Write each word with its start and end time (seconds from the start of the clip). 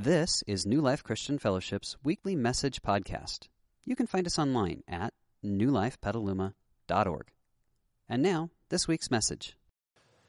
This 0.00 0.44
is 0.46 0.64
New 0.64 0.80
Life 0.80 1.02
Christian 1.02 1.40
Fellowship's 1.40 1.96
weekly 2.04 2.36
message 2.36 2.82
podcast. 2.82 3.48
You 3.84 3.96
can 3.96 4.06
find 4.06 4.28
us 4.28 4.38
online 4.38 4.84
at 4.86 5.12
newlifepetaluma.org. 5.44 7.26
And 8.08 8.22
now, 8.22 8.50
this 8.68 8.86
week's 8.86 9.10
message. 9.10 9.56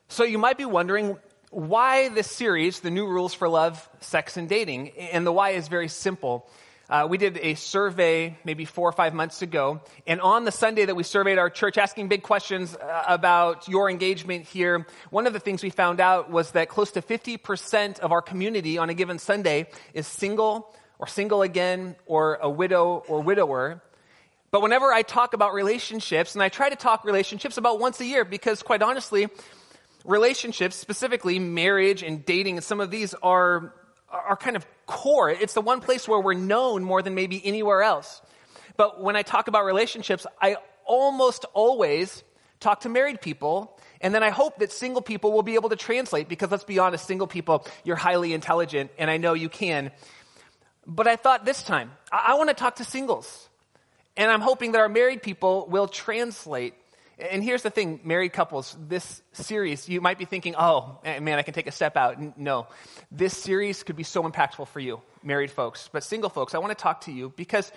So 0.08 0.24
you 0.24 0.40
might 0.40 0.58
be 0.58 0.66
wondering 0.66 1.20
why 1.52 2.10
this 2.10 2.32
series, 2.32 2.80
The 2.80 2.90
New 2.90 3.06
Rules 3.06 3.36
for 3.36 3.48
Love, 3.48 3.88
Sex, 4.00 4.38
and 4.38 4.50
Dating. 4.50 4.90
And 4.90 5.24
the 5.24 5.32
why 5.32 5.52
is 5.52 5.68
very 5.68 5.88
simple. 5.88 6.50
Uh, 6.90 7.06
we 7.08 7.20
did 7.20 7.38
a 7.38 7.54
survey 7.54 8.36
maybe 8.44 8.66
four 8.66 8.90
or 8.90 8.92
five 8.92 9.14
months 9.14 9.44
ago, 9.44 9.80
and 10.08 10.20
on 10.22 10.44
the 10.44 10.52
Sunday 10.52 10.86
that 10.86 10.96
we 10.96 11.04
surveyed 11.04 11.38
our 11.38 11.50
church, 11.50 11.78
asking 11.78 12.08
big 12.08 12.24
questions 12.24 12.76
uh, 12.76 13.04
about 13.08 13.68
your 13.68 13.92
engagement 13.92 14.46
here, 14.46 14.88
one 15.12 15.28
of 15.28 15.34
the 15.34 15.40
things 15.40 15.62
we 15.62 15.70
found 15.70 16.00
out 16.00 16.32
was 16.32 16.50
that 16.52 16.68
close 16.68 16.90
to 16.94 17.04
50% 17.04 18.00
of 18.00 18.12
our 18.12 18.24
community 18.24 18.80
on 18.80 18.90
a 18.90 18.96
given 18.96 19.20
Sunday 19.20 19.70
is 19.94 20.08
single 20.08 20.74
or 20.98 21.06
single 21.06 21.44
again 21.44 21.96
or 22.08 22.40
a 22.42 22.50
widow 22.50 23.04
or 23.08 23.22
widower. 23.22 23.84
But 24.50 24.64
whenever 24.64 24.92
I 24.92 25.04
talk 25.04 25.36
about 25.36 25.54
relationships, 25.54 26.34
and 26.34 26.42
I 26.42 26.50
try 26.50 26.70
to 26.70 26.76
talk 26.76 27.06
relationships 27.06 27.58
about 27.58 27.80
once 27.80 28.00
a 28.00 28.06
year 28.06 28.26
because 28.26 28.64
quite 28.64 28.82
honestly, 28.82 29.28
relationships, 30.06 30.76
specifically 30.76 31.38
marriage 31.38 32.02
and 32.02 32.26
dating, 32.26 32.58
and 32.58 32.64
some 32.64 32.80
of 32.82 32.90
these 32.90 33.14
are 33.22 33.76
are 34.12 34.36
kind 34.36 34.56
of 34.56 34.66
core. 34.90 35.30
It's 35.30 35.54
the 35.54 35.62
one 35.62 35.80
place 35.80 36.08
where 36.08 36.20
we're 36.20 36.34
known 36.34 36.84
more 36.84 37.02
than 37.02 37.16
maybe 37.16 37.42
anywhere 37.46 37.84
else. 37.84 38.22
But 38.76 39.02
when 39.02 39.16
I 39.16 39.22
talk 39.22 39.48
about 39.48 39.66
relationships, 39.66 40.26
I 40.42 40.58
almost 40.86 41.46
always 41.54 42.24
talk 42.60 42.82
to 42.82 42.90
married 42.90 43.22
people. 43.22 43.80
And 44.02 44.14
then 44.14 44.24
I 44.24 44.32
hope 44.32 44.58
that 44.60 44.72
single 44.72 45.02
people 45.02 45.32
will 45.32 45.44
be 45.44 45.56
able 45.56 45.70
to 45.70 45.76
translate 45.76 46.28
because 46.28 46.50
let's 46.50 46.64
be 46.64 46.80
honest, 46.80 47.06
single 47.06 47.28
people, 47.28 47.66
you're 47.84 47.96
highly 47.96 48.34
intelligent 48.34 48.92
and 48.98 49.10
I 49.10 49.18
know 49.18 49.34
you 49.34 49.50
can. 49.50 49.92
But 50.88 51.08
I 51.08 51.16
thought 51.16 51.46
this 51.46 51.62
time, 51.62 51.92
I, 52.12 52.30
I 52.30 52.34
want 52.36 52.50
to 52.50 52.56
talk 52.56 52.78
to 52.78 52.84
singles. 52.84 53.48
And 54.18 54.32
I'm 54.32 54.42
hoping 54.42 54.72
that 54.74 54.80
our 54.80 54.90
married 54.90 55.22
people 55.22 55.68
will 55.70 55.88
translate 55.88 56.74
and 57.20 57.44
here's 57.44 57.64
the 57.64 57.70
thing, 57.70 58.00
married 58.04 58.34
couples, 58.34 58.78
this 58.88 59.22
series, 59.34 59.90
you 59.90 60.02
might 60.02 60.18
be 60.18 60.26
thinking, 60.26 60.56
oh, 60.58 61.00
eh, 61.04 61.20
man, 61.20 61.38
I 61.38 61.42
can 61.42 61.54
take 61.54 61.68
a 61.68 61.72
step 61.72 61.98
out. 61.98 62.38
No. 62.38 62.68
This 63.12 63.36
series 63.36 63.84
could 63.84 63.96
be 63.96 64.04
so 64.04 64.24
impactful 64.24 64.68
for 64.70 64.80
you, 64.80 65.02
married 65.24 65.52
folks. 65.52 65.90
But 65.92 66.04
single 66.04 66.30
folks, 66.30 66.56
I 66.56 66.60
want 66.60 66.78
to 66.78 66.82
talk 66.82 67.02
to 67.02 67.12
you 67.12 67.34
because 67.36 67.72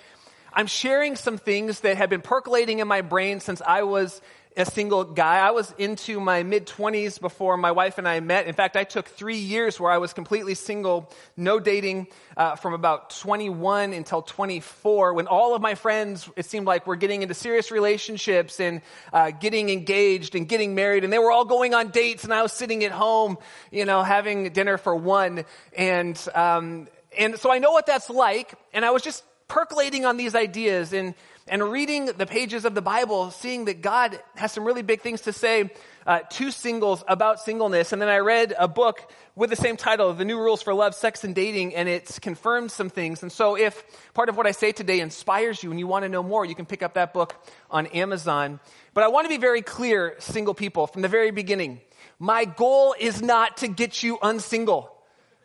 I'm 0.52 0.66
sharing 0.66 1.16
some 1.16 1.38
things 1.38 1.80
that 1.80 1.96
have 1.96 2.10
been 2.10 2.20
percolating 2.20 2.78
in 2.78 2.88
my 2.88 3.00
brain 3.00 3.40
since 3.40 3.62
I 3.62 3.82
was 3.82 4.20
a 4.56 4.64
single 4.64 5.05
guy. 5.05 5.39
I 5.39 5.50
was 5.50 5.75
into 5.78 6.20
my 6.20 6.42
mid 6.42 6.67
20s 6.67 7.20
before 7.20 7.56
my 7.56 7.72
wife 7.72 7.98
and 7.98 8.06
I 8.06 8.20
met. 8.20 8.47
In 8.47 8.55
fact, 8.55 8.77
I 8.77 8.84
took 8.84 9.09
three 9.09 9.39
years 9.39 9.81
where 9.81 9.91
I 9.91 9.98
was 9.98 10.12
completely 10.12 10.55
single, 10.55 11.11
no 11.36 11.59
dating, 11.59 12.09
uh, 12.36 12.56
from 12.56 12.75
about 12.75 13.11
21 13.11 13.92
until 13.92 14.22
24, 14.22 15.14
when 15.14 15.27
all 15.27 15.55
of 15.55 15.62
my 15.62 15.75
friends, 15.75 16.28
it 16.36 16.47
seemed 16.47 16.67
like, 16.67 16.86
were 16.86 16.97
getting 16.97 17.22
into 17.22 17.34
serious 17.34 17.70
relationships 17.70 18.61
and 18.61 18.83
uh, 19.12 19.31
getting 19.31 19.70
engaged 19.70 20.34
and 20.34 20.48
getting 20.48 20.75
married, 20.75 21.05
and 21.05 21.12
they 21.12 21.19
were 21.19 21.31
all 21.31 21.44
going 21.44 21.75
on 21.75 21.89
dates, 21.89 22.25
and 22.25 22.33
I 22.33 22.42
was 22.42 22.53
sitting 22.53 22.84
at 22.84 22.92
home, 22.92 23.39
you 23.70 23.84
know, 23.84 24.03
having 24.03 24.50
dinner 24.53 24.77
for 24.77 24.94
one. 24.94 25.44
And, 25.77 26.20
um, 26.34 26.89
and 27.16 27.39
so 27.39 27.50
I 27.50 27.59
know 27.59 27.72
what 27.72 27.87
that's 27.87 28.11
like, 28.11 28.55
and 28.72 28.84
I 28.84 28.91
was 28.91 29.03
just 29.03 29.25
percolating 29.48 30.06
on 30.06 30.16
these 30.16 30.34
ideas 30.34 30.94
and 30.94 31.14
and 31.48 31.62
reading 31.70 32.06
the 32.06 32.26
pages 32.26 32.64
of 32.64 32.74
the 32.74 32.82
Bible, 32.82 33.30
seeing 33.30 33.64
that 33.64 33.82
God 33.82 34.20
has 34.36 34.52
some 34.52 34.64
really 34.64 34.82
big 34.82 35.00
things 35.00 35.22
to 35.22 35.32
say 35.32 35.70
uh, 36.06 36.20
to 36.30 36.50
singles 36.50 37.02
about 37.08 37.40
singleness. 37.40 37.92
And 37.92 38.00
then 38.00 38.08
I 38.08 38.18
read 38.18 38.54
a 38.58 38.68
book 38.68 39.10
with 39.34 39.50
the 39.50 39.56
same 39.56 39.76
title, 39.76 40.12
The 40.12 40.24
New 40.24 40.38
Rules 40.38 40.62
for 40.62 40.74
Love, 40.74 40.94
Sex, 40.94 41.24
and 41.24 41.34
Dating, 41.34 41.74
and 41.74 41.88
it's 41.88 42.18
confirmed 42.18 42.70
some 42.70 42.90
things. 42.90 43.22
And 43.22 43.32
so 43.32 43.56
if 43.56 43.82
part 44.14 44.28
of 44.28 44.36
what 44.36 44.46
I 44.46 44.52
say 44.52 44.72
today 44.72 45.00
inspires 45.00 45.62
you 45.62 45.70
and 45.70 45.80
you 45.80 45.86
want 45.86 46.04
to 46.04 46.08
know 46.08 46.22
more, 46.22 46.44
you 46.44 46.54
can 46.54 46.66
pick 46.66 46.82
up 46.82 46.94
that 46.94 47.12
book 47.12 47.34
on 47.70 47.86
Amazon. 47.88 48.60
But 48.94 49.04
I 49.04 49.08
want 49.08 49.24
to 49.24 49.28
be 49.28 49.38
very 49.38 49.62
clear, 49.62 50.16
single 50.19 50.54
people, 50.54 50.86
from 50.86 51.02
the 51.02 51.08
very 51.08 51.31
beginning. 51.31 51.81
My 52.19 52.44
goal 52.44 52.94
is 52.98 53.20
not 53.20 53.58
to 53.58 53.69
get 53.69 54.02
you 54.02 54.19
unsingle. 54.22 54.92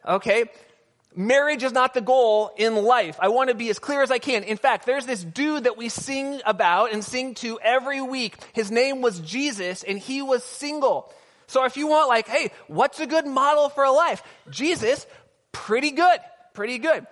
Okay? 0.06 0.46
Marriage 1.18 1.64
is 1.64 1.72
not 1.72 1.96
the 1.96 2.02
goal 2.02 2.52
in 2.58 2.76
life. 2.76 3.18
I 3.20 3.30
want 3.30 3.50
to 3.50 3.56
be 3.56 3.70
as 3.72 3.80
clear 3.80 4.04
as 4.04 4.12
I 4.12 4.20
can. 4.20 4.44
In 4.44 4.56
fact, 4.56 4.86
there's 4.86 5.08
this 5.08 5.24
dude 5.24 5.64
that 5.64 5.76
we 5.76 5.90
sing 5.90 6.42
about 6.46 6.94
and 6.94 7.04
sing 7.04 7.34
to 7.36 7.60
every 7.60 8.02
week. 8.02 8.36
His 8.54 8.70
name 8.70 9.02
was 9.02 9.20
Jesus 9.20 9.82
and 9.82 9.98
he 9.98 10.22
was 10.22 10.44
single. 10.44 11.12
So 11.48 11.66
if 11.66 11.76
you 11.76 11.88
want 11.88 12.08
like, 12.08 12.28
hey, 12.28 12.52
what's 12.68 13.00
a 13.00 13.08
good 13.08 13.26
model 13.26 13.70
for 13.70 13.84
a 13.84 13.92
life? 13.92 14.22
Jesus, 14.52 15.08
pretty 15.52 15.90
good. 15.90 16.20
Pretty 16.54 16.78
good. 16.78 17.08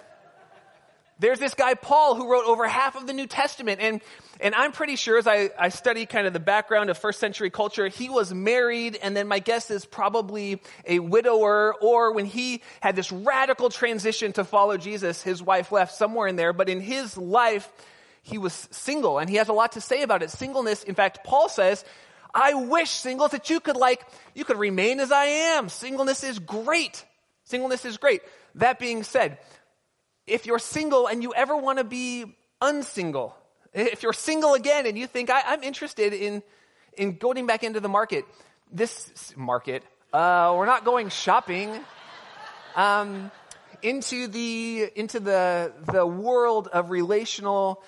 There's 1.17 1.39
this 1.39 1.53
guy, 1.53 1.75
Paul, 1.75 2.15
who 2.15 2.29
wrote 2.29 2.45
over 2.45 2.67
half 2.67 2.95
of 2.95 3.07
the 3.07 3.13
New 3.13 3.27
Testament. 3.27 3.79
And, 3.81 4.01
and 4.41 4.53
I'm 4.53 4.73
pretty 4.73 4.97
sure 4.97 5.17
as 5.17 5.27
I, 5.27 5.49
I 5.57 5.69
study 5.69 6.05
kind 6.05 6.27
of 6.27 6.33
the 6.33 6.41
background 6.41 6.89
of 6.89 6.97
first 6.97 7.19
century 7.19 7.49
culture, 7.49 7.87
he 7.87 8.09
was 8.09 8.33
married. 8.33 8.99
And 9.01 9.15
then 9.15 9.27
my 9.27 9.39
guess 9.39 9.71
is 9.71 9.85
probably 9.85 10.61
a 10.85 10.99
widower. 10.99 11.73
Or 11.81 12.11
when 12.11 12.25
he 12.25 12.61
had 12.81 12.97
this 12.97 13.11
radical 13.11 13.69
transition 13.69 14.33
to 14.33 14.43
follow 14.43 14.75
Jesus, 14.75 15.21
his 15.21 15.41
wife 15.41 15.71
left 15.71 15.95
somewhere 15.95 16.27
in 16.27 16.35
there. 16.35 16.51
But 16.51 16.67
in 16.67 16.81
his 16.81 17.17
life, 17.17 17.71
he 18.21 18.37
was 18.37 18.67
single. 18.71 19.17
And 19.17 19.29
he 19.29 19.37
has 19.37 19.47
a 19.47 19.53
lot 19.53 19.73
to 19.73 19.81
say 19.81 20.01
about 20.01 20.21
it. 20.21 20.31
Singleness, 20.31 20.83
in 20.83 20.95
fact, 20.95 21.23
Paul 21.23 21.47
says, 21.47 21.85
I 22.33 22.53
wish 22.55 22.89
singles 22.89 23.31
that 23.31 23.49
you 23.49 23.61
could 23.61 23.77
like, 23.77 24.05
you 24.33 24.43
could 24.43 24.57
remain 24.59 24.99
as 24.99 25.13
I 25.13 25.25
am. 25.25 25.69
Singleness 25.69 26.25
is 26.25 26.39
great. 26.39 27.05
Singleness 27.45 27.85
is 27.85 27.95
great. 27.95 28.21
That 28.55 28.79
being 28.79 29.03
said, 29.03 29.37
if 30.27 30.45
you're 30.45 30.59
single 30.59 31.07
and 31.07 31.21
you 31.21 31.33
ever 31.33 31.55
want 31.55 31.77
to 31.77 31.83
be 31.83 32.35
unsingle, 32.61 33.35
if 33.73 34.03
you're 34.03 34.13
single 34.13 34.53
again 34.53 34.85
and 34.85 34.97
you 34.97 35.07
think, 35.07 35.29
I, 35.29 35.53
am 35.53 35.63
interested 35.63 36.13
in, 36.13 36.41
in 36.97 37.17
going 37.17 37.45
back 37.45 37.63
into 37.63 37.79
the 37.79 37.89
market, 37.89 38.25
this 38.71 39.33
market, 39.35 39.83
uh, 40.13 40.53
we're 40.55 40.65
not 40.65 40.85
going 40.85 41.09
shopping, 41.09 41.77
um, 42.75 43.31
into 43.81 44.27
the, 44.27 44.89
into 44.95 45.19
the, 45.19 45.73
the 45.91 46.05
world 46.05 46.67
of 46.67 46.89
relational 46.89 47.83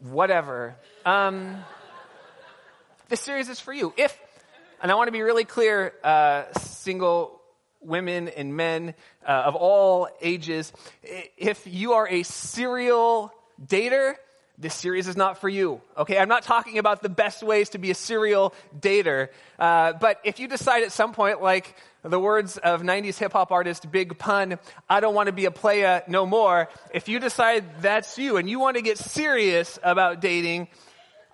whatever. 0.00 0.74
Um, 1.04 1.56
this 3.08 3.20
series 3.20 3.48
is 3.48 3.60
for 3.60 3.72
you. 3.72 3.92
If, 3.96 4.18
and 4.80 4.90
I 4.90 4.94
want 4.94 5.08
to 5.08 5.12
be 5.12 5.22
really 5.22 5.44
clear, 5.44 5.92
uh, 6.02 6.44
single 6.58 7.41
women 7.84 8.28
and 8.28 8.56
men 8.56 8.94
uh, 9.26 9.30
of 9.30 9.56
all 9.56 10.08
ages. 10.20 10.72
If 11.36 11.66
you 11.66 11.92
are 11.94 12.08
a 12.08 12.22
serial 12.22 13.32
dater, 13.64 14.14
this 14.58 14.74
series 14.74 15.08
is 15.08 15.16
not 15.16 15.38
for 15.38 15.48
you. 15.48 15.80
Okay, 15.96 16.18
I'm 16.18 16.28
not 16.28 16.42
talking 16.42 16.78
about 16.78 17.02
the 17.02 17.08
best 17.08 17.42
ways 17.42 17.70
to 17.70 17.78
be 17.78 17.90
a 17.90 17.94
serial 17.94 18.54
dater, 18.78 19.28
uh, 19.58 19.94
but 19.94 20.20
if 20.24 20.38
you 20.38 20.46
decide 20.46 20.82
at 20.84 20.92
some 20.92 21.12
point, 21.12 21.42
like 21.42 21.74
the 22.02 22.20
words 22.20 22.58
of 22.58 22.82
90s 22.82 23.18
hip 23.18 23.32
hop 23.32 23.50
artist 23.50 23.90
Big 23.90 24.18
Pun, 24.18 24.58
I 24.88 25.00
don't 25.00 25.14
want 25.14 25.28
to 25.28 25.32
be 25.32 25.46
a 25.46 25.50
playa 25.50 26.02
no 26.06 26.26
more. 26.26 26.68
If 26.92 27.08
you 27.08 27.18
decide 27.18 27.80
that's 27.80 28.18
you 28.18 28.36
and 28.36 28.48
you 28.48 28.58
want 28.60 28.76
to 28.76 28.82
get 28.82 28.98
serious 28.98 29.78
about 29.82 30.20
dating, 30.20 30.68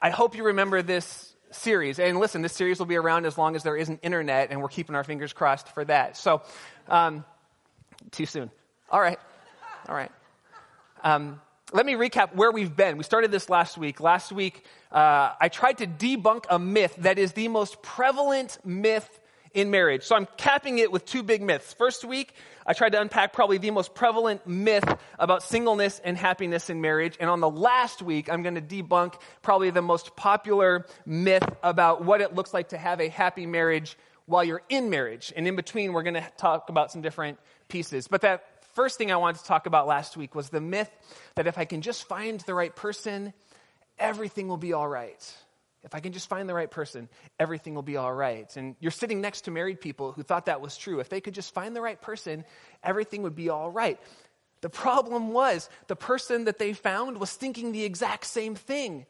I 0.01 0.11
hope 0.11 0.37
you 0.37 0.45
remember 0.45 0.81
this 0.83 1.28
series. 1.51 1.99
And 1.99 2.19
listen, 2.19 2.43
this 2.43 2.53
series 2.53 2.79
will 2.79 2.87
be 2.87 2.97
around 2.97 3.27
as 3.27 3.39
long 3.39 3.57
as 3.57 3.63
there 3.63 3.77
is 3.77 3.89
an 3.89 3.99
internet, 4.03 4.51
and 4.51 4.61
we're 4.61 4.69
keeping 4.69 4.95
our 4.95 5.05
fingers 5.05 5.33
crossed 5.33 5.69
for 5.69 5.85
that. 5.85 6.17
So, 6.17 6.43
um, 6.89 7.25
too 8.11 8.27
soon. 8.27 8.51
All 8.91 9.01
right. 9.01 9.19
All 9.89 9.95
right. 9.95 10.11
Um, 11.03 11.41
let 11.73 11.85
me 11.85 11.95
recap 11.95 12.35
where 12.35 12.51
we've 12.51 12.75
been. 12.75 12.97
We 12.97 13.05
started 13.05 13.31
this 13.31 13.51
last 13.51 13.77
week. 13.77 14.01
Last 14.01 14.33
week, 14.33 14.65
uh, 14.91 15.33
I 15.41 15.49
tried 15.49 15.79
to 15.79 15.87
debunk 15.87 16.47
a 16.49 16.59
myth 16.59 16.95
that 16.99 17.19
is 17.19 17.33
the 17.33 17.49
most 17.49 17.83
prevalent 17.83 18.59
myth 18.65 19.18
in 19.55 19.71
marriage. 19.71 20.05
So 20.05 20.17
I'm 20.17 20.27
capping 20.37 20.79
it 20.79 20.93
with 20.93 21.05
two 21.05 21.23
big 21.23 21.43
myths. 21.43 21.73
First 21.75 22.05
week, 22.05 22.35
I 22.67 22.73
tried 22.73 22.93
to 22.93 23.01
unpack 23.01 23.33
probably 23.33 23.59
the 23.59 23.71
most 23.71 23.95
prevalent 23.95 24.47
myth 24.47 24.85
about 25.19 25.43
singleness 25.43 26.01
and 26.03 26.17
happiness 26.17 26.71
in 26.71 26.81
marriage. 26.81 27.17
And 27.19 27.31
on 27.31 27.41
the 27.41 27.51
last 27.51 28.03
week, 28.03 28.31
I'm 28.31 28.43
going 28.43 28.55
to 28.55 28.61
debunk 28.61 29.15
probably 29.43 29.71
the 29.71 29.83
most 29.83 30.17
popular 30.17 30.87
myth 31.07 31.49
about 31.63 32.05
what 32.05 32.21
it 32.21 32.35
looks 32.35 32.53
like 32.53 32.71
to 32.71 32.79
have 32.79 33.01
a 33.01 33.09
happy 33.09 33.47
marriage 33.47 33.97
while 34.27 34.45
you're 34.45 34.63
in 34.69 34.91
marriage. 34.91 35.33
And 35.35 35.49
in 35.49 35.57
between, 35.57 35.93
we're 35.93 36.03
going 36.03 36.15
to 36.15 36.31
talk 36.37 36.69
about 36.69 36.93
some 36.93 37.01
different 37.01 37.39
pieces. 37.69 38.09
But 38.09 38.21
that 38.21 38.45
first 38.75 38.99
thing 38.99 39.11
I 39.11 39.17
wanted 39.17 39.41
to 39.41 39.45
talk 39.47 39.67
about 39.67 39.87
last 39.87 40.17
week 40.17 40.35
was 40.35 40.51
the 40.51 40.61
myth 40.61 40.91
that 41.35 41.47
if 41.47 41.59
I 41.59 41.65
can 41.65 41.81
just 41.81 42.07
find 42.07 42.39
the 42.41 42.55
right 42.55 42.75
person, 42.75 43.33
everything 43.99 44.49
will 44.49 44.59
be 44.59 44.73
all 44.73 44.87
right. 44.87 45.35
If 45.85 45.95
I 45.95 46.01
can 46.01 46.13
just 46.13 46.29
find 46.29 46.49
the 46.49 46.55
right 46.55 46.71
person, 46.71 47.09
everything 47.39 47.75
will 47.75 47.83
be 47.83 47.97
all 47.97 48.13
right. 48.13 48.55
And 48.57 48.75
you're 48.81 48.91
sitting 48.91 49.21
next 49.21 49.43
to 49.43 49.51
married 49.51 49.81
people 49.81 50.13
who 50.13 50.23
thought 50.23 50.47
that 50.47 50.61
was 50.61 50.77
true. 50.77 50.99
If 51.01 51.09
they 51.09 51.21
could 51.21 51.35
just 51.35 51.55
find 51.55 51.75
the 51.75 51.81
right 51.81 52.01
person, 52.01 52.45
everything 52.83 53.23
would 53.23 53.37
be 53.37 53.49
all 53.49 53.71
right. 53.71 53.99
The 54.61 54.71
problem 54.71 55.33
was 55.33 55.71
the 55.87 55.97
person 55.97 56.45
that 56.45 56.59
they 56.59 56.73
found 56.73 57.19
was 57.19 57.33
thinking 57.33 57.71
the 57.71 57.85
exact 57.85 58.27
same 58.27 58.57
thing. 58.57 59.07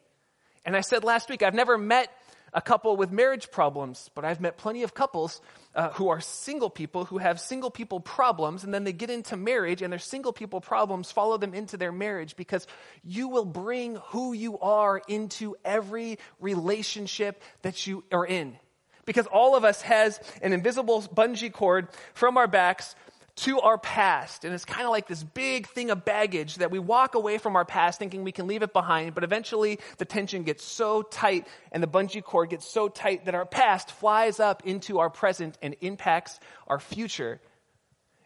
And 0.63 0.75
I 0.75 0.81
said 0.81 1.03
last 1.03 1.29
week, 1.29 1.41
I've 1.41 1.55
never 1.55 1.77
met 1.77 2.11
a 2.53 2.61
couple 2.61 2.95
with 2.97 3.11
marriage 3.11 3.49
problems, 3.51 4.09
but 4.13 4.25
I've 4.25 4.39
met 4.39 4.57
plenty 4.57 4.83
of 4.83 4.93
couples 4.93 5.41
uh, 5.75 5.91
who 5.91 6.09
are 6.09 6.19
single 6.19 6.69
people 6.69 7.05
who 7.05 7.17
have 7.17 7.39
single 7.39 7.69
people 7.69 7.99
problems, 7.99 8.63
and 8.63 8.73
then 8.73 8.83
they 8.83 8.93
get 8.93 9.09
into 9.09 9.37
marriage, 9.37 9.81
and 9.81 9.91
their 9.91 9.99
single 9.99 10.33
people 10.33 10.61
problems 10.61 11.11
follow 11.11 11.37
them 11.37 11.53
into 11.53 11.77
their 11.77 11.91
marriage 11.91 12.35
because 12.35 12.65
you 13.03 13.27
will 13.27 13.45
bring 13.45 13.95
who 14.07 14.33
you 14.33 14.57
are 14.59 15.01
into 15.07 15.55
every 15.63 16.17
relationship 16.39 17.41
that 17.61 17.85
you 17.85 18.03
are 18.11 18.25
in. 18.25 18.57
Because 19.05 19.27
all 19.27 19.55
of 19.55 19.63
us 19.63 19.81
has 19.83 20.19
an 20.41 20.53
invisible 20.53 21.01
bungee 21.01 21.51
cord 21.51 21.87
from 22.13 22.37
our 22.37 22.47
backs 22.47 22.95
to 23.37 23.59
our 23.59 23.77
past. 23.77 24.45
And 24.45 24.53
it's 24.53 24.65
kind 24.65 24.85
of 24.85 24.91
like 24.91 25.07
this 25.07 25.23
big 25.23 25.67
thing 25.67 25.89
of 25.91 26.05
baggage 26.05 26.55
that 26.55 26.71
we 26.71 26.79
walk 26.79 27.15
away 27.15 27.37
from 27.37 27.55
our 27.55 27.65
past 27.65 27.99
thinking 27.99 28.23
we 28.23 28.31
can 28.31 28.47
leave 28.47 28.63
it 28.63 28.73
behind, 28.73 29.15
but 29.15 29.23
eventually 29.23 29.79
the 29.97 30.05
tension 30.05 30.43
gets 30.43 30.63
so 30.63 31.01
tight 31.01 31.47
and 31.71 31.81
the 31.81 31.87
bungee 31.87 32.23
cord 32.23 32.49
gets 32.49 32.69
so 32.69 32.87
tight 32.87 33.25
that 33.25 33.35
our 33.35 33.45
past 33.45 33.91
flies 33.91 34.39
up 34.39 34.65
into 34.65 34.99
our 34.99 35.09
present 35.09 35.57
and 35.61 35.75
impacts 35.81 36.39
our 36.67 36.79
future. 36.79 37.39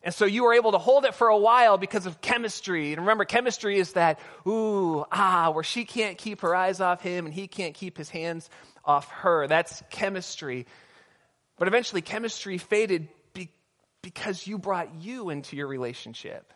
And 0.03 0.13
so 0.13 0.25
you 0.25 0.44
were 0.44 0.53
able 0.53 0.73
to 0.73 0.77
hold 0.77 1.06
it 1.06 1.15
for 1.15 1.29
a 1.29 1.38
while 1.38 1.77
because 1.77 2.06
of 2.06 2.19
chemistry. 2.19 2.91
And 2.91 3.01
remember, 3.01 3.23
chemistry 3.23 3.77
is 3.77 3.94
that, 3.94 4.19
ooh, 4.45 5.06
ah, 5.09 5.51
where 5.51 5.63
she 5.63 5.85
can't 5.85 6.17
keep 6.17 6.41
her 6.41 6.53
eyes 6.53 6.81
off 6.81 7.01
him 7.01 7.25
and 7.25 7.33
he 7.33 7.47
can't 7.47 7.73
keep 7.73 7.97
his 7.97 8.09
hands 8.09 8.49
off 8.83 9.09
her. 9.11 9.47
That's 9.47 9.81
chemistry. 9.89 10.67
But 11.57 11.69
eventually, 11.69 12.01
chemistry 12.01 12.57
faded 12.57 13.07
because 14.03 14.45
you 14.45 14.59
brought 14.59 15.01
you 15.01 15.31
into 15.31 15.55
your 15.55 15.65
relationship. 15.65 16.53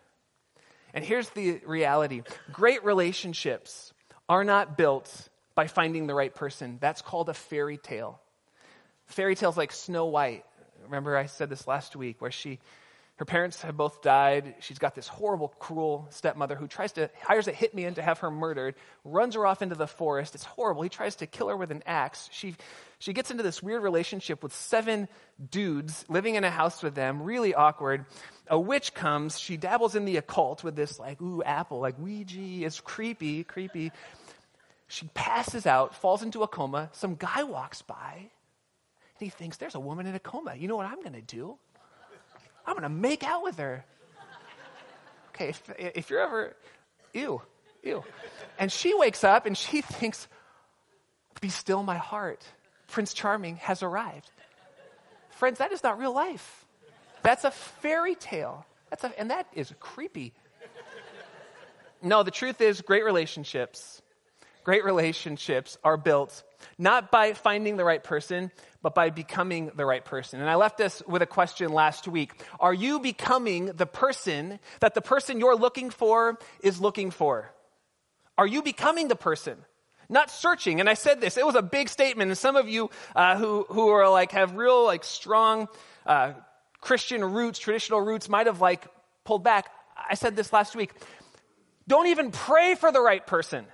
And 0.94 1.04
here's 1.04 1.30
the 1.32 1.60
reality 1.66 2.22
great 2.52 2.84
relationships 2.86 3.94
are 4.30 4.44
not 4.44 4.78
built 4.78 5.30
by 5.56 5.66
finding 5.66 6.06
the 6.06 6.14
right 6.14 6.34
person. 6.34 6.78
That's 6.80 7.02
called 7.02 7.30
a 7.30 7.34
fairy 7.34 7.78
tale. 7.78 8.20
Fairy 9.08 9.36
tales 9.36 9.58
like 9.58 9.72
Snow 9.72 10.06
White. 10.06 10.46
Remember, 10.84 11.18
I 11.18 11.26
said 11.26 11.50
this 11.50 11.66
last 11.66 11.96
week 11.96 12.22
where 12.22 12.30
she 12.30 12.60
her 13.18 13.26
parents 13.26 13.64
have 13.64 13.76
both 13.76 14.04
died. 14.04 14.56
She's 14.60 14.78
got 14.78 14.94
this 14.94 15.08
horrible, 15.08 15.48
cruel 15.60 16.08
stepmother 16.12 16.56
who 16.56 16.68
tries 16.68 16.92
to 16.94 17.10
hires 17.22 17.48
a 17.48 17.52
hitman 17.52 17.96
to 17.96 18.02
have 18.04 18.20
her 18.20 18.30
murdered, 18.30 18.76
runs 19.04 19.34
her 19.34 19.46
off 19.46 19.64
into 19.64 19.74
the 19.74 19.88
forest. 19.88 20.36
It's 20.36 20.44
horrible. 20.44 20.84
He 20.84 20.90
tries 20.90 21.16
to 21.18 21.26
kill 21.26 21.50
her 21.50 21.58
with 21.58 21.72
an 21.72 21.82
axe. 21.88 22.30
She 22.32 22.56
she 23.00 23.14
gets 23.14 23.32
into 23.32 23.42
this 23.42 23.62
weird 23.62 23.82
relationship 23.82 24.44
with 24.44 24.54
seven 24.54 25.08
dudes 25.50 26.06
living 26.10 26.36
in 26.36 26.44
a 26.44 26.52
house 26.52 26.84
with 26.84 26.94
them, 26.94 27.24
really 27.24 27.56
awkward. 27.56 28.06
A 28.50 28.60
witch 28.60 28.94
comes, 28.94 29.40
she 29.40 29.58
dabbles 29.58 29.96
in 29.96 30.06
the 30.06 30.18
occult 30.18 30.64
with 30.64 30.76
this 30.76 31.00
like, 31.00 31.20
ooh, 31.20 31.42
apple, 31.44 31.80
like 31.80 31.98
Ouija. 31.98 32.66
It's 32.66 32.80
creepy, 32.80 33.44
creepy. 33.44 33.92
She 34.88 35.10
passes 35.16 35.66
out, 35.66 35.96
falls 35.96 36.22
into 36.22 36.44
a 36.44 36.48
coma. 36.48 36.90
Some 36.94 37.16
guy 37.16 37.44
walks 37.44 37.82
by, 37.82 38.14
and 38.16 38.30
he 39.20 39.30
thinks, 39.30 39.58
there's 39.58 39.76
a 39.76 39.80
woman 39.80 40.06
in 40.06 40.14
a 40.14 40.20
coma. 40.20 40.56
You 40.56 40.68
know 40.68 40.76
what 40.76 40.86
I'm 40.86 41.02
gonna 41.02 41.22
do? 41.22 41.58
I'm 42.68 42.74
going 42.74 42.84
to 42.84 42.90
make 42.90 43.24
out 43.24 43.44
with 43.44 43.58
her. 43.58 43.86
Okay, 45.30 45.50
if, 45.50 45.64
if 45.78 46.10
you're 46.10 46.20
ever, 46.20 46.56
ew, 47.14 47.42
ew. 47.82 48.04
And 48.60 48.72
she 48.72 48.94
wakes 48.94 49.24
up 49.24 49.46
and 49.46 49.58
she 49.58 49.82
thinks, 49.82 50.28
Be 51.40 51.50
still 51.50 51.82
my 51.82 51.98
heart. 51.98 52.44
Prince 52.88 53.14
Charming 53.14 53.58
has 53.58 53.84
arrived. 53.84 54.30
Friends, 55.32 55.60
that 55.60 55.72
is 55.72 55.84
not 55.84 55.98
real 56.00 56.14
life. 56.14 56.66
That's 57.24 57.44
a 57.44 57.52
fairy 57.52 58.16
tale. 58.16 58.66
That's 58.90 59.04
a, 59.04 59.20
and 59.20 59.30
that 59.32 59.48
is 59.54 59.74
creepy. 59.80 60.34
No, 62.02 62.24
the 62.24 62.32
truth 62.32 62.62
is, 62.62 62.82
great 62.82 63.04
relationships, 63.04 64.02
great 64.64 64.86
relationships 64.86 65.78
are 65.84 65.98
built 65.98 66.44
not 66.78 67.12
by 67.12 67.34
finding 67.34 67.78
the 67.78 67.86
right 67.86 68.04
person, 68.04 68.52
but 68.82 68.96
by 68.96 69.10
becoming 69.10 69.72
the 69.76 69.86
right 69.86 70.04
person. 70.04 70.40
And 70.40 70.50
I 70.50 70.56
left 70.56 70.78
this 70.78 71.04
with 71.08 71.22
a 71.22 71.26
question 71.26 71.72
last 71.72 72.08
week. 72.08 72.32
Are 72.60 72.74
you 72.74 73.00
becoming 73.00 73.68
the 73.68 73.86
person 73.86 74.60
that 74.80 74.94
the 74.94 75.02
person 75.02 75.40
you're 75.40 75.56
looking 75.56 75.90
for 75.90 76.40
is 76.62 76.80
looking 76.80 77.12
for? 77.12 77.52
Are 78.38 78.48
you 78.48 78.62
becoming 78.62 79.08
the 79.08 79.16
person? 79.16 79.58
Not 80.10 80.30
searching. 80.30 80.80
And 80.80 80.90
I 80.90 80.94
said 80.94 81.20
this, 81.20 81.38
it 81.38 81.46
was 81.46 81.56
a 81.56 81.62
big 81.62 81.90
statement. 81.90 82.30
And 82.30 82.38
some 82.38 82.56
of 82.56 82.70
you 82.70 82.90
uh, 83.16 83.38
who, 83.38 83.66
who 83.70 83.90
are 83.90 84.10
like, 84.10 84.32
have 84.32 84.56
real, 84.56 84.86
like, 84.86 85.04
strong 85.04 85.68
uh, 86.06 86.34
Christian 86.80 87.24
roots, 87.24 87.60
traditional 87.60 88.00
roots, 88.00 88.30
might 88.30 88.46
have 88.46 88.62
like 88.62 88.88
pulled 89.26 89.44
back. 89.44 89.70
I 90.10 90.16
said 90.16 90.36
this 90.36 90.54
last 90.54 90.76
week. 90.76 90.94
Don't 91.88 92.08
even 92.08 92.32
pray 92.32 92.76
for 92.76 92.92
the 92.92 93.02
right 93.02 93.26
person. 93.26 93.66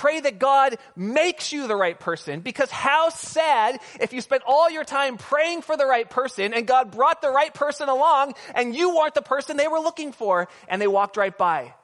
Pray 0.00 0.18
that 0.18 0.38
God 0.38 0.78
makes 0.96 1.52
you 1.52 1.66
the 1.68 1.76
right 1.76 2.00
person 2.00 2.40
because 2.40 2.70
how 2.70 3.10
sad 3.10 3.78
if 4.00 4.14
you 4.14 4.22
spent 4.22 4.42
all 4.46 4.70
your 4.70 4.82
time 4.82 5.18
praying 5.18 5.60
for 5.60 5.76
the 5.76 5.84
right 5.84 6.08
person 6.08 6.54
and 6.54 6.66
God 6.66 6.90
brought 6.90 7.20
the 7.20 7.28
right 7.28 7.52
person 7.52 7.90
along 7.90 8.32
and 8.54 8.74
you 8.74 8.96
weren't 8.96 9.12
the 9.12 9.20
person 9.20 9.58
they 9.58 9.68
were 9.68 9.78
looking 9.78 10.12
for 10.12 10.48
and 10.68 10.80
they 10.80 10.86
walked 10.86 11.18
right 11.18 11.36
by. 11.36 11.74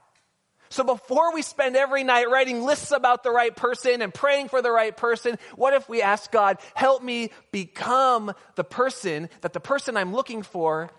So 0.71 0.83
before 0.83 1.35
we 1.35 1.43
spend 1.43 1.77
every 1.77 2.05
night 2.05 2.31
writing 2.31 2.65
lists 2.65 2.91
about 2.91 3.23
the 3.23 3.31
right 3.31 3.55
person 3.55 4.01
and 4.01 4.15
praying 4.15 4.49
for 4.49 4.63
the 4.63 4.73
right 4.73 4.97
person, 4.97 5.37
what 5.55 5.75
if 5.75 5.87
we 5.87 6.01
ask 6.01 6.33
God, 6.33 6.57
help 6.75 7.03
me 7.03 7.33
become 7.53 8.33
the 8.55 8.65
person 8.65 9.29
that 9.43 9.53
the 9.53 9.61
person 9.61 9.95
I'm 9.95 10.15
looking 10.15 10.43
for 10.43 10.91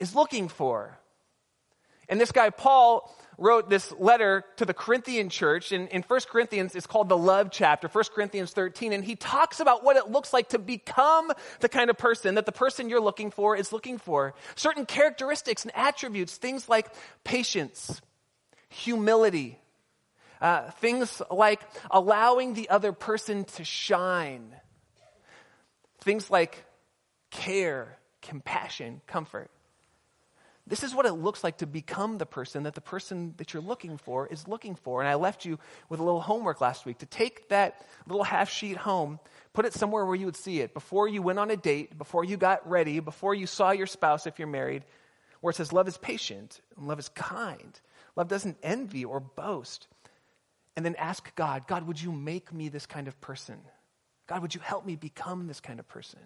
is 0.00 0.14
looking 0.14 0.48
for? 0.48 0.98
And 2.12 2.20
this 2.20 2.30
guy, 2.30 2.50
Paul, 2.50 3.10
wrote 3.38 3.70
this 3.70 3.90
letter 3.92 4.44
to 4.56 4.66
the 4.66 4.74
Corinthian 4.74 5.30
church. 5.30 5.72
And 5.72 5.88
in 5.88 6.02
1 6.02 6.20
Corinthians, 6.28 6.74
it's 6.76 6.86
called 6.86 7.08
the 7.08 7.16
love 7.16 7.48
chapter, 7.50 7.88
1 7.88 8.04
Corinthians 8.14 8.50
13. 8.50 8.92
And 8.92 9.02
he 9.02 9.16
talks 9.16 9.60
about 9.60 9.82
what 9.82 9.96
it 9.96 10.10
looks 10.10 10.30
like 10.30 10.50
to 10.50 10.58
become 10.58 11.32
the 11.60 11.70
kind 11.70 11.88
of 11.88 11.96
person 11.96 12.34
that 12.34 12.44
the 12.44 12.52
person 12.52 12.90
you're 12.90 13.00
looking 13.00 13.30
for 13.30 13.56
is 13.56 13.72
looking 13.72 13.96
for. 13.96 14.34
Certain 14.56 14.84
characteristics 14.84 15.62
and 15.62 15.74
attributes, 15.74 16.36
things 16.36 16.68
like 16.68 16.92
patience, 17.24 18.02
humility, 18.68 19.58
uh, 20.42 20.70
things 20.72 21.22
like 21.30 21.62
allowing 21.90 22.52
the 22.52 22.68
other 22.68 22.92
person 22.92 23.44
to 23.44 23.64
shine, 23.64 24.54
things 26.00 26.30
like 26.30 26.62
care, 27.30 27.96
compassion, 28.20 29.00
comfort. 29.06 29.50
This 30.66 30.84
is 30.84 30.94
what 30.94 31.06
it 31.06 31.14
looks 31.14 31.42
like 31.42 31.58
to 31.58 31.66
become 31.66 32.18
the 32.18 32.26
person 32.26 32.62
that 32.62 32.74
the 32.74 32.80
person 32.80 33.34
that 33.38 33.52
you're 33.52 33.62
looking 33.62 33.96
for 33.96 34.28
is 34.28 34.46
looking 34.46 34.76
for. 34.76 35.00
And 35.00 35.08
I 35.08 35.14
left 35.14 35.44
you 35.44 35.58
with 35.88 35.98
a 35.98 36.04
little 36.04 36.20
homework 36.20 36.60
last 36.60 36.86
week 36.86 36.98
to 36.98 37.06
take 37.06 37.48
that 37.48 37.84
little 38.06 38.22
half 38.22 38.48
sheet 38.48 38.76
home, 38.76 39.18
put 39.54 39.64
it 39.64 39.72
somewhere 39.72 40.06
where 40.06 40.14
you 40.14 40.26
would 40.26 40.36
see 40.36 40.60
it 40.60 40.72
before 40.72 41.08
you 41.08 41.20
went 41.20 41.40
on 41.40 41.50
a 41.50 41.56
date, 41.56 41.98
before 41.98 42.24
you 42.24 42.36
got 42.36 42.68
ready, 42.68 43.00
before 43.00 43.34
you 43.34 43.46
saw 43.46 43.72
your 43.72 43.88
spouse 43.88 44.26
if 44.26 44.38
you're 44.38 44.46
married, 44.46 44.84
where 45.40 45.50
it 45.50 45.56
says 45.56 45.72
love 45.72 45.88
is 45.88 45.98
patient 45.98 46.60
and 46.76 46.86
love 46.86 47.00
is 47.00 47.08
kind. 47.08 47.80
Love 48.14 48.28
doesn't 48.28 48.56
envy 48.62 49.04
or 49.04 49.18
boast. 49.18 49.88
And 50.76 50.86
then 50.86 50.94
ask 50.94 51.34
God, 51.34 51.66
God, 51.66 51.86
would 51.88 52.00
you 52.00 52.12
make 52.12 52.52
me 52.52 52.68
this 52.68 52.86
kind 52.86 53.08
of 53.08 53.20
person? 53.20 53.58
God, 54.28 54.42
would 54.42 54.54
you 54.54 54.60
help 54.60 54.86
me 54.86 54.94
become 54.94 55.48
this 55.48 55.60
kind 55.60 55.80
of 55.80 55.88
person? 55.88 56.20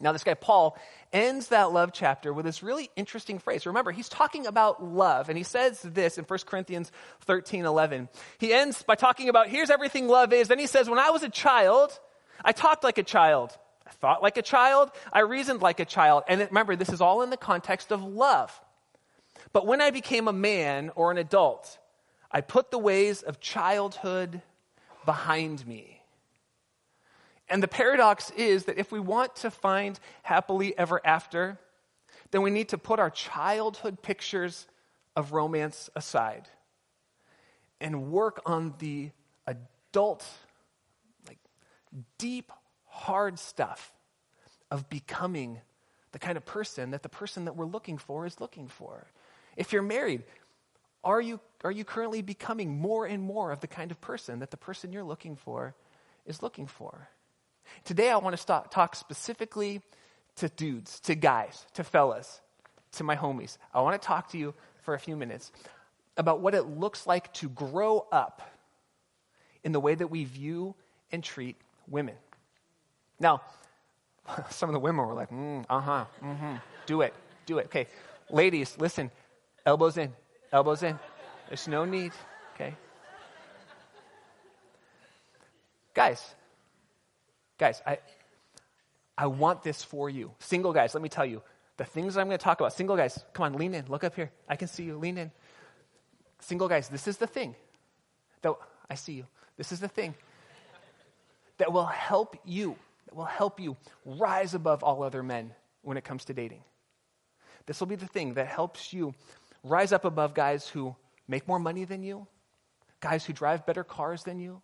Now, 0.00 0.12
this 0.12 0.24
guy, 0.24 0.34
Paul, 0.34 0.78
ends 1.12 1.48
that 1.48 1.72
love 1.72 1.92
chapter 1.92 2.32
with 2.32 2.46
this 2.46 2.62
really 2.62 2.90
interesting 2.96 3.38
phrase. 3.38 3.66
Remember, 3.66 3.90
he's 3.90 4.08
talking 4.08 4.46
about 4.46 4.82
love, 4.82 5.28
and 5.28 5.36
he 5.36 5.44
says 5.44 5.80
this 5.82 6.16
in 6.16 6.24
1 6.24 6.38
Corinthians 6.46 6.90
13 7.22 7.66
11. 7.66 8.08
He 8.38 8.52
ends 8.52 8.82
by 8.82 8.94
talking 8.94 9.28
about 9.28 9.48
here's 9.48 9.68
everything 9.68 10.08
love 10.08 10.32
is. 10.32 10.48
Then 10.48 10.58
he 10.58 10.66
says, 10.66 10.88
When 10.88 10.98
I 10.98 11.10
was 11.10 11.22
a 11.22 11.28
child, 11.28 11.98
I 12.42 12.52
talked 12.52 12.82
like 12.82 12.96
a 12.96 13.02
child. 13.02 13.56
I 13.86 13.90
thought 13.90 14.22
like 14.22 14.38
a 14.38 14.42
child. 14.42 14.90
I 15.12 15.20
reasoned 15.20 15.60
like 15.60 15.80
a 15.80 15.84
child. 15.84 16.24
And 16.28 16.40
remember, 16.40 16.76
this 16.76 16.90
is 16.90 17.00
all 17.00 17.22
in 17.22 17.30
the 17.30 17.36
context 17.36 17.92
of 17.92 18.02
love. 18.02 18.58
But 19.52 19.66
when 19.66 19.80
I 19.80 19.90
became 19.90 20.28
a 20.28 20.32
man 20.32 20.90
or 20.94 21.10
an 21.10 21.18
adult, 21.18 21.78
I 22.30 22.40
put 22.40 22.70
the 22.70 22.78
ways 22.78 23.22
of 23.22 23.40
childhood 23.40 24.42
behind 25.04 25.66
me. 25.66 25.99
And 27.50 27.60
the 27.60 27.68
paradox 27.68 28.30
is 28.30 28.64
that 28.66 28.78
if 28.78 28.92
we 28.92 29.00
want 29.00 29.34
to 29.36 29.50
find 29.50 29.98
happily 30.22 30.78
ever 30.78 31.04
after, 31.04 31.58
then 32.30 32.42
we 32.42 32.50
need 32.50 32.68
to 32.68 32.78
put 32.78 33.00
our 33.00 33.10
childhood 33.10 34.02
pictures 34.02 34.68
of 35.16 35.32
romance 35.32 35.90
aside 35.96 36.48
and 37.80 38.12
work 38.12 38.40
on 38.46 38.74
the 38.78 39.10
adult, 39.48 40.24
like 41.26 41.38
deep, 42.18 42.52
hard 42.86 43.36
stuff 43.38 43.92
of 44.70 44.88
becoming 44.88 45.60
the 46.12 46.20
kind 46.20 46.36
of 46.36 46.46
person 46.46 46.92
that 46.92 47.02
the 47.02 47.08
person 47.08 47.46
that 47.46 47.56
we're 47.56 47.66
looking 47.66 47.98
for 47.98 48.26
is 48.26 48.40
looking 48.40 48.68
for. 48.68 49.08
If 49.56 49.72
you're 49.72 49.82
married, 49.82 50.22
are 51.02 51.20
you, 51.20 51.40
are 51.64 51.72
you 51.72 51.82
currently 51.84 52.22
becoming 52.22 52.78
more 52.78 53.06
and 53.06 53.20
more 53.22 53.50
of 53.50 53.58
the 53.58 53.66
kind 53.66 53.90
of 53.90 54.00
person 54.00 54.38
that 54.38 54.52
the 54.52 54.56
person 54.56 54.92
you're 54.92 55.02
looking 55.02 55.34
for 55.34 55.74
is 56.26 56.42
looking 56.42 56.68
for? 56.68 57.08
Today, 57.84 58.10
I 58.10 58.16
want 58.18 58.34
to 58.34 58.42
start, 58.42 58.70
talk 58.70 58.96
specifically 58.96 59.80
to 60.36 60.48
dudes, 60.48 61.00
to 61.00 61.14
guys, 61.14 61.66
to 61.74 61.84
fellas, 61.84 62.40
to 62.92 63.04
my 63.04 63.16
homies. 63.16 63.58
I 63.74 63.80
want 63.80 64.00
to 64.00 64.06
talk 64.06 64.30
to 64.30 64.38
you 64.38 64.54
for 64.82 64.94
a 64.94 64.98
few 64.98 65.16
minutes 65.16 65.52
about 66.16 66.40
what 66.40 66.54
it 66.54 66.62
looks 66.62 67.06
like 67.06 67.32
to 67.34 67.48
grow 67.48 68.06
up 68.12 68.42
in 69.64 69.72
the 69.72 69.80
way 69.80 69.94
that 69.94 70.08
we 70.08 70.24
view 70.24 70.74
and 71.12 71.22
treat 71.22 71.56
women. 71.88 72.14
Now, 73.18 73.42
some 74.50 74.68
of 74.68 74.72
the 74.72 74.80
women 74.80 75.06
were 75.06 75.14
like, 75.14 75.30
mm, 75.30 75.64
uh 75.68 75.80
huh, 75.80 76.04
mm-hmm, 76.22 76.56
do 76.86 77.02
it, 77.02 77.14
do 77.46 77.58
it. 77.58 77.66
Okay, 77.66 77.86
ladies, 78.30 78.76
listen, 78.78 79.10
elbows 79.66 79.96
in, 79.96 80.12
elbows 80.52 80.82
in. 80.82 80.98
There's 81.48 81.66
no 81.66 81.84
need, 81.84 82.12
okay? 82.54 82.74
Guys, 85.94 86.34
guys, 87.60 87.82
I, 87.86 87.98
I 89.16 89.26
want 89.26 89.62
this 89.62 89.84
for 89.84 90.08
you. 90.08 90.32
Single 90.38 90.72
guys, 90.72 90.94
let 90.94 91.02
me 91.02 91.10
tell 91.10 91.26
you, 91.26 91.42
the 91.76 91.84
things 91.84 92.16
I'm 92.16 92.26
going 92.26 92.38
to 92.38 92.42
talk 92.42 92.58
about, 92.58 92.72
single 92.72 92.96
guys, 92.96 93.22
come 93.34 93.44
on, 93.44 93.52
lean 93.52 93.74
in, 93.74 93.84
look 93.86 94.02
up 94.02 94.16
here. 94.16 94.32
I 94.48 94.56
can 94.56 94.66
see 94.66 94.84
you, 94.84 94.96
lean 94.96 95.18
in. 95.18 95.30
Single 96.40 96.68
guys, 96.68 96.88
this 96.88 97.06
is 97.06 97.18
the 97.18 97.26
thing. 97.26 97.54
Though 98.42 98.58
I 98.88 98.94
see 98.94 99.12
you. 99.12 99.26
This 99.56 99.72
is 99.72 99.80
the 99.80 99.88
thing 99.88 100.14
that 101.58 101.70
will 101.70 101.86
help 101.86 102.36
you, 102.46 102.76
that 103.06 103.14
will 103.14 103.24
help 103.24 103.60
you 103.60 103.76
rise 104.06 104.54
above 104.54 104.82
all 104.82 105.02
other 105.02 105.22
men 105.22 105.52
when 105.82 105.98
it 105.98 106.04
comes 106.04 106.24
to 106.24 106.34
dating. 106.34 106.62
This 107.66 107.78
will 107.78 107.86
be 107.86 107.96
the 107.96 108.06
thing 108.06 108.34
that 108.34 108.46
helps 108.46 108.92
you 108.92 109.14
rise 109.62 109.92
up 109.92 110.06
above 110.06 110.32
guys 110.32 110.66
who 110.66 110.96
make 111.28 111.46
more 111.46 111.58
money 111.58 111.84
than 111.84 112.02
you, 112.02 112.26
guys 113.00 113.26
who 113.26 113.34
drive 113.34 113.66
better 113.66 113.84
cars 113.84 114.24
than 114.24 114.40
you, 114.40 114.62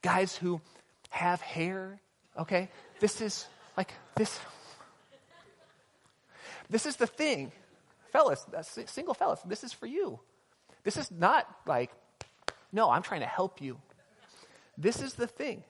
guys 0.00 0.34
who 0.34 0.62
have 1.10 1.42
hair, 1.42 2.00
okay? 2.38 2.68
This 3.00 3.20
is 3.20 3.46
like 3.76 3.92
this. 4.16 4.38
This 6.70 6.86
is 6.86 6.96
the 6.96 7.06
thing. 7.06 7.52
Fellas, 8.12 8.44
uh, 8.56 8.62
single 8.62 9.14
fellas, 9.14 9.40
this 9.46 9.64
is 9.64 9.72
for 9.72 9.86
you. 9.86 10.20
This 10.84 10.96
is 10.96 11.10
not 11.10 11.46
like, 11.66 11.90
no, 12.72 12.90
I'm 12.90 13.02
trying 13.02 13.20
to 13.20 13.26
help 13.26 13.60
you. 13.60 13.78
This 14.76 15.00
is 15.00 15.14
the 15.14 15.26
thing 15.26 15.64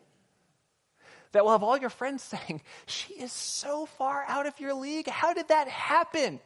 that 1.33 1.45
will 1.45 1.53
have 1.53 1.63
all 1.63 1.77
your 1.77 1.91
friends 1.91 2.23
saying, 2.47 2.63
She 2.87 3.15
is 3.15 3.33
so 3.33 3.87
far 3.87 4.25
out 4.29 4.47
of 4.47 4.59
your 4.61 4.75
league. 4.75 5.09
How 5.09 5.35
did 5.35 5.49
that 5.49 5.69
happen? 5.69 6.41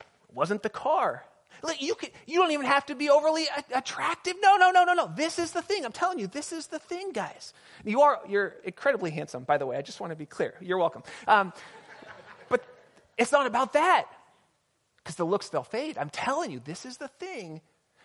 It 0.00 0.34
wasn't 0.34 0.62
the 0.62 0.70
car. 0.70 1.24
You, 1.78 1.94
can, 1.94 2.10
you 2.26 2.38
don't 2.38 2.52
even 2.52 2.66
have 2.66 2.86
to 2.86 2.94
be 2.94 3.10
overly 3.10 3.44
attractive. 3.74 4.34
No, 4.42 4.56
no, 4.56 4.70
no, 4.70 4.84
no, 4.84 4.94
no. 4.94 5.12
This 5.14 5.38
is 5.38 5.52
the 5.52 5.62
thing. 5.62 5.84
I'm 5.84 5.92
telling 5.92 6.18
you, 6.18 6.26
this 6.26 6.52
is 6.52 6.66
the 6.68 6.78
thing, 6.78 7.12
guys. 7.12 7.52
You 7.84 8.02
are, 8.02 8.20
you're 8.28 8.56
incredibly 8.64 9.10
handsome, 9.10 9.44
by 9.44 9.58
the 9.58 9.66
way. 9.66 9.76
I 9.76 9.82
just 9.82 10.00
want 10.00 10.10
to 10.10 10.16
be 10.16 10.26
clear. 10.26 10.54
You're 10.60 10.78
welcome. 10.78 11.02
Um, 11.26 11.52
but 12.48 12.64
it's 13.18 13.32
not 13.32 13.46
about 13.46 13.72
that 13.74 14.06
because 14.98 15.16
the 15.16 15.24
looks, 15.24 15.48
they'll 15.48 15.62
fade. 15.62 15.98
I'm 15.98 16.10
telling 16.10 16.50
you, 16.50 16.60
this 16.64 16.84
is 16.84 16.96
the 16.96 17.08
thing 17.08 17.60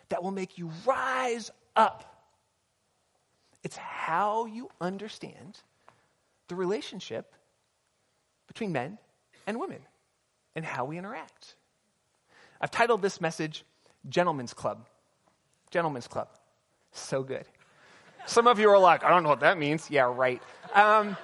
that 0.10 0.24
will 0.24 0.32
make 0.32 0.58
you 0.58 0.72
rise 0.86 1.52
up. 1.76 2.28
It's 3.64 3.78
how 3.78 4.46
you 4.46 4.70
understand 4.80 5.60
the 6.48 6.56
relationship 6.56 7.34
between 8.48 8.72
men 8.72 8.98
and 9.48 9.60
women 9.60 9.80
and 10.56 10.66
how 10.66 10.86
we 10.86 10.98
interact. 10.98 11.56
I've 12.62 12.72
titled 12.72 13.02
this 13.02 13.20
message 13.20 13.66
Gentlemen's 14.08 14.54
Club. 14.54 14.88
Gentlemen's 15.72 16.08
Club. 16.08 16.28
So 16.92 17.24
good. 17.24 17.46
Some 18.28 18.48
of 18.48 18.60
you 18.60 18.70
are 18.70 18.78
like, 18.78 19.04
I 19.04 19.10
don't 19.10 19.24
know 19.24 19.30
what 19.30 19.40
that 19.40 19.58
means. 19.58 19.90
Yeah, 19.90 20.14
right. 20.16 20.40
Um, 20.76 21.18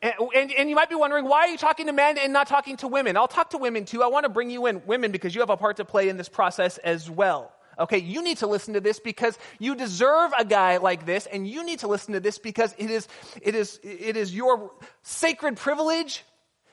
and, 0.00 0.14
and, 0.34 0.52
and, 0.52 0.70
you 0.70 0.76
might 0.76 0.88
be 0.88 0.94
wondering, 0.94 1.24
why 1.24 1.40
are 1.40 1.48
you 1.48 1.58
talking 1.58 1.86
to 1.86 1.92
men 1.92 2.16
and 2.16 2.32
not 2.32 2.46
talking 2.46 2.76
to 2.78 2.88
women? 2.88 3.16
I'll 3.16 3.28
talk 3.28 3.50
to 3.50 3.58
women 3.58 3.84
too. 3.84 4.02
I 4.02 4.06
want 4.06 4.24
to 4.24 4.30
bring 4.30 4.50
you 4.50 4.66
in, 4.66 4.82
women, 4.86 5.10
because 5.10 5.34
you 5.34 5.40
have 5.40 5.50
a 5.50 5.56
part 5.56 5.78
to 5.78 5.84
play 5.84 6.08
in 6.08 6.16
this 6.16 6.28
process 6.28 6.78
as 6.78 7.10
well. 7.10 7.52
Okay, 7.78 7.98
you 7.98 8.22
need 8.22 8.38
to 8.38 8.46
listen 8.46 8.74
to 8.74 8.80
this 8.80 9.00
because 9.00 9.38
you 9.58 9.74
deserve 9.74 10.32
a 10.38 10.44
guy 10.44 10.76
like 10.76 11.06
this, 11.06 11.26
and 11.26 11.46
you 11.46 11.64
need 11.64 11.80
to 11.80 11.88
listen 11.88 12.14
to 12.14 12.20
this 12.20 12.38
because 12.38 12.74
it 12.78 12.90
is, 12.90 13.08
it 13.42 13.54
is, 13.54 13.80
it 13.82 14.16
is 14.16 14.34
your 14.34 14.70
sacred 15.02 15.56
privilege 15.56 16.24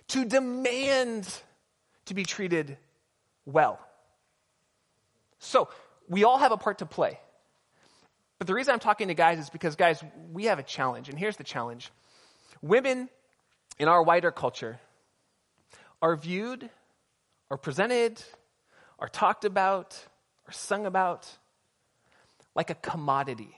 to 0.10 0.25
demand 0.25 1.41
to 2.08 2.14
be 2.14 2.24
treated 2.24 2.78
well. 3.46 3.80
So, 5.40 5.70
we 6.10 6.24
all 6.24 6.38
have 6.38 6.52
a 6.52 6.58
part 6.58 6.80
to 6.80 6.86
play. 6.86 7.20
But 8.40 8.48
the 8.48 8.54
reason 8.54 8.74
I'm 8.74 8.80
talking 8.80 9.08
to 9.08 9.14
guys 9.14 9.40
is 9.40 9.50
because, 9.50 9.76
guys, 9.76 10.04
we 10.32 10.46
have 10.46 10.60
a 10.60 10.64
challenge, 10.64 11.10
and 11.10 11.18
here's 11.18 11.38
the 11.38 11.44
challenge. 11.44 11.92
Women 12.62 13.10
in 13.80 13.88
our 13.88 14.02
wider 14.02 14.32
culture 14.32 14.80
are 16.02 16.16
viewed, 16.16 16.70
or 17.50 17.58
presented, 17.58 18.22
or 18.98 19.08
talked 19.08 19.46
about, 19.46 19.98
or 20.48 20.52
sung 20.52 20.86
about 20.86 21.28
like 22.56 22.70
a 22.70 22.76
commodity. 22.76 23.56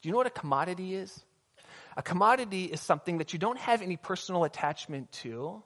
Do 0.00 0.08
you 0.08 0.12
know 0.12 0.18
what 0.18 0.26
a 0.26 0.30
commodity 0.30 0.94
is? 0.94 1.20
A 1.96 2.02
commodity 2.02 2.64
is 2.64 2.80
something 2.80 3.18
that 3.18 3.32
you 3.32 3.38
don't 3.38 3.58
have 3.58 3.82
any 3.82 3.96
personal 3.96 4.44
attachment 4.44 5.12
to, 5.12 5.62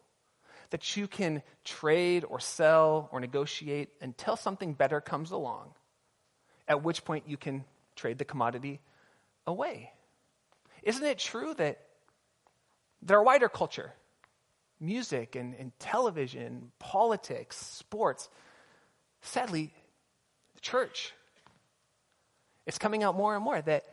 that 0.70 0.96
you 0.96 1.06
can 1.06 1.42
trade 1.64 2.25
or 2.28 2.40
sell 2.40 3.08
or 3.12 3.20
negotiate 3.20 3.90
until 4.00 4.37
something 4.37 4.75
better 4.75 5.00
comes 5.00 5.30
along, 5.30 5.73
at 6.68 6.82
which 6.82 7.04
point 7.04 7.25
you 7.26 7.37
can 7.37 7.64
trade 7.94 8.18
the 8.18 8.25
commodity 8.25 8.80
away. 9.46 9.92
Isn't 10.82 11.04
it 11.04 11.18
true 11.18 11.54
that 11.54 11.80
their 13.02 13.23
wider 13.23 13.49
culture, 13.49 13.92
music 14.80 15.37
and, 15.37 15.54
and 15.54 15.73
television, 15.78 16.70
politics, 16.78 17.56
sports, 17.56 18.28
sadly, 19.23 19.73
the 20.54 20.61
church, 20.61 21.12
it's 22.66 22.78
coming 22.78 23.02
out 23.02 23.16
more 23.16 23.35
and 23.35 23.44
more 23.44 23.62
that 23.62 23.85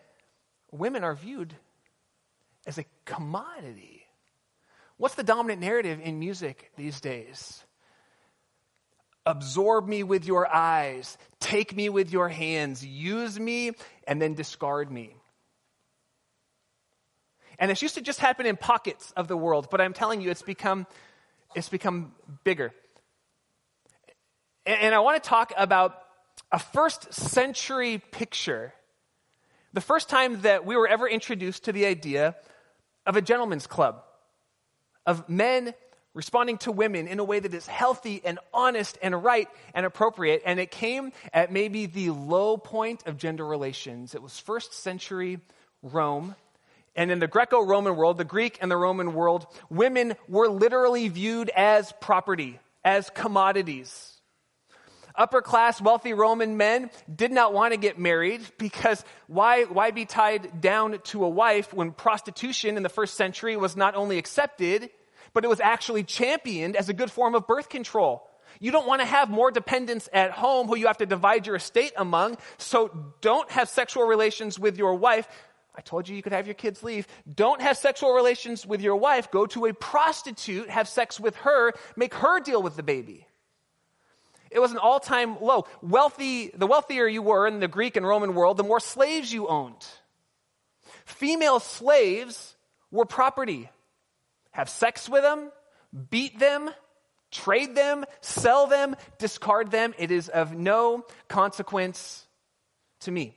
women 0.71 1.03
are 1.03 1.13
viewed 1.13 1.53
as 2.65 2.77
a 2.77 2.85
commodity. 3.05 4.02
What's 5.03 5.15
the 5.15 5.23
dominant 5.23 5.59
narrative 5.59 5.99
in 6.01 6.17
music 6.17 6.71
these 6.77 7.01
days? 7.01 7.61
Absorb 9.25 9.85
me 9.85 10.01
with 10.01 10.23
your 10.23 10.47
eyes, 10.47 11.17
take 11.41 11.75
me 11.75 11.89
with 11.89 12.13
your 12.13 12.29
hands, 12.29 12.85
use 12.85 13.37
me, 13.37 13.71
and 14.07 14.21
then 14.21 14.33
discard 14.33 14.89
me. 14.89 15.17
And 17.59 17.69
this 17.69 17.81
used 17.81 17.95
to 17.95 18.01
just 18.01 18.19
happen 18.19 18.45
in 18.45 18.55
pockets 18.55 19.11
of 19.17 19.27
the 19.27 19.35
world, 19.35 19.67
but 19.69 19.81
I'm 19.81 19.91
telling 19.91 20.21
you, 20.21 20.31
it's 20.31 20.41
become, 20.41 20.87
it's 21.53 21.67
become 21.67 22.13
bigger. 22.45 22.71
And 24.65 24.95
I 24.95 24.99
want 24.99 25.21
to 25.21 25.29
talk 25.29 25.51
about 25.57 26.01
a 26.49 26.59
first 26.59 27.13
century 27.13 28.01
picture. 28.11 28.73
The 29.73 29.81
first 29.81 30.07
time 30.07 30.43
that 30.43 30.65
we 30.65 30.77
were 30.77 30.87
ever 30.87 31.09
introduced 31.09 31.65
to 31.65 31.73
the 31.73 31.87
idea 31.87 32.37
of 33.05 33.17
a 33.17 33.21
gentleman's 33.21 33.67
club, 33.67 34.01
of 35.05 35.27
men 35.29 35.73
responding 36.13 36.57
to 36.59 36.71
women 36.71 37.07
in 37.07 37.19
a 37.19 37.23
way 37.23 37.39
that 37.39 37.53
is 37.53 37.65
healthy 37.65 38.21
and 38.23 38.37
honest 38.53 38.97
and 39.01 39.23
right 39.23 39.47
and 39.73 39.85
appropriate. 39.85 40.43
And 40.45 40.59
it 40.59 40.69
came 40.69 41.11
at 41.33 41.51
maybe 41.51 41.87
the 41.87 42.11
low 42.11 42.57
point 42.57 43.03
of 43.07 43.17
gender 43.17 43.45
relations. 43.45 44.13
It 44.13 44.21
was 44.21 44.39
first 44.39 44.73
century 44.73 45.39
Rome. 45.81 46.35
And 46.95 47.09
in 47.09 47.19
the 47.19 47.27
Greco 47.27 47.61
Roman 47.61 47.95
world, 47.95 48.19
the 48.19 48.23
Greek 48.23 48.59
and 48.61 48.69
the 48.69 48.77
Roman 48.77 49.13
world, 49.13 49.47
women 49.69 50.15
were 50.27 50.47
literally 50.47 51.07
viewed 51.09 51.49
as 51.49 51.91
property, 51.99 52.59
as 52.85 53.09
commodities. 53.09 54.12
Upper 55.15 55.41
class, 55.41 55.79
wealthy 55.79 56.13
Roman 56.13 56.57
men 56.57 56.89
did 57.13 57.31
not 57.31 57.53
want 57.53 57.73
to 57.73 57.77
get 57.77 57.99
married 57.99 58.41
because 58.57 59.03
why, 59.27 59.63
why 59.65 59.91
be 59.91 60.05
tied 60.05 60.59
down 60.59 60.99
to 61.05 61.23
a 61.23 61.29
wife 61.29 61.71
when 61.73 61.91
prostitution 61.91 62.77
in 62.77 62.83
the 62.83 62.89
first 62.89 63.13
century 63.15 63.55
was 63.55 63.75
not 63.75 63.95
only 63.95 64.17
accepted, 64.17 64.89
but 65.33 65.43
it 65.43 65.49
was 65.49 65.59
actually 65.59 66.03
championed 66.03 66.75
as 66.75 66.89
a 66.89 66.93
good 66.93 67.11
form 67.11 67.35
of 67.35 67.45
birth 67.45 67.69
control? 67.69 68.27
You 68.59 68.71
don't 68.71 68.87
want 68.87 69.01
to 69.01 69.05
have 69.05 69.29
more 69.29 69.51
dependents 69.51 70.09
at 70.13 70.31
home 70.31 70.67
who 70.67 70.75
you 70.75 70.87
have 70.87 70.97
to 70.97 71.05
divide 71.05 71.45
your 71.45 71.57
estate 71.57 71.93
among, 71.95 72.37
so 72.57 73.13
don't 73.21 73.49
have 73.51 73.69
sexual 73.69 74.05
relations 74.05 74.57
with 74.57 74.77
your 74.77 74.95
wife. 74.95 75.27
I 75.75 75.81
told 75.81 76.07
you 76.07 76.15
you 76.15 76.21
could 76.21 76.33
have 76.33 76.47
your 76.47 76.53
kids 76.53 76.83
leave. 76.83 77.07
Don't 77.31 77.61
have 77.61 77.77
sexual 77.77 78.13
relations 78.13 78.65
with 78.65 78.81
your 78.81 78.95
wife. 78.95 79.31
Go 79.31 79.45
to 79.47 79.65
a 79.65 79.73
prostitute, 79.73 80.69
have 80.69 80.87
sex 80.87 81.19
with 81.19 81.35
her, 81.37 81.73
make 81.95 82.13
her 82.15 82.39
deal 82.39 82.61
with 82.61 82.75
the 82.75 82.83
baby. 82.83 83.27
It 84.53 84.59
was 84.59 84.71
an 84.71 84.77
all 84.77 84.99
time 84.99 85.41
low. 85.41 85.65
Wealthy, 85.81 86.51
the 86.53 86.67
wealthier 86.67 87.07
you 87.07 87.23
were 87.23 87.47
in 87.47 87.59
the 87.59 87.67
Greek 87.67 87.97
and 87.97 88.05
Roman 88.05 88.35
world, 88.35 88.57
the 88.57 88.63
more 88.63 88.79
slaves 88.79 89.33
you 89.33 89.47
owned. 89.47 89.83
Female 91.05 91.59
slaves 91.59 92.55
were 92.91 93.05
property. 93.05 93.69
Have 94.51 94.69
sex 94.69 95.09
with 95.09 95.23
them, 95.23 95.51
beat 96.11 96.37
them, 96.37 96.69
trade 97.31 97.75
them, 97.75 98.05
sell 98.21 98.67
them, 98.67 98.95
discard 99.17 99.71
them. 99.71 99.95
It 99.97 100.11
is 100.11 100.29
of 100.29 100.53
no 100.53 101.03
consequence 101.27 102.27
to 103.01 103.11
me. 103.11 103.35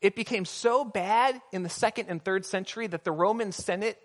It 0.00 0.16
became 0.16 0.46
so 0.46 0.82
bad 0.82 1.40
in 1.52 1.62
the 1.62 1.68
second 1.68 2.06
and 2.08 2.24
third 2.24 2.46
century 2.46 2.86
that 2.86 3.04
the 3.04 3.12
Roman 3.12 3.52
Senate 3.52 3.98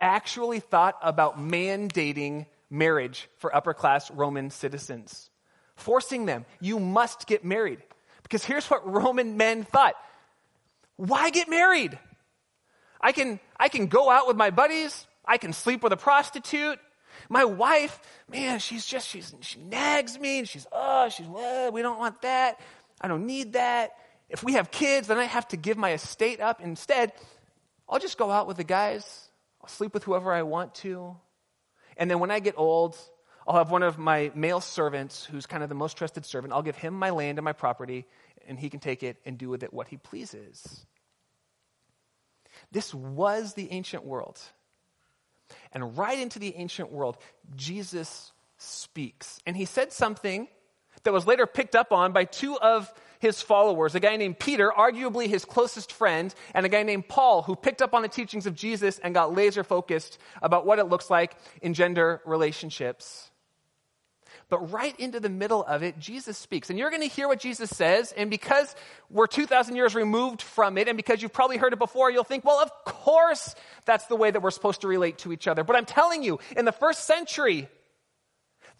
actually 0.00 0.60
thought 0.60 0.96
about 1.02 1.38
mandating 1.38 2.46
marriage 2.70 3.28
for 3.36 3.54
upper 3.54 3.74
class 3.74 4.10
Roman 4.10 4.48
citizens 4.48 5.28
forcing 5.76 6.26
them, 6.26 6.44
you 6.60 6.78
must 6.78 7.26
get 7.26 7.44
married. 7.44 7.80
Because 8.22 8.44
here's 8.44 8.66
what 8.66 8.90
Roman 8.90 9.36
men 9.36 9.64
thought 9.64 9.94
why 10.96 11.30
get 11.30 11.48
married? 11.48 11.98
I 13.00 13.12
can, 13.12 13.40
I 13.58 13.68
can 13.68 13.86
go 13.86 14.08
out 14.10 14.26
with 14.26 14.36
my 14.36 14.50
buddies. 14.50 15.06
I 15.24 15.38
can 15.38 15.52
sleep 15.52 15.82
with 15.82 15.92
a 15.92 15.96
prostitute. 15.96 16.78
My 17.28 17.44
wife, 17.44 18.00
man, 18.30 18.58
she's 18.58 18.86
just, 18.86 19.08
she's, 19.08 19.34
she 19.40 19.58
nags 19.58 20.18
me 20.18 20.40
and 20.40 20.48
she's, 20.48 20.66
oh, 20.72 21.08
she's, 21.08 21.26
well, 21.26 21.72
we 21.72 21.82
don't 21.82 21.98
want 21.98 22.22
that. 22.22 22.60
I 23.00 23.08
don't 23.08 23.26
need 23.26 23.54
that. 23.54 23.92
If 24.28 24.42
we 24.42 24.54
have 24.54 24.70
kids, 24.70 25.08
then 25.08 25.18
I 25.18 25.24
have 25.24 25.48
to 25.48 25.56
give 25.56 25.76
my 25.76 25.92
estate 25.92 26.40
up. 26.40 26.60
Instead, 26.60 27.12
I'll 27.88 27.98
just 27.98 28.18
go 28.18 28.30
out 28.30 28.46
with 28.46 28.56
the 28.56 28.64
guys. 28.64 29.28
I'll 29.62 29.68
sleep 29.68 29.94
with 29.94 30.04
whoever 30.04 30.32
I 30.32 30.42
want 30.42 30.74
to. 30.76 31.16
And 31.96 32.10
then 32.10 32.18
when 32.18 32.30
I 32.30 32.40
get 32.40 32.54
old, 32.56 32.96
I'll 33.46 33.56
have 33.56 33.70
one 33.70 33.82
of 33.82 33.98
my 33.98 34.30
male 34.34 34.60
servants, 34.60 35.24
who's 35.24 35.46
kind 35.46 35.62
of 35.62 35.68
the 35.68 35.74
most 35.74 35.96
trusted 35.96 36.24
servant. 36.24 36.52
I'll 36.54 36.62
give 36.62 36.76
him 36.76 36.94
my 36.94 37.10
land 37.10 37.38
and 37.38 37.44
my 37.44 37.52
property, 37.52 38.06
and 38.46 38.58
he 38.58 38.70
can 38.70 38.80
take 38.80 39.02
it 39.02 39.18
and 39.26 39.36
do 39.36 39.48
with 39.48 39.62
it 39.62 39.72
what 39.72 39.88
he 39.88 39.96
pleases. 39.96 40.86
This 42.72 42.94
was 42.94 43.54
the 43.54 43.70
ancient 43.70 44.04
world. 44.04 44.40
And 45.72 45.96
right 45.96 46.18
into 46.18 46.38
the 46.38 46.54
ancient 46.56 46.90
world, 46.90 47.18
Jesus 47.54 48.32
speaks. 48.56 49.40
And 49.46 49.56
he 49.56 49.66
said 49.66 49.92
something 49.92 50.48
that 51.02 51.12
was 51.12 51.26
later 51.26 51.46
picked 51.46 51.76
up 51.76 51.92
on 51.92 52.12
by 52.12 52.24
two 52.24 52.58
of 52.58 52.92
his 53.18 53.40
followers 53.40 53.94
a 53.94 54.00
guy 54.00 54.16
named 54.16 54.38
Peter, 54.38 54.70
arguably 54.70 55.28
his 55.28 55.44
closest 55.44 55.92
friend, 55.92 56.34
and 56.54 56.66
a 56.66 56.68
guy 56.68 56.82
named 56.82 57.08
Paul, 57.08 57.42
who 57.42 57.56
picked 57.56 57.82
up 57.82 57.94
on 57.94 58.02
the 58.02 58.08
teachings 58.08 58.46
of 58.46 58.54
Jesus 58.54 58.98
and 58.98 59.14
got 59.14 59.34
laser 59.34 59.64
focused 59.64 60.18
about 60.42 60.66
what 60.66 60.78
it 60.78 60.84
looks 60.84 61.10
like 61.10 61.36
in 61.62 61.74
gender 61.74 62.20
relationships. 62.24 63.30
But 64.54 64.70
right 64.70 64.94
into 65.00 65.18
the 65.18 65.28
middle 65.28 65.64
of 65.64 65.82
it, 65.82 65.98
Jesus 65.98 66.38
speaks. 66.38 66.70
And 66.70 66.78
you're 66.78 66.90
going 66.90 67.02
to 67.02 67.08
hear 67.08 67.26
what 67.26 67.40
Jesus 67.40 67.70
says. 67.70 68.12
And 68.12 68.30
because 68.30 68.76
we're 69.10 69.26
2,000 69.26 69.74
years 69.74 69.96
removed 69.96 70.42
from 70.42 70.78
it, 70.78 70.86
and 70.86 70.96
because 70.96 71.20
you've 71.20 71.32
probably 71.32 71.56
heard 71.56 71.72
it 71.72 71.80
before, 71.80 72.08
you'll 72.08 72.22
think, 72.22 72.44
well, 72.44 72.60
of 72.60 72.70
course 72.84 73.56
that's 73.84 74.06
the 74.06 74.14
way 74.14 74.30
that 74.30 74.40
we're 74.40 74.52
supposed 74.52 74.82
to 74.82 74.86
relate 74.86 75.18
to 75.18 75.32
each 75.32 75.48
other. 75.48 75.64
But 75.64 75.74
I'm 75.74 75.86
telling 75.86 76.22
you, 76.22 76.38
in 76.56 76.66
the 76.66 76.70
first 76.70 77.04
century, 77.04 77.68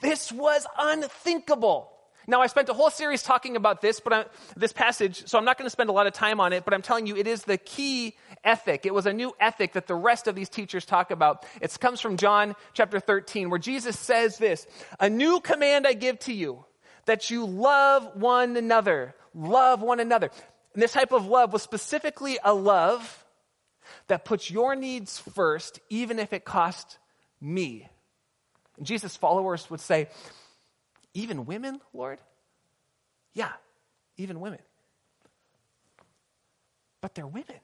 this 0.00 0.30
was 0.30 0.64
unthinkable. 0.78 1.90
Now, 2.26 2.40
I 2.40 2.46
spent 2.46 2.68
a 2.68 2.72
whole 2.72 2.90
series 2.90 3.22
talking 3.22 3.56
about 3.56 3.80
this, 3.80 4.00
but 4.00 4.12
I, 4.12 4.24
this 4.56 4.72
passage, 4.72 5.26
so 5.28 5.36
I'm 5.38 5.44
not 5.44 5.58
going 5.58 5.66
to 5.66 5.70
spend 5.70 5.90
a 5.90 5.92
lot 5.92 6.06
of 6.06 6.12
time 6.12 6.40
on 6.40 6.52
it, 6.52 6.64
but 6.64 6.72
I'm 6.72 6.82
telling 6.82 7.06
you, 7.06 7.16
it 7.16 7.26
is 7.26 7.42
the 7.42 7.58
key 7.58 8.16
ethic. 8.42 8.86
It 8.86 8.94
was 8.94 9.06
a 9.06 9.12
new 9.12 9.32
ethic 9.38 9.74
that 9.74 9.86
the 9.86 9.94
rest 9.94 10.26
of 10.26 10.34
these 10.34 10.48
teachers 10.48 10.86
talk 10.86 11.10
about. 11.10 11.44
It 11.60 11.76
comes 11.80 12.00
from 12.00 12.16
John 12.16 12.54
chapter 12.72 13.00
13, 13.00 13.50
where 13.50 13.58
Jesus 13.58 13.98
says 13.98 14.38
this 14.38 14.66
A 15.00 15.10
new 15.10 15.40
command 15.40 15.86
I 15.86 15.92
give 15.92 16.18
to 16.20 16.32
you, 16.32 16.64
that 17.06 17.30
you 17.30 17.44
love 17.44 18.16
one 18.16 18.56
another. 18.56 19.14
Love 19.34 19.82
one 19.82 20.00
another. 20.00 20.30
And 20.74 20.82
this 20.82 20.92
type 20.92 21.12
of 21.12 21.26
love 21.26 21.52
was 21.52 21.62
specifically 21.62 22.38
a 22.44 22.54
love 22.54 23.24
that 24.08 24.24
puts 24.24 24.50
your 24.50 24.74
needs 24.74 25.18
first, 25.18 25.80
even 25.90 26.18
if 26.18 26.32
it 26.32 26.44
cost 26.44 26.98
me. 27.40 27.88
And 28.76 28.86
Jesus' 28.86 29.16
followers 29.16 29.70
would 29.70 29.80
say, 29.80 30.08
even 31.14 31.46
women, 31.46 31.80
Lord? 31.92 32.18
Yeah, 33.32 33.52
even 34.16 34.40
women. 34.40 34.60
But 37.00 37.14
they're 37.14 37.26
women. 37.26 37.60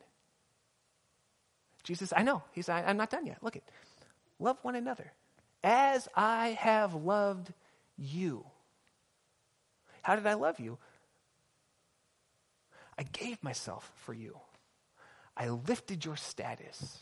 Jesus, 1.82 2.12
I 2.16 2.22
know. 2.22 2.42
He's, 2.52 2.68
I, 2.68 2.82
I'm 2.82 2.96
not 2.96 3.10
done 3.10 3.26
yet. 3.26 3.38
Look 3.42 3.56
at, 3.56 3.62
love 4.38 4.58
one 4.62 4.76
another 4.76 5.12
as 5.62 6.08
I 6.14 6.50
have 6.60 6.94
loved 6.94 7.52
you. 7.96 8.44
How 10.02 10.16
did 10.16 10.26
I 10.26 10.34
love 10.34 10.60
you? 10.60 10.78
I 12.98 13.02
gave 13.02 13.42
myself 13.42 13.90
for 13.96 14.12
you. 14.12 14.38
I 15.36 15.48
lifted 15.48 16.04
your 16.04 16.16
status. 16.16 16.98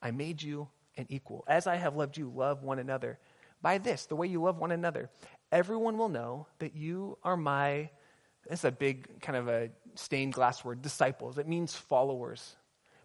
I 0.00 0.10
made 0.10 0.42
you 0.42 0.68
an 0.96 1.06
equal. 1.08 1.44
As 1.48 1.66
I 1.66 1.76
have 1.76 1.96
loved 1.96 2.16
you, 2.16 2.30
love 2.34 2.62
one 2.62 2.78
another. 2.78 3.18
By 3.60 3.78
this, 3.78 4.06
the 4.06 4.16
way 4.16 4.26
you 4.26 4.42
love 4.42 4.58
one 4.58 4.70
another, 4.72 5.10
everyone 5.54 5.96
will 5.96 6.08
know 6.08 6.46
that 6.58 6.74
you 6.74 7.16
are 7.22 7.36
my, 7.36 7.88
it's 8.50 8.64
a 8.64 8.72
big 8.72 9.20
kind 9.22 9.38
of 9.38 9.48
a 9.48 9.70
stained 9.94 10.32
glass 10.32 10.64
word, 10.64 10.82
disciples. 10.82 11.38
It 11.38 11.46
means 11.48 11.74
followers. 11.74 12.56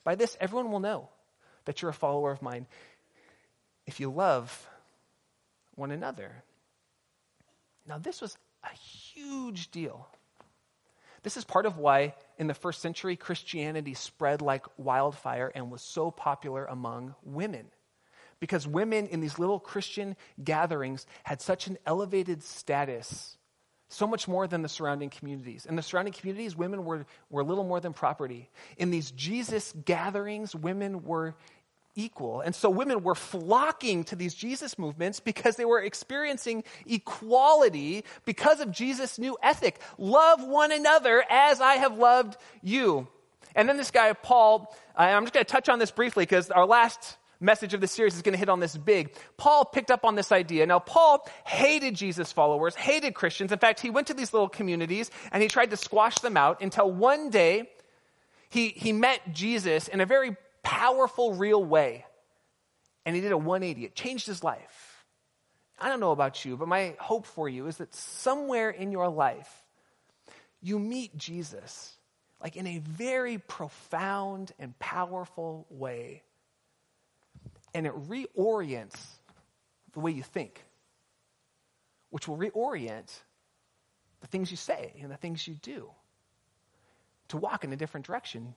By 0.04 0.16
this, 0.16 0.36
everyone 0.42 0.72
will 0.72 0.80
know 0.80 1.10
that 1.66 1.82
you're 1.82 1.92
a 1.92 1.94
follower 1.94 2.32
of 2.32 2.42
mine 2.42 2.66
if 3.86 4.00
you 4.00 4.10
love 4.10 4.68
one 5.76 5.92
another. 5.92 6.44
Now, 7.88 8.00
this 8.00 8.20
was 8.20 8.36
a 8.64 8.76
huge 8.76 9.70
deal. 9.70 10.08
This 11.22 11.38
is 11.38 11.44
part 11.44 11.68
of 11.68 11.78
why, 11.78 12.16
in 12.40 12.48
the 12.48 12.54
first 12.54 12.82
century, 12.82 13.16
Christianity 13.16 13.94
spread 13.94 14.42
like 14.42 14.66
wildfire 14.78 15.52
and 15.54 15.70
was 15.70 15.82
so 15.82 16.10
popular 16.10 16.66
among 16.66 17.14
women 17.24 17.68
because 18.40 18.68
women 18.68 19.08
in 19.08 19.20
these 19.20 19.40
little 19.40 19.60
Christian 19.60 20.16
gatherings 20.44 21.06
had 21.24 21.42
such 21.42 21.68
an 21.68 21.78
elevated 21.86 22.44
status, 22.44 23.38
so 23.90 24.08
much 24.08 24.28
more 24.28 24.48
than 24.48 24.62
the 24.62 24.70
surrounding 24.70 25.10
communities. 25.10 25.66
In 25.66 25.76
the 25.76 25.82
surrounding 25.82 26.14
communities, 26.14 26.56
women 26.56 26.86
were, 26.86 27.06
were 27.30 27.44
little 27.44 27.64
more 27.64 27.80
than 27.80 27.94
property. 27.94 28.50
In 28.78 28.92
these 28.92 29.12
Jesus 29.12 29.74
gatherings, 29.86 30.56
women 30.56 31.04
were 31.04 31.36
equal. 31.96 32.42
And 32.42 32.56
so 32.56 32.70
women 32.70 33.04
were 33.04 33.16
flocking 33.16 34.04
to 34.06 34.16
these 34.16 34.34
Jesus 34.34 34.78
movements 34.78 35.20
because 35.20 35.56
they 35.56 35.66
were 35.66 35.82
experiencing 35.82 36.64
equality 36.86 38.04
because 38.26 38.60
of 38.60 38.72
Jesus' 38.72 39.20
new 39.20 39.38
ethic 39.42 39.80
love 39.98 40.44
one 40.44 40.72
another 40.72 41.24
as 41.30 41.60
I 41.60 41.76
have 41.76 41.98
loved 41.98 42.38
you. 42.62 43.08
And 43.56 43.68
then 43.68 43.78
this 43.78 43.92
guy, 43.92 44.14
Paul, 44.14 44.74
I'm 44.96 45.24
just 45.24 45.34
going 45.34 45.46
to 45.46 45.52
touch 45.52 45.70
on 45.70 45.80
this 45.80 45.92
briefly 45.92 46.24
because 46.24 46.52
our 46.52 46.66
last 46.66 47.18
message 47.40 47.74
of 47.74 47.82
the 47.82 47.88
series 47.88 48.16
is 48.16 48.22
going 48.22 48.34
to 48.34 48.40
hit 48.40 48.50
on 48.50 48.60
this 48.60 48.76
big. 48.76 49.16
Paul 49.38 49.66
picked 49.66 49.92
up 49.92 50.04
on 50.04 50.16
this 50.16 50.32
idea. 50.32 50.66
Now, 50.66 50.80
Paul 50.80 51.28
hated 51.46 51.96
Jesus' 51.96 52.32
followers, 52.32 52.76
hated 52.76 53.14
Christians. 53.14 53.52
In 53.52 53.60
fact, 53.60 53.80
he 53.80 53.90
went 53.90 54.08
to 54.08 54.14
these 54.14 54.34
little 54.34 54.50
communities 54.50 55.10
and 55.32 55.42
he 55.42 55.50
tried 55.50 55.70
to 55.72 55.78
squash 55.78 56.20
them 56.20 56.38
out 56.38 56.62
until 56.62 56.92
one 56.92 57.30
day 57.30 57.70
he, 58.50 58.70
he 58.70 58.92
met 58.92 59.34
Jesus 59.34 59.88
in 59.88 60.02
a 60.02 60.06
very 60.06 60.36
powerful, 60.64 61.34
real 61.34 61.64
way. 61.64 62.06
And 63.06 63.16
he 63.16 63.22
did 63.22 63.32
a 63.32 63.38
180. 63.38 63.86
It 63.86 63.96
changed 63.96 64.28
his 64.28 64.44
life. 64.44 65.06
I 65.80 65.88
don't 65.88 66.02
know 66.02 66.12
about 66.12 66.44
you, 66.44 66.58
but 66.58 66.68
my 66.68 66.96
hope 67.00 67.26
for 67.26 67.48
you 67.48 67.68
is 67.68 67.78
that 67.78 67.96
somewhere 67.96 68.70
in 68.70 68.92
your 68.92 69.08
life, 69.08 69.50
you 70.62 70.78
meet 70.78 71.18
Jesus, 71.18 71.96
like 72.44 72.58
in 72.58 72.68
a 72.68 72.80
very 72.80 73.38
profound 73.38 74.52
and 74.60 74.78
powerful 74.78 75.66
way 75.70 76.24
and 77.74 77.86
it 77.86 77.94
reorients 77.94 79.00
the 79.94 80.00
way 80.00 80.12
you 80.12 80.24
think, 80.24 80.64
which 82.10 82.28
will 82.28 82.38
reorient 82.38 83.12
the 84.22 84.28
things 84.28 84.52
you 84.52 84.58
say 84.58 84.94
and 85.02 85.12
the 85.12 85.18
things 85.18 85.48
you 85.48 85.56
do 85.56 85.90
to 87.30 87.38
walk 87.38 87.64
in 87.64 87.72
a 87.72 87.78
different 87.78 88.06
direction. 88.06 88.54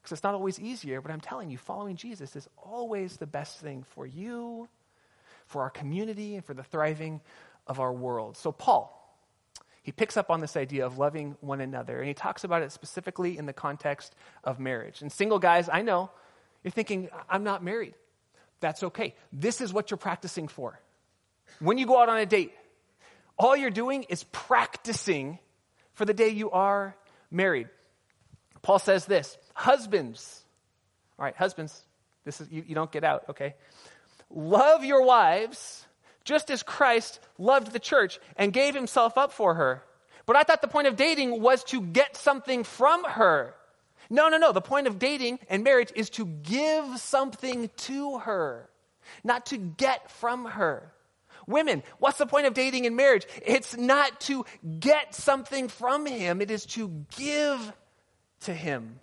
Because 0.00 0.16
it's 0.16 0.24
not 0.24 0.34
always 0.34 0.58
easier, 0.58 1.00
but 1.00 1.12
I'm 1.12 1.20
telling 1.20 1.48
you, 1.50 1.58
following 1.58 1.94
Jesus 1.94 2.34
is 2.34 2.48
always 2.56 3.18
the 3.18 3.26
best 3.26 3.60
thing 3.60 3.84
for 3.94 4.04
you, 4.04 4.68
for 5.46 5.62
our 5.62 5.70
community, 5.70 6.34
and 6.34 6.44
for 6.44 6.54
the 6.54 6.64
thriving 6.64 7.20
of 7.68 7.78
our 7.78 7.92
world. 7.92 8.36
So, 8.36 8.50
Paul, 8.50 8.98
he 9.82 9.92
picks 9.92 10.16
up 10.16 10.30
on 10.30 10.40
this 10.40 10.56
idea 10.56 10.86
of 10.86 10.98
loving 10.98 11.36
one 11.40 11.60
another, 11.60 11.98
and 11.98 12.08
he 12.08 12.14
talks 12.14 12.42
about 12.42 12.62
it 12.62 12.72
specifically 12.72 13.38
in 13.38 13.46
the 13.46 13.52
context 13.52 14.16
of 14.42 14.58
marriage. 14.58 15.02
And 15.02 15.12
single 15.12 15.38
guys, 15.38 15.68
I 15.72 15.82
know, 15.82 16.10
you're 16.64 16.72
thinking, 16.72 17.08
I'm 17.28 17.44
not 17.44 17.62
married. 17.62 17.94
That's 18.62 18.84
okay. 18.84 19.14
This 19.32 19.60
is 19.60 19.72
what 19.72 19.90
you're 19.90 19.98
practicing 19.98 20.48
for. 20.48 20.80
When 21.58 21.76
you 21.76 21.84
go 21.84 22.00
out 22.00 22.08
on 22.08 22.18
a 22.18 22.24
date, 22.24 22.52
all 23.36 23.56
you're 23.56 23.70
doing 23.70 24.04
is 24.04 24.24
practicing 24.24 25.38
for 25.94 26.04
the 26.04 26.14
day 26.14 26.28
you 26.28 26.50
are 26.52 26.96
married. 27.30 27.68
Paul 28.62 28.78
says 28.78 29.04
this 29.04 29.36
Husbands, 29.52 30.44
all 31.18 31.24
right, 31.24 31.36
husbands, 31.36 31.82
this 32.24 32.40
is, 32.40 32.50
you, 32.50 32.64
you 32.68 32.74
don't 32.76 32.90
get 32.90 33.02
out, 33.02 33.24
okay? 33.30 33.56
Love 34.30 34.84
your 34.84 35.04
wives 35.04 35.84
just 36.24 36.48
as 36.48 36.62
Christ 36.62 37.18
loved 37.38 37.72
the 37.72 37.80
church 37.80 38.20
and 38.36 38.52
gave 38.52 38.76
himself 38.76 39.18
up 39.18 39.32
for 39.32 39.54
her. 39.54 39.82
But 40.24 40.36
I 40.36 40.44
thought 40.44 40.62
the 40.62 40.68
point 40.68 40.86
of 40.86 40.94
dating 40.94 41.42
was 41.42 41.64
to 41.64 41.80
get 41.80 42.16
something 42.16 42.62
from 42.62 43.02
her. 43.02 43.56
No, 44.12 44.28
no, 44.28 44.36
no. 44.36 44.52
The 44.52 44.60
point 44.60 44.86
of 44.86 44.98
dating 44.98 45.38
and 45.48 45.64
marriage 45.64 45.90
is 45.96 46.10
to 46.10 46.26
give 46.26 46.98
something 46.98 47.70
to 47.78 48.18
her, 48.18 48.68
not 49.24 49.46
to 49.46 49.56
get 49.56 50.10
from 50.10 50.44
her. 50.44 50.92
Women, 51.46 51.82
what's 51.98 52.18
the 52.18 52.26
point 52.26 52.46
of 52.46 52.52
dating 52.52 52.84
and 52.84 52.94
marriage? 52.94 53.26
It's 53.44 53.74
not 53.74 54.20
to 54.22 54.44
get 54.78 55.14
something 55.14 55.68
from 55.68 56.04
him, 56.04 56.42
it 56.42 56.50
is 56.50 56.66
to 56.66 57.06
give 57.16 57.72
to 58.40 58.52
him. 58.52 59.00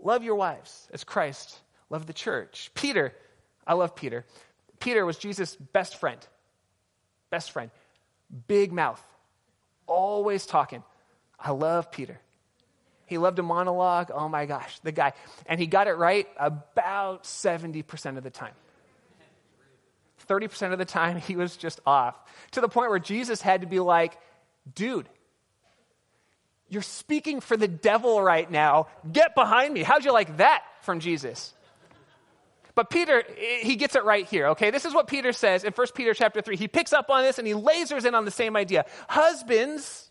Love 0.00 0.22
your 0.22 0.36
wives 0.36 0.88
as 0.92 1.02
Christ 1.02 1.58
loved 1.90 2.06
the 2.06 2.12
church. 2.12 2.70
Peter, 2.74 3.12
I 3.66 3.74
love 3.74 3.96
Peter. 3.96 4.26
Peter 4.78 5.04
was 5.04 5.18
Jesus' 5.18 5.56
best 5.56 5.96
friend. 5.98 6.24
Best 7.30 7.50
friend. 7.50 7.72
Big 8.46 8.72
mouth. 8.72 9.04
Always 9.88 10.46
talking. 10.46 10.84
I 11.40 11.50
love 11.50 11.90
Peter. 11.90 12.20
He 13.08 13.18
loved 13.18 13.38
a 13.38 13.42
monologue. 13.42 14.10
Oh 14.14 14.28
my 14.28 14.46
gosh, 14.46 14.78
the 14.84 14.92
guy. 14.92 15.14
And 15.46 15.58
he 15.58 15.66
got 15.66 15.88
it 15.88 15.94
right 15.94 16.28
about 16.38 17.24
70% 17.24 18.16
of 18.16 18.22
the 18.22 18.30
time. 18.30 18.52
30% 20.28 20.72
of 20.72 20.78
the 20.78 20.84
time, 20.84 21.16
he 21.16 21.36
was 21.36 21.56
just 21.56 21.80
off. 21.86 22.14
To 22.52 22.60
the 22.60 22.68
point 22.68 22.90
where 22.90 22.98
Jesus 22.98 23.40
had 23.40 23.62
to 23.62 23.66
be 23.66 23.80
like, 23.80 24.18
dude, 24.74 25.08
you're 26.68 26.82
speaking 26.82 27.40
for 27.40 27.56
the 27.56 27.68
devil 27.68 28.20
right 28.20 28.50
now. 28.50 28.88
Get 29.10 29.34
behind 29.34 29.72
me. 29.72 29.82
How'd 29.82 30.04
you 30.04 30.12
like 30.12 30.36
that 30.36 30.64
from 30.82 31.00
Jesus? 31.00 31.54
But 32.74 32.90
Peter, 32.90 33.24
he 33.60 33.76
gets 33.76 33.96
it 33.96 34.04
right 34.04 34.26
here, 34.26 34.48
okay? 34.48 34.70
This 34.70 34.84
is 34.84 34.94
what 34.94 35.08
Peter 35.08 35.32
says 35.32 35.64
in 35.64 35.72
1 35.72 35.86
Peter 35.94 36.12
chapter 36.14 36.42
3. 36.42 36.56
He 36.56 36.68
picks 36.68 36.92
up 36.92 37.10
on 37.10 37.22
this 37.22 37.38
and 37.38 37.46
he 37.48 37.54
lasers 37.54 38.04
in 38.04 38.14
on 38.14 38.24
the 38.24 38.30
same 38.30 38.54
idea. 38.54 38.84
Husbands, 39.08 40.07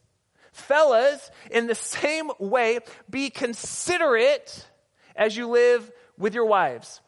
fellas, 0.57 1.31
in 1.51 1.67
the 1.67 1.75
same 1.75 2.31
way, 2.39 2.79
be 3.09 3.29
considerate 3.29 4.65
as 5.15 5.37
you 5.37 5.47
live 5.47 5.91
with 6.17 6.33
your 6.33 6.45
wives. 6.45 6.99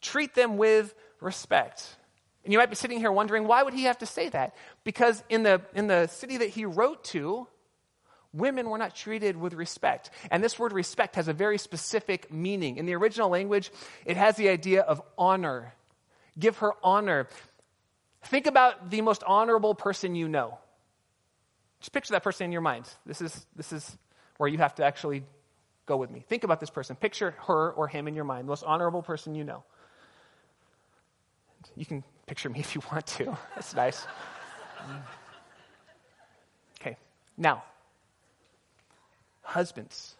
Treat 0.00 0.34
them 0.34 0.56
with 0.56 0.94
respect. 1.20 1.96
And 2.44 2.52
you 2.52 2.58
might 2.58 2.70
be 2.70 2.76
sitting 2.76 3.00
here 3.00 3.10
wondering, 3.10 3.48
why 3.48 3.62
would 3.62 3.74
he 3.74 3.84
have 3.84 3.98
to 3.98 4.06
say 4.06 4.28
that? 4.28 4.54
Because 4.84 5.22
in 5.28 5.42
the, 5.42 5.62
in 5.74 5.88
the 5.88 6.06
city 6.06 6.36
that 6.38 6.50
he 6.50 6.64
wrote 6.64 7.02
to, 7.04 7.48
women 8.32 8.68
were 8.68 8.78
not 8.78 8.94
treated 8.94 9.36
with 9.36 9.54
respect. 9.54 10.10
And 10.30 10.44
this 10.44 10.58
word 10.58 10.72
respect 10.72 11.16
has 11.16 11.26
a 11.28 11.32
very 11.32 11.58
specific 11.58 12.32
meaning. 12.32 12.76
In 12.76 12.86
the 12.86 12.94
original 12.94 13.30
language, 13.30 13.72
it 14.04 14.16
has 14.16 14.36
the 14.36 14.48
idea 14.48 14.82
of 14.82 15.02
honor. 15.18 15.72
Give 16.38 16.56
her 16.58 16.72
honor. 16.84 17.26
Think 18.24 18.46
about 18.46 18.90
the 18.90 19.00
most 19.00 19.24
honorable 19.26 19.74
person 19.74 20.14
you 20.14 20.28
know. 20.28 20.58
Just 21.80 21.92
picture 21.92 22.12
that 22.12 22.22
person 22.22 22.46
in 22.46 22.52
your 22.52 22.60
mind. 22.60 22.88
This 23.04 23.20
is, 23.20 23.46
this 23.54 23.72
is 23.72 23.96
where 24.38 24.48
you 24.48 24.58
have 24.58 24.74
to 24.76 24.84
actually 24.84 25.24
go 25.86 25.96
with 25.96 26.10
me. 26.10 26.24
Think 26.28 26.44
about 26.44 26.60
this 26.60 26.70
person. 26.70 26.96
Picture 26.96 27.34
her 27.46 27.70
or 27.72 27.88
him 27.88 28.08
in 28.08 28.14
your 28.14 28.24
mind, 28.24 28.46
the 28.46 28.50
most 28.50 28.64
honorable 28.64 29.02
person 29.02 29.34
you 29.34 29.44
know. 29.44 29.62
You 31.76 31.84
can 31.84 32.04
picture 32.26 32.48
me 32.48 32.58
if 32.60 32.74
you 32.74 32.82
want 32.90 33.06
to. 33.06 33.36
That's 33.54 33.74
nice. 33.74 34.06
Okay, 36.80 36.96
now, 37.36 37.62
Husbands, 39.46 40.16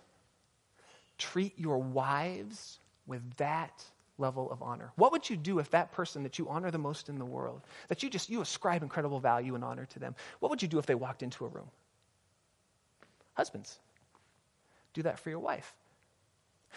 treat 1.19 1.59
your 1.59 1.79
wives 1.79 2.79
with 3.09 3.23
that 3.39 3.85
level 4.19 4.51
of 4.51 4.63
honor. 4.63 4.93
What 4.97 5.13
would 5.13 5.29
you 5.29 5.37
do 5.37 5.59
if 5.59 5.71
that 5.71 5.93
person 5.93 6.23
that 6.23 6.39
you 6.39 6.49
honor 6.49 6.71
the 6.71 6.79
most 6.79 7.09
in 7.09 7.19
the 7.19 7.25
world, 7.25 7.63
that 7.89 8.03
you 8.03 8.11
just 8.11 8.31
you 8.31 8.41
ascribe 8.41 8.83
incredible 8.83 9.21
value 9.21 9.55
and 9.55 9.63
honor 9.63 9.87
to 9.87 9.99
them, 9.99 10.15
what 10.41 10.51
would 10.51 10.63
you 10.63 10.69
do 10.69 10.79
if 10.79 10.87
they 10.87 10.95
walked 10.95 11.23
into 11.23 11.45
a 11.45 11.49
room? 11.49 11.69
Husbands, 13.35 13.79
do 14.95 15.03
that 15.03 15.19
for 15.19 15.31
your 15.31 15.41
wife. 15.41 15.75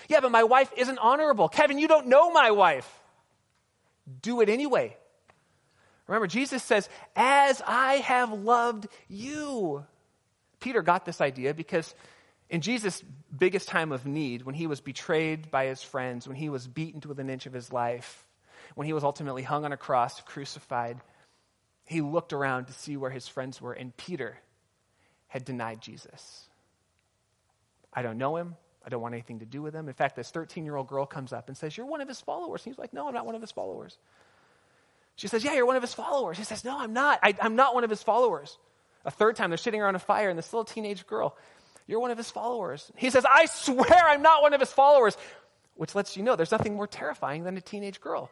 Yeah, 0.08 0.20
but 0.20 0.32
my 0.32 0.44
wife 0.44 0.72
isn't 0.78 0.98
honorable. 1.00 1.50
Kevin, 1.50 1.80
you 1.80 1.88
don't 1.88 2.08
know 2.08 2.32
my 2.32 2.52
wife. 2.52 2.90
Do 4.22 4.42
it 4.42 4.50
anyway. 4.50 4.96
Remember, 6.08 6.28
Jesus 6.28 6.64
says, 6.64 6.90
As 7.16 7.62
I 7.66 7.96
have 7.96 8.32
loved 8.32 8.88
you. 9.08 9.86
Peter 10.60 10.82
got 10.82 11.06
this 11.06 11.22
idea 11.22 11.54
because 11.54 11.94
in 12.50 12.62
Jesus' 12.62 13.04
biggest 13.36 13.68
time 13.68 13.92
of 13.92 14.06
need, 14.06 14.44
when 14.44 14.56
he 14.56 14.68
was 14.68 14.82
betrayed 14.82 15.52
by 15.52 15.66
his 15.66 15.84
friends, 15.84 16.28
when 16.28 16.36
he 16.36 16.50
was 16.50 16.68
beaten 16.68 17.02
to 17.02 17.08
within 17.08 17.28
an 17.28 17.34
inch 17.34 17.46
of 17.46 17.54
his 17.54 17.72
life, 17.72 18.26
when 18.76 18.88
he 18.88 18.94
was 18.94 19.04
ultimately 19.04 19.44
hung 19.44 19.66
on 19.66 19.72
a 19.72 19.78
cross, 19.78 20.20
crucified, 20.22 20.98
he 21.86 22.02
looked 22.02 22.34
around 22.34 22.66
to 22.66 22.74
see 22.74 22.98
where 22.98 23.12
his 23.12 23.28
friends 23.28 23.62
were, 23.62 23.74
and 23.74 23.96
Peter 23.96 24.38
had 25.28 25.46
denied 25.46 25.82
Jesus. 25.82 26.46
I 27.94 28.02
don't 28.02 28.18
know 28.18 28.36
him. 28.36 28.56
I 28.86 28.90
don't 28.90 29.02
want 29.02 29.14
anything 29.14 29.40
to 29.40 29.46
do 29.46 29.62
with 29.62 29.76
him. 29.76 29.88
In 29.88 29.94
fact, 29.94 30.16
this 30.16 30.32
13 30.32 30.66
year 30.66 30.76
old 30.76 30.88
girl 30.88 31.06
comes 31.06 31.34
up 31.34 31.48
and 31.50 31.58
says, 31.58 31.76
You're 31.76 31.86
one 31.86 32.02
of 32.02 32.08
his 32.08 32.22
followers. 32.22 32.62
And 32.66 32.74
he's 32.74 32.80
like, 32.80 32.94
No, 32.94 33.08
I'm 33.08 33.14
not 33.14 33.26
one 33.26 33.36
of 33.36 33.42
his 33.42 33.52
followers. 33.52 33.98
She 35.16 35.28
says, 35.28 35.44
Yeah, 35.44 35.54
you're 35.54 35.66
one 35.66 35.76
of 35.76 35.84
his 35.84 35.94
followers. 35.94 36.38
He 36.38 36.44
says, 36.44 36.64
No, 36.64 36.80
I'm 36.80 36.94
not. 36.94 37.20
I, 37.22 37.36
am 37.42 37.56
not 37.56 37.76
one 37.76 37.84
of 37.84 37.90
his 37.90 38.02
followers. 38.02 38.58
A 39.06 39.12
third 39.12 39.36
time, 39.36 39.50
they're 39.50 39.58
sitting 39.58 39.82
around 39.82 39.96
a 39.96 40.00
fire, 40.00 40.30
and 40.30 40.38
this 40.38 40.52
little 40.52 40.66
teenage 40.66 41.06
girl 41.08 41.38
you're 41.90 42.00
one 42.00 42.12
of 42.12 42.18
his 42.20 42.30
followers. 42.30 42.92
He 42.96 43.10
says, 43.10 43.26
I 43.28 43.48
swear 43.48 44.08
I'm 44.08 44.22
not 44.22 44.44
one 44.44 44.54
of 44.54 44.60
his 44.60 44.72
followers, 44.72 45.18
which 45.74 45.96
lets 45.96 46.16
you 46.16 46.22
know 46.22 46.36
there's 46.36 46.52
nothing 46.52 46.76
more 46.76 46.86
terrifying 46.86 47.44
than 47.44 47.58
a 47.58 47.62
teenage 47.62 48.00
girl. 48.00 48.30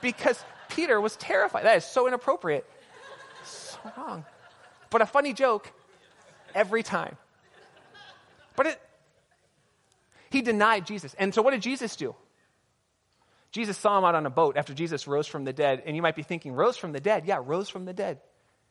Because 0.00 0.42
Peter 0.70 0.98
was 0.98 1.14
terrified. 1.16 1.66
That 1.66 1.76
is 1.76 1.84
so 1.84 2.08
inappropriate. 2.08 2.64
So 3.44 3.78
wrong. 3.98 4.24
But 4.88 5.02
a 5.02 5.06
funny 5.06 5.34
joke 5.34 5.70
every 6.54 6.82
time. 6.82 7.18
But 8.56 8.68
it, 8.68 8.80
he 10.30 10.40
denied 10.40 10.86
Jesus. 10.86 11.14
And 11.18 11.34
so 11.34 11.42
what 11.42 11.50
did 11.50 11.60
Jesus 11.60 11.96
do? 11.96 12.14
Jesus 13.52 13.76
saw 13.76 13.98
him 13.98 14.04
out 14.04 14.14
on 14.14 14.24
a 14.24 14.30
boat 14.30 14.56
after 14.56 14.72
Jesus 14.72 15.06
rose 15.06 15.26
from 15.26 15.44
the 15.44 15.52
dead. 15.52 15.82
And 15.84 15.96
you 15.96 16.00
might 16.00 16.16
be 16.16 16.22
thinking, 16.22 16.54
rose 16.54 16.78
from 16.78 16.92
the 16.92 17.00
dead? 17.00 17.26
Yeah, 17.26 17.40
rose 17.44 17.68
from 17.68 17.84
the 17.84 17.92
dead. 17.92 18.20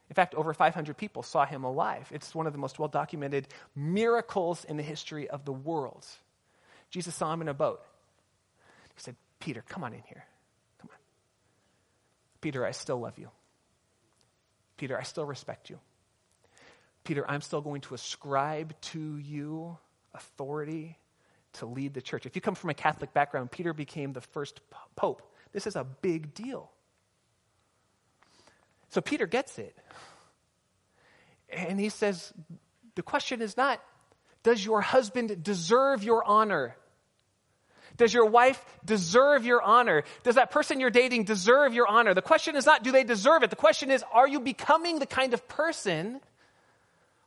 In 0.10 0.16
fact, 0.16 0.34
over 0.34 0.54
500 0.54 0.98
people 0.98 1.22
saw 1.22 1.46
him 1.46 1.64
alive. 1.64 2.10
It's 2.12 2.34
one 2.34 2.48
of 2.48 2.54
the 2.54 2.60
most 2.60 2.80
well 2.80 2.88
documented 2.88 3.48
miracles 3.76 4.66
in 4.66 4.78
the 4.78 4.84
history 4.84 5.30
of 5.30 5.46
the 5.46 5.54
world. 5.54 6.06
Jesus 6.90 7.14
saw 7.16 7.32
him 7.32 7.42
in 7.42 7.48
a 7.48 7.54
boat. 7.54 7.82
He 8.96 9.02
said, 9.02 9.16
Peter, 9.40 9.64
come 9.68 9.84
on 9.84 9.94
in 9.94 10.02
here. 10.08 10.26
Come 10.82 10.90
on. 10.92 10.98
Peter, 12.42 12.66
I 12.66 12.72
still 12.72 13.00
love 13.00 13.20
you. 13.20 13.30
Peter, 14.78 14.98
I 14.98 15.04
still 15.04 15.26
respect 15.26 15.70
you. 15.70 15.80
Peter, 17.04 17.30
I'm 17.30 17.42
still 17.42 17.62
going 17.62 17.82
to 17.82 17.94
ascribe 17.94 18.80
to 18.82 19.18
you 19.18 19.78
authority 20.14 20.98
to 21.54 21.66
lead 21.66 21.94
the 21.94 22.02
church. 22.02 22.26
If 22.26 22.36
you 22.36 22.42
come 22.42 22.56
from 22.56 22.70
a 22.70 22.74
Catholic 22.74 23.14
background, 23.14 23.52
Peter 23.52 23.74
became 23.74 24.14
the 24.14 24.22
first 24.22 24.62
pope. 24.96 25.22
This 25.52 25.68
is 25.68 25.76
a 25.76 25.84
big 25.84 26.34
deal. 26.34 26.72
So 28.90 29.02
Peter 29.02 29.28
gets 29.28 29.58
it. 29.60 29.76
And 31.52 31.80
he 31.80 31.90
says, 31.90 32.34
the 32.96 33.02
question 33.02 33.42
is 33.42 33.58
not, 33.58 33.82
does 34.44 34.64
your 34.64 34.82
husband 34.82 35.44
deserve 35.44 36.04
your 36.04 36.24
honor? 36.24 36.76
Does 37.98 38.14
your 38.14 38.26
wife 38.26 38.64
deserve 38.86 39.46
your 39.46 39.62
honor? 39.62 40.04
Does 40.24 40.36
that 40.36 40.52
person 40.52 40.80
you're 40.80 40.90
dating 40.90 41.26
deserve 41.26 41.74
your 41.74 41.88
honor? 41.88 42.14
The 42.14 42.22
question 42.22 42.56
is 42.56 42.66
not, 42.66 42.84
do 42.84 42.92
they 42.92 43.04
deserve 43.04 43.44
it? 43.44 43.50
The 43.50 43.56
question 43.56 43.92
is, 43.92 44.04
are 44.14 44.28
you 44.28 44.40
becoming 44.40 45.00
the 45.00 45.06
kind 45.06 45.34
of 45.34 45.48
person 45.48 46.22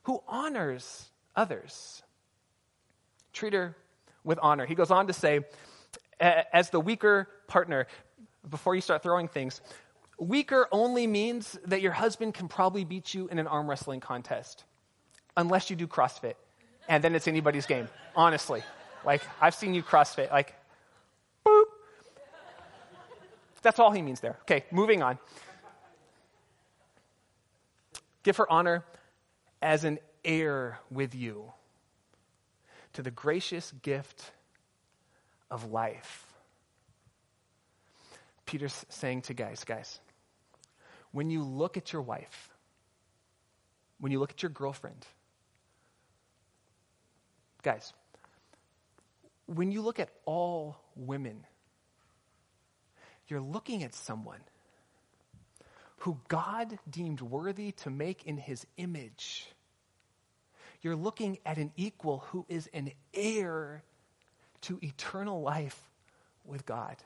who 0.05 0.22
honors 0.27 1.11
others? 1.37 2.03
Treat 3.33 3.53
her 3.53 3.77
with 4.25 4.38
honor. 4.40 4.64
He 4.64 4.75
goes 4.75 4.90
on 4.90 5.09
to 5.09 5.12
say, 5.12 5.40
as 6.18 6.70
the 6.70 6.81
weaker 6.81 7.29
partner, 7.48 7.87
before 8.48 8.75
you 8.75 8.81
start 8.81 9.03
throwing 9.03 9.29
things, 9.29 9.61
Weaker 10.22 10.68
only 10.70 11.08
means 11.08 11.58
that 11.66 11.80
your 11.80 11.90
husband 11.90 12.35
can 12.35 12.46
probably 12.46 12.85
beat 12.85 13.12
you 13.12 13.26
in 13.26 13.40
an 13.40 13.48
arm 13.48 13.68
wrestling 13.68 13.98
contest, 13.98 14.62
unless 15.37 15.68
you 15.68 15.74
do 15.74 15.88
CrossFit. 15.88 16.35
And 16.88 17.02
then 17.02 17.16
it's 17.16 17.26
anybody's 17.26 17.66
game, 17.66 17.88
honestly. 18.14 18.62
Like, 19.04 19.22
I've 19.40 19.54
seen 19.56 19.74
you 19.74 19.82
CrossFit. 19.82 20.30
Like, 20.30 20.54
boop. 21.44 21.64
That's 23.62 23.80
all 23.80 23.90
he 23.90 24.00
means 24.00 24.20
there. 24.20 24.37
Okay, 24.42 24.64
moving 24.70 25.02
on. 25.02 25.18
Give 28.22 28.37
her 28.37 28.50
honor 28.50 28.85
as 29.61 29.82
an 29.82 29.98
heir 30.24 30.78
with 30.88 31.16
you 31.16 31.52
to 32.92 33.02
the 33.02 33.11
gracious 33.11 33.72
gift 33.82 34.30
of 35.50 35.72
life. 35.72 36.26
Peter's 38.46 38.87
saying 38.88 39.22
to 39.22 39.35
guys, 39.35 39.64
guys, 39.64 39.98
when 41.12 41.31
you 41.31 41.42
look 41.42 41.77
at 41.77 41.92
your 41.92 42.03
wife, 42.03 42.51
when 44.01 44.12
you 44.12 44.18
look 44.18 44.31
at 44.31 44.42
your 44.42 44.51
girlfriend, 44.51 45.07
guys, 47.62 47.92
when 49.46 49.70
you 49.70 49.83
look 49.83 50.01
at 50.01 50.09
all 50.25 50.77
women, 50.96 51.46
you're 53.29 53.40
looking 53.40 53.83
at 53.83 53.94
someone 53.94 54.40
who 55.98 56.18
God 56.29 56.79
deemed 56.90 57.20
worthy 57.20 57.72
to 57.72 57.90
make 57.90 58.25
in 58.25 58.37
his 58.37 58.66
image. 58.77 59.46
You're 60.81 60.96
looking 60.96 61.38
at 61.46 61.59
an 61.59 61.70
equal 61.77 62.25
who 62.31 62.44
is 62.48 62.68
an 62.75 62.90
heir 63.14 63.85
to 64.62 64.81
eternal 64.83 65.42
life 65.42 65.79
with 66.44 66.66
God. 66.66 66.96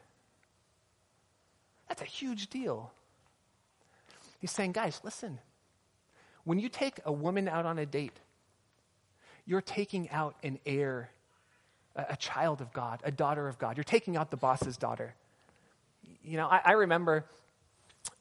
That's 1.89 2.01
a 2.01 2.07
huge 2.07 2.49
deal. 2.49 2.91
He's 4.39 4.51
saying, 4.51 4.73
guys, 4.73 5.01
listen. 5.05 5.39
When 6.45 6.59
you 6.59 6.69
take 6.69 7.01
a 7.05 7.13
woman 7.13 7.49
out 7.49 7.67
on 7.67 7.79
a 7.79 7.87
date, 7.87 8.19
you're 9.47 9.61
taking 9.61 10.09
out 10.11 10.37
an 10.43 10.59
heir, 10.65 11.11
a, 11.95 12.07
a 12.11 12.17
child 12.17 12.61
of 12.61 12.73
God, 12.73 13.01
a 13.05 13.11
daughter 13.11 13.49
of 13.49 13.59
God. 13.59 13.77
You're 13.77 13.85
taking 13.85 14.17
out 14.17 14.31
the 14.31 14.37
boss's 14.37 14.77
daughter. 14.77 15.15
You 16.23 16.37
know, 16.37 16.47
I, 16.47 16.61
I 16.65 16.73
remember, 16.73 17.25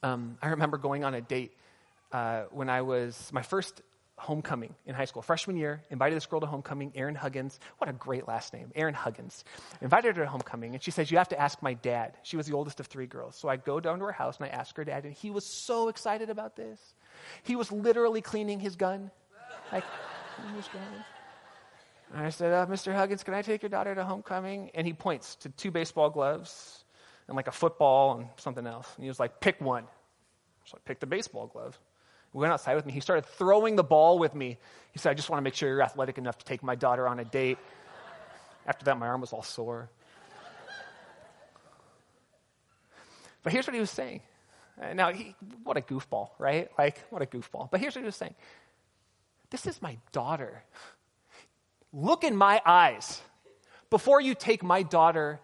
um, 0.02 0.38
I 0.42 0.48
remember 0.48 0.78
going 0.78 1.04
on 1.04 1.14
a 1.14 1.20
date 1.20 1.52
uh, 2.12 2.44
when 2.50 2.68
I 2.68 2.82
was 2.82 3.30
my 3.32 3.42
first 3.42 3.82
homecoming 4.18 4.74
in 4.86 4.94
high 4.94 5.04
school. 5.04 5.22
Freshman 5.22 5.56
year, 5.56 5.82
invited 5.90 6.16
this 6.16 6.26
girl 6.26 6.40
to 6.40 6.46
homecoming, 6.46 6.92
Erin 6.94 7.14
Huggins. 7.14 7.60
What 7.78 7.90
a 7.90 7.92
great 7.92 8.26
last 8.26 8.52
name, 8.52 8.72
Erin 8.74 8.94
Huggins. 8.94 9.44
Invited 9.80 10.16
her 10.16 10.24
to 10.24 10.30
homecoming, 10.30 10.74
and 10.74 10.82
she 10.82 10.90
says, 10.90 11.10
You 11.10 11.18
have 11.18 11.28
to 11.28 11.40
ask 11.40 11.60
my 11.62 11.74
dad. 11.74 12.16
She 12.22 12.36
was 12.36 12.46
the 12.46 12.54
oldest 12.54 12.80
of 12.80 12.86
three 12.86 13.06
girls. 13.06 13.36
So 13.36 13.48
I 13.48 13.56
go 13.56 13.78
down 13.78 13.98
to 13.98 14.06
her 14.06 14.12
house 14.12 14.38
and 14.38 14.46
I 14.46 14.48
ask 14.48 14.76
her 14.76 14.84
dad, 14.84 15.04
and 15.04 15.12
he 15.12 15.30
was 15.30 15.44
so 15.44 15.88
excited 15.88 16.30
about 16.30 16.56
this. 16.56 16.80
He 17.42 17.56
was 17.56 17.70
literally 17.70 18.22
cleaning 18.22 18.60
his 18.60 18.76
gun. 18.76 19.10
Like, 19.72 19.84
his 20.54 20.68
gun. 20.68 20.82
And 22.14 22.24
I 22.24 22.30
said, 22.30 22.52
uh, 22.52 22.66
Mr. 22.66 22.94
Huggins, 22.94 23.24
can 23.24 23.34
I 23.34 23.42
take 23.42 23.62
your 23.62 23.68
daughter 23.68 23.94
to 23.94 24.04
homecoming? 24.04 24.70
And 24.74 24.86
he 24.86 24.92
points 24.92 25.36
to 25.36 25.48
two 25.50 25.70
baseball 25.70 26.08
gloves 26.08 26.84
and 27.26 27.36
like 27.36 27.48
a 27.48 27.52
football 27.52 28.18
and 28.18 28.28
something 28.36 28.66
else. 28.66 28.88
And 28.96 29.04
he 29.04 29.08
was 29.08 29.18
like, 29.18 29.40
Pick 29.40 29.60
one. 29.60 29.84
So 30.64 30.76
I 30.76 30.80
picked 30.86 31.00
the 31.00 31.06
baseball 31.06 31.46
glove. 31.46 31.78
He 32.32 32.38
went 32.38 32.52
outside 32.52 32.74
with 32.74 32.86
me. 32.86 32.92
He 32.92 33.00
started 33.00 33.26
throwing 33.26 33.76
the 33.76 33.84
ball 33.84 34.18
with 34.18 34.34
me. 34.34 34.58
He 34.92 34.98
said, 34.98 35.10
I 35.10 35.14
just 35.14 35.30
want 35.30 35.38
to 35.38 35.42
make 35.42 35.54
sure 35.54 35.68
you're 35.68 35.82
athletic 35.82 36.18
enough 36.18 36.38
to 36.38 36.44
take 36.44 36.62
my 36.62 36.74
daughter 36.74 37.06
on 37.08 37.18
a 37.18 37.24
date. 37.24 37.58
After 38.66 38.84
that, 38.86 38.98
my 38.98 39.06
arm 39.06 39.20
was 39.20 39.32
all 39.32 39.42
sore. 39.42 39.88
But 43.42 43.52
here's 43.52 43.66
what 43.66 43.74
he 43.74 43.80
was 43.80 43.90
saying. 43.90 44.22
Uh, 44.80 44.92
now, 44.92 45.12
he, 45.12 45.34
what 45.62 45.76
a 45.76 45.80
goofball, 45.80 46.30
right? 46.38 46.68
Like, 46.76 46.98
what 47.10 47.22
a 47.22 47.26
goofball. 47.26 47.70
But 47.70 47.80
here's 47.80 47.94
what 47.94 48.02
he 48.02 48.06
was 48.06 48.16
saying 48.16 48.34
This 49.50 49.66
is 49.66 49.80
my 49.80 49.98
daughter. 50.12 50.64
Look 51.92 52.24
in 52.24 52.36
my 52.36 52.60
eyes 52.66 53.20
before 53.88 54.20
you 54.20 54.34
take 54.34 54.62
my 54.62 54.82
daughter 54.82 55.40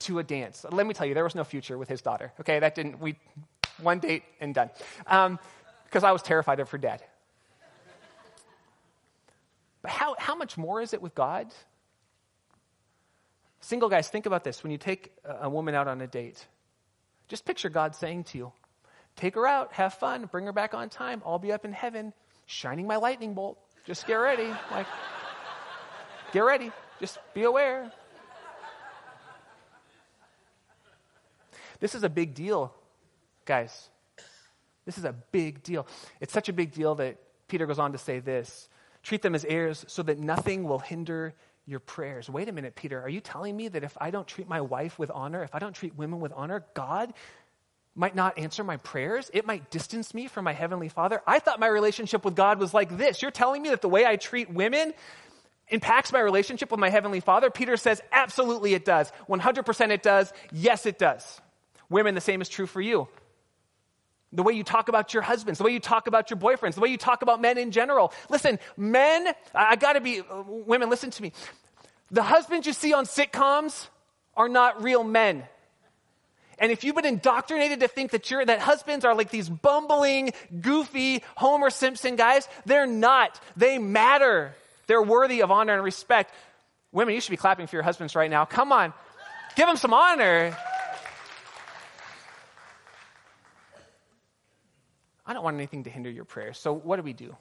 to 0.00 0.18
a 0.18 0.22
dance. 0.22 0.64
Let 0.70 0.86
me 0.86 0.94
tell 0.94 1.06
you, 1.06 1.14
there 1.14 1.24
was 1.24 1.34
no 1.34 1.44
future 1.44 1.76
with 1.76 1.88
his 1.88 2.00
daughter. 2.00 2.32
Okay, 2.40 2.58
that 2.58 2.74
didn't, 2.74 3.00
we, 3.00 3.16
one 3.82 3.98
date 3.98 4.22
and 4.40 4.54
done. 4.54 4.70
Um, 5.06 5.38
because 5.90 6.04
I 6.04 6.12
was 6.12 6.22
terrified 6.22 6.60
of 6.60 6.70
her 6.70 6.78
dad. 6.78 7.02
But 9.82 9.90
how, 9.90 10.14
how 10.18 10.36
much 10.36 10.56
more 10.56 10.80
is 10.80 10.94
it 10.94 11.02
with 11.02 11.14
God? 11.14 11.48
Single 13.60 13.88
guys, 13.88 14.08
think 14.08 14.26
about 14.26 14.44
this. 14.44 14.62
When 14.62 14.70
you 14.70 14.78
take 14.78 15.12
a 15.24 15.50
woman 15.50 15.74
out 15.74 15.88
on 15.88 16.00
a 16.00 16.06
date, 16.06 16.46
just 17.28 17.44
picture 17.44 17.68
God 17.68 17.96
saying 17.96 18.24
to 18.24 18.38
you, 18.38 18.52
Take 19.16 19.34
her 19.34 19.46
out, 19.46 19.72
have 19.72 19.94
fun, 19.94 20.26
bring 20.26 20.46
her 20.46 20.52
back 20.52 20.72
on 20.72 20.88
time. 20.88 21.22
I'll 21.26 21.38
be 21.38 21.52
up 21.52 21.64
in 21.64 21.72
heaven, 21.72 22.12
shining 22.46 22.86
my 22.86 22.96
lightning 22.96 23.34
bolt. 23.34 23.58
Just 23.84 24.06
get 24.06 24.14
ready. 24.14 24.48
Like, 24.70 24.86
get 26.32 26.40
ready. 26.40 26.70
Just 27.00 27.18
be 27.34 27.42
aware. 27.42 27.90
This 31.80 31.94
is 31.94 32.04
a 32.04 32.08
big 32.08 32.34
deal, 32.34 32.72
guys. 33.44 33.90
This 34.84 34.98
is 34.98 35.04
a 35.04 35.12
big 35.12 35.62
deal. 35.62 35.86
It's 36.20 36.32
such 36.32 36.48
a 36.48 36.52
big 36.52 36.72
deal 36.72 36.94
that 36.96 37.18
Peter 37.48 37.66
goes 37.66 37.78
on 37.78 37.92
to 37.92 37.98
say 37.98 38.20
this 38.20 38.68
treat 39.02 39.22
them 39.22 39.34
as 39.34 39.44
heirs 39.44 39.84
so 39.88 40.02
that 40.02 40.18
nothing 40.18 40.64
will 40.64 40.78
hinder 40.78 41.34
your 41.66 41.80
prayers. 41.80 42.28
Wait 42.28 42.48
a 42.48 42.52
minute, 42.52 42.74
Peter. 42.74 43.00
Are 43.00 43.08
you 43.08 43.20
telling 43.20 43.56
me 43.56 43.68
that 43.68 43.84
if 43.84 43.96
I 44.00 44.10
don't 44.10 44.26
treat 44.26 44.48
my 44.48 44.60
wife 44.60 44.98
with 44.98 45.10
honor, 45.10 45.42
if 45.42 45.54
I 45.54 45.58
don't 45.58 45.72
treat 45.72 45.96
women 45.96 46.20
with 46.20 46.32
honor, 46.34 46.64
God 46.74 47.12
might 47.94 48.14
not 48.14 48.38
answer 48.38 48.64
my 48.64 48.76
prayers? 48.76 49.30
It 49.32 49.46
might 49.46 49.70
distance 49.70 50.12
me 50.12 50.26
from 50.26 50.44
my 50.44 50.52
heavenly 50.52 50.88
Father? 50.88 51.22
I 51.26 51.38
thought 51.38 51.60
my 51.60 51.66
relationship 51.66 52.24
with 52.24 52.34
God 52.34 52.58
was 52.58 52.74
like 52.74 52.96
this. 52.96 53.22
You're 53.22 53.30
telling 53.30 53.62
me 53.62 53.70
that 53.70 53.82
the 53.82 53.88
way 53.88 54.04
I 54.04 54.16
treat 54.16 54.50
women 54.50 54.92
impacts 55.68 56.12
my 56.12 56.20
relationship 56.20 56.70
with 56.70 56.80
my 56.80 56.90
heavenly 56.90 57.20
Father? 57.20 57.50
Peter 57.50 57.76
says, 57.76 58.02
absolutely 58.12 58.74
it 58.74 58.84
does. 58.84 59.12
100% 59.28 59.90
it 59.90 60.02
does. 60.02 60.32
Yes, 60.52 60.86
it 60.86 60.98
does. 60.98 61.40
Women, 61.88 62.14
the 62.14 62.20
same 62.20 62.40
is 62.40 62.48
true 62.48 62.66
for 62.66 62.80
you 62.80 63.08
the 64.32 64.42
way 64.42 64.52
you 64.52 64.62
talk 64.62 64.88
about 64.88 65.12
your 65.12 65.22
husbands, 65.22 65.58
the 65.58 65.64
way 65.64 65.72
you 65.72 65.80
talk 65.80 66.06
about 66.06 66.30
your 66.30 66.38
boyfriends, 66.38 66.74
the 66.74 66.80
way 66.80 66.88
you 66.88 66.96
talk 66.96 67.22
about 67.22 67.40
men 67.40 67.58
in 67.58 67.70
general. 67.72 68.12
Listen, 68.28 68.58
men, 68.76 69.32
I 69.54 69.76
gotta 69.76 70.00
be, 70.00 70.20
uh, 70.20 70.42
women, 70.46 70.88
listen 70.88 71.10
to 71.10 71.22
me. 71.22 71.32
The 72.10 72.22
husbands 72.22 72.66
you 72.66 72.72
see 72.72 72.92
on 72.92 73.06
sitcoms 73.06 73.88
are 74.36 74.48
not 74.48 74.82
real 74.82 75.04
men. 75.04 75.44
And 76.58 76.70
if 76.70 76.84
you've 76.84 76.94
been 76.94 77.06
indoctrinated 77.06 77.80
to 77.80 77.88
think 77.88 78.10
that 78.10 78.30
you're, 78.30 78.44
that 78.44 78.60
husbands 78.60 79.04
are 79.04 79.14
like 79.14 79.30
these 79.30 79.48
bumbling, 79.48 80.32
goofy 80.60 81.24
Homer 81.34 81.70
Simpson 81.70 82.16
guys, 82.16 82.46
they're 82.66 82.86
not. 82.86 83.40
They 83.56 83.78
matter. 83.78 84.54
They're 84.86 85.02
worthy 85.02 85.40
of 85.40 85.50
honor 85.50 85.72
and 85.72 85.82
respect. 85.82 86.34
Women, 86.92 87.14
you 87.14 87.20
should 87.20 87.30
be 87.30 87.38
clapping 87.38 87.66
for 87.66 87.76
your 87.76 87.82
husbands 87.82 88.14
right 88.14 88.30
now. 88.30 88.44
Come 88.44 88.72
on. 88.72 88.92
Give 89.56 89.66
them 89.66 89.76
some 89.76 89.94
honor. 89.94 90.56
I 95.30 95.32
don't 95.32 95.44
want 95.44 95.54
anything 95.54 95.84
to 95.84 95.90
hinder 95.90 96.10
your 96.10 96.24
prayers. 96.24 96.58
So 96.58 96.74
what 96.74 96.96
do 96.96 97.04
we 97.04 97.12
do? 97.12 97.36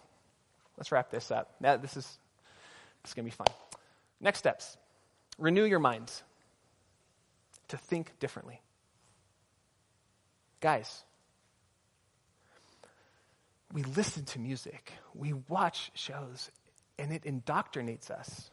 Let's 0.78 0.91
wrap 0.91 1.10
this 1.10 1.32
up. 1.32 1.56
Now, 1.60 1.75
this 1.75 1.97
is 1.97 2.19
is 3.04 3.15
going 3.15 3.25
to 3.25 3.32
be 3.32 3.36
fun. 3.36 3.47
Next 4.21 4.38
steps. 4.38 4.78
Renew 5.39 5.63
your 5.63 5.80
minds 5.80 6.21
to 7.69 7.78
think 7.78 8.12
differently. 8.19 8.62
Guys, 10.60 11.04
we 13.73 13.82
listen 13.82 14.23
to 14.25 14.39
music, 14.39 14.93
we 15.15 15.34
watch 15.47 15.89
shows, 15.95 16.52
and 16.99 17.12
it 17.12 17.23
indoctrinates 17.23 18.12
us. 18.12 18.52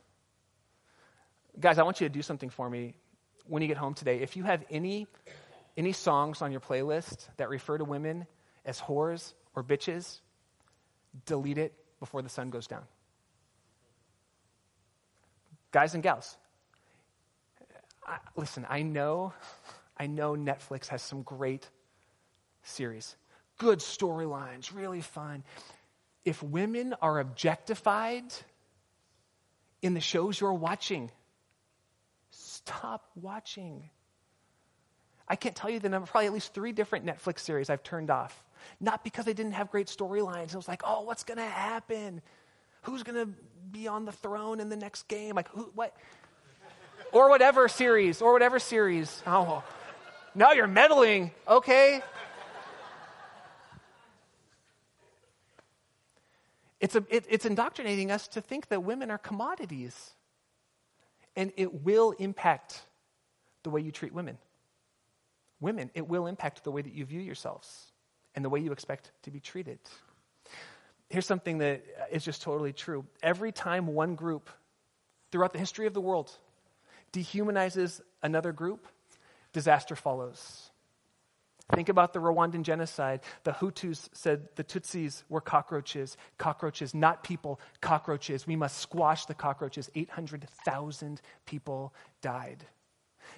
Guys, 1.60 1.76
I 1.76 1.82
want 1.82 2.00
you 2.00 2.08
to 2.08 2.14
do 2.14 2.22
something 2.22 2.48
for 2.48 2.70
me 2.70 2.94
when 3.44 3.60
you 3.60 3.68
get 3.68 3.76
home 3.76 3.92
today. 3.92 4.20
If 4.20 4.34
you 4.34 4.44
have 4.44 4.64
any 4.70 5.06
any 5.76 5.92
songs 5.92 6.40
on 6.40 6.52
your 6.52 6.60
playlist 6.62 7.28
that 7.36 7.50
refer 7.50 7.76
to 7.76 7.84
women 7.84 8.26
as 8.66 8.80
whores 8.80 9.32
or 9.54 9.64
bitches, 9.64 10.20
delete 11.24 11.56
it 11.56 11.72
before 12.00 12.20
the 12.20 12.28
sun 12.28 12.50
goes 12.50 12.66
down. 12.66 12.82
Guys 15.70 15.94
and 15.94 16.02
gals, 16.02 16.36
I, 18.06 18.18
listen, 18.36 18.66
I 18.68 18.82
know, 18.82 19.32
I 19.96 20.06
know 20.06 20.34
Netflix 20.34 20.88
has 20.88 21.02
some 21.02 21.22
great 21.22 21.68
series, 22.62 23.16
good 23.58 23.78
storylines, 23.78 24.74
really 24.74 25.00
fun. 25.00 25.44
If 26.24 26.42
women 26.42 26.94
are 27.00 27.20
objectified 27.20 28.24
in 29.80 29.94
the 29.94 30.00
shows 30.00 30.40
you're 30.40 30.52
watching, 30.52 31.10
stop 32.30 33.10
watching. 33.14 33.90
I 35.28 35.36
can't 35.36 35.54
tell 35.54 35.70
you 35.70 35.78
the 35.78 35.88
number, 35.88 36.06
probably 36.06 36.26
at 36.26 36.32
least 36.32 36.54
three 36.54 36.72
different 36.72 37.06
Netflix 37.06 37.40
series 37.40 37.70
I've 37.70 37.82
turned 37.82 38.10
off 38.10 38.42
not 38.80 39.04
because 39.04 39.24
they 39.24 39.34
didn't 39.34 39.52
have 39.52 39.70
great 39.70 39.86
storylines. 39.86 40.48
It 40.48 40.56
was 40.56 40.68
like, 40.68 40.82
oh, 40.84 41.02
what's 41.02 41.24
going 41.24 41.38
to 41.38 41.44
happen? 41.44 42.22
Who's 42.82 43.02
going 43.02 43.26
to 43.26 43.32
be 43.70 43.88
on 43.88 44.04
the 44.04 44.12
throne 44.12 44.60
in 44.60 44.68
the 44.68 44.76
next 44.76 45.08
game? 45.08 45.34
Like, 45.34 45.48
who, 45.48 45.70
what? 45.74 45.96
or 47.12 47.28
whatever 47.30 47.68
series, 47.68 48.20
or 48.20 48.32
whatever 48.32 48.58
series. 48.58 49.22
Oh, 49.26 49.62
now 50.34 50.52
you're 50.52 50.66
meddling. 50.66 51.30
Okay. 51.48 52.02
It's, 56.80 56.94
a, 56.94 57.04
it, 57.08 57.24
it's 57.28 57.46
indoctrinating 57.46 58.10
us 58.10 58.28
to 58.28 58.40
think 58.40 58.68
that 58.68 58.82
women 58.82 59.10
are 59.10 59.18
commodities. 59.18 60.10
And 61.34 61.52
it 61.56 61.82
will 61.82 62.12
impact 62.12 62.82
the 63.62 63.70
way 63.70 63.80
you 63.80 63.90
treat 63.90 64.12
women. 64.12 64.38
Women, 65.60 65.90
it 65.94 66.06
will 66.06 66.26
impact 66.26 66.64
the 66.64 66.70
way 66.70 66.82
that 66.82 66.92
you 66.92 67.04
view 67.04 67.20
yourselves 67.20 67.92
and 68.36 68.44
the 68.44 68.48
way 68.48 68.60
you 68.60 68.70
expect 68.70 69.10
to 69.22 69.30
be 69.30 69.40
treated. 69.40 69.78
Here's 71.08 71.26
something 71.26 71.58
that 71.58 71.82
is 72.12 72.24
just 72.24 72.42
totally 72.42 72.72
true. 72.72 73.04
Every 73.22 73.50
time 73.50 73.88
one 73.88 74.14
group 74.14 74.50
throughout 75.32 75.52
the 75.52 75.58
history 75.58 75.86
of 75.86 75.94
the 75.94 76.00
world 76.00 76.30
dehumanizes 77.12 78.00
another 78.22 78.52
group, 78.52 78.86
disaster 79.52 79.96
follows. 79.96 80.70
Think 81.72 81.88
about 81.88 82.12
the 82.12 82.20
Rwandan 82.20 82.62
genocide. 82.62 83.22
The 83.42 83.52
Hutus 83.52 84.08
said 84.12 84.48
the 84.54 84.62
Tutsis 84.62 85.24
were 85.28 85.40
cockroaches. 85.40 86.16
Cockroaches, 86.38 86.94
not 86.94 87.24
people, 87.24 87.60
cockroaches. 87.80 88.46
We 88.46 88.54
must 88.54 88.78
squash 88.78 89.26
the 89.26 89.34
cockroaches. 89.34 89.90
800,000 89.96 91.20
people 91.44 91.92
died. 92.20 92.64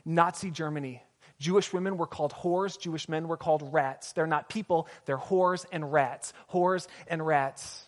Nazi 0.04 0.50
Germany, 0.50 1.02
Jewish 1.38 1.72
women 1.72 1.96
were 1.96 2.07
called 2.07 2.33
whores, 2.33 2.79
Jewish 2.79 3.09
men 3.09 3.29
were 3.29 3.37
called 3.37 3.72
rats. 3.72 4.12
They're 4.12 4.27
not 4.27 4.48
people, 4.48 4.88
they're 5.05 5.18
whores 5.18 5.64
and 5.70 5.92
rats. 5.92 6.33
Whores 6.53 6.87
and 7.07 7.24
rats. 7.24 7.85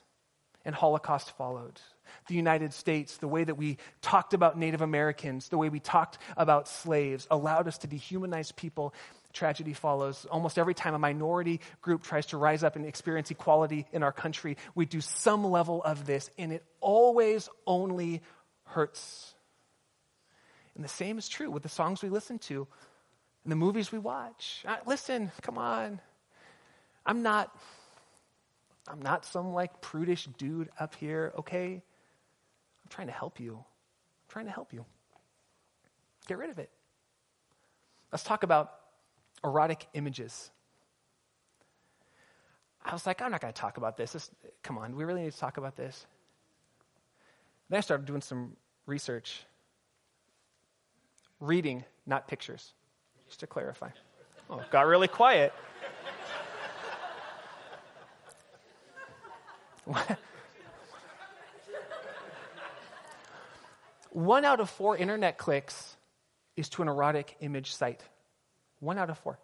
And 0.64 0.74
Holocaust 0.74 1.36
followed. 1.36 1.80
The 2.28 2.34
United 2.34 2.72
States, 2.74 3.16
the 3.16 3.28
way 3.28 3.44
that 3.44 3.56
we 3.56 3.78
talked 4.02 4.34
about 4.34 4.58
Native 4.58 4.82
Americans, 4.82 5.48
the 5.48 5.58
way 5.58 5.68
we 5.68 5.80
talked 5.80 6.18
about 6.36 6.68
slaves, 6.68 7.26
allowed 7.30 7.66
us 7.66 7.78
to 7.78 7.88
dehumanize 7.88 8.54
people. 8.54 8.94
Tragedy 9.32 9.72
follows. 9.72 10.26
Almost 10.30 10.58
every 10.58 10.74
time 10.74 10.94
a 10.94 10.98
minority 10.98 11.60
group 11.80 12.02
tries 12.02 12.26
to 12.26 12.36
rise 12.36 12.62
up 12.62 12.76
and 12.76 12.84
experience 12.84 13.30
equality 13.30 13.86
in 13.92 14.02
our 14.02 14.12
country, 14.12 14.56
we 14.74 14.86
do 14.86 15.00
some 15.00 15.44
level 15.44 15.82
of 15.82 16.04
this, 16.04 16.30
and 16.36 16.52
it 16.52 16.64
always 16.80 17.48
only 17.66 18.22
hurts. 18.64 19.34
And 20.74 20.84
the 20.84 20.88
same 20.88 21.18
is 21.18 21.28
true 21.28 21.50
with 21.50 21.62
the 21.62 21.68
songs 21.68 22.02
we 22.02 22.08
listen 22.08 22.38
to 22.40 22.66
and 23.44 23.52
the 23.52 23.56
movies 23.56 23.90
we 23.90 23.98
watch. 23.98 24.64
I, 24.66 24.78
listen, 24.86 25.30
come 25.42 25.58
on. 25.58 26.00
I'm 27.06 27.22
not 27.22 27.54
I'm 28.88 29.00
not 29.02 29.24
some 29.24 29.52
like 29.52 29.80
prudish 29.80 30.26
dude 30.36 30.68
up 30.78 30.94
here, 30.94 31.32
okay? 31.38 31.74
I'm 31.74 32.88
trying 32.88 33.06
to 33.06 33.12
help 33.12 33.38
you. 33.38 33.54
I'm 33.54 34.28
trying 34.28 34.46
to 34.46 34.50
help 34.50 34.72
you. 34.72 34.84
Get 36.26 36.38
rid 36.38 36.50
of 36.50 36.58
it. 36.58 36.70
Let's 38.10 38.24
talk 38.24 38.42
about 38.42 38.72
erotic 39.44 39.86
images. 39.94 40.50
I 42.84 42.92
was 42.92 43.06
like, 43.06 43.22
I'm 43.22 43.30
not 43.30 43.40
going 43.40 43.52
to 43.52 43.60
talk 43.60 43.76
about 43.76 43.96
this. 43.96 44.12
this. 44.12 44.30
Come 44.62 44.78
on, 44.78 44.96
we 44.96 45.04
really 45.04 45.22
need 45.22 45.32
to 45.32 45.38
talk 45.38 45.56
about 45.56 45.76
this. 45.76 46.06
Then 47.68 47.78
I 47.78 47.80
started 47.80 48.06
doing 48.06 48.22
some 48.22 48.56
research. 48.86 49.44
Reading, 51.38 51.84
not 52.06 52.26
pictures, 52.26 52.72
just 53.30 53.40
to 53.40 53.46
clarify. 53.46 53.88
Oh, 54.50 54.62
got 54.70 54.86
really 54.86 55.08
quiet. 55.08 55.54
One 64.10 64.44
out 64.44 64.58
of 64.58 64.68
four 64.68 64.96
internet 64.96 65.38
clicks 65.38 65.96
is 66.56 66.68
to 66.70 66.82
an 66.82 66.88
erotic 66.88 67.36
image 67.40 67.72
site. 67.72 68.02
One 68.80 68.98
out 68.98 69.08
of 69.08 69.18
four. 69.18 69.38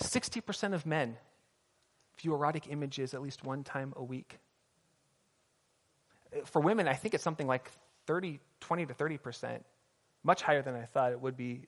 60% 0.00 0.74
of 0.74 0.84
men 0.84 1.16
view 2.18 2.34
erotic 2.34 2.66
images 2.68 3.14
at 3.14 3.22
least 3.22 3.44
one 3.44 3.62
time 3.62 3.92
a 3.96 4.02
week. 4.02 4.38
For 6.46 6.60
women, 6.60 6.88
I 6.88 6.94
think 6.94 7.14
it's 7.14 7.22
something 7.22 7.46
like 7.46 7.70
30, 8.06 8.40
20 8.60 8.86
to 8.86 8.94
30%, 8.94 9.60
much 10.24 10.42
higher 10.42 10.62
than 10.62 10.74
I 10.74 10.86
thought 10.86 11.12
it 11.12 11.20
would 11.20 11.36
be. 11.36 11.62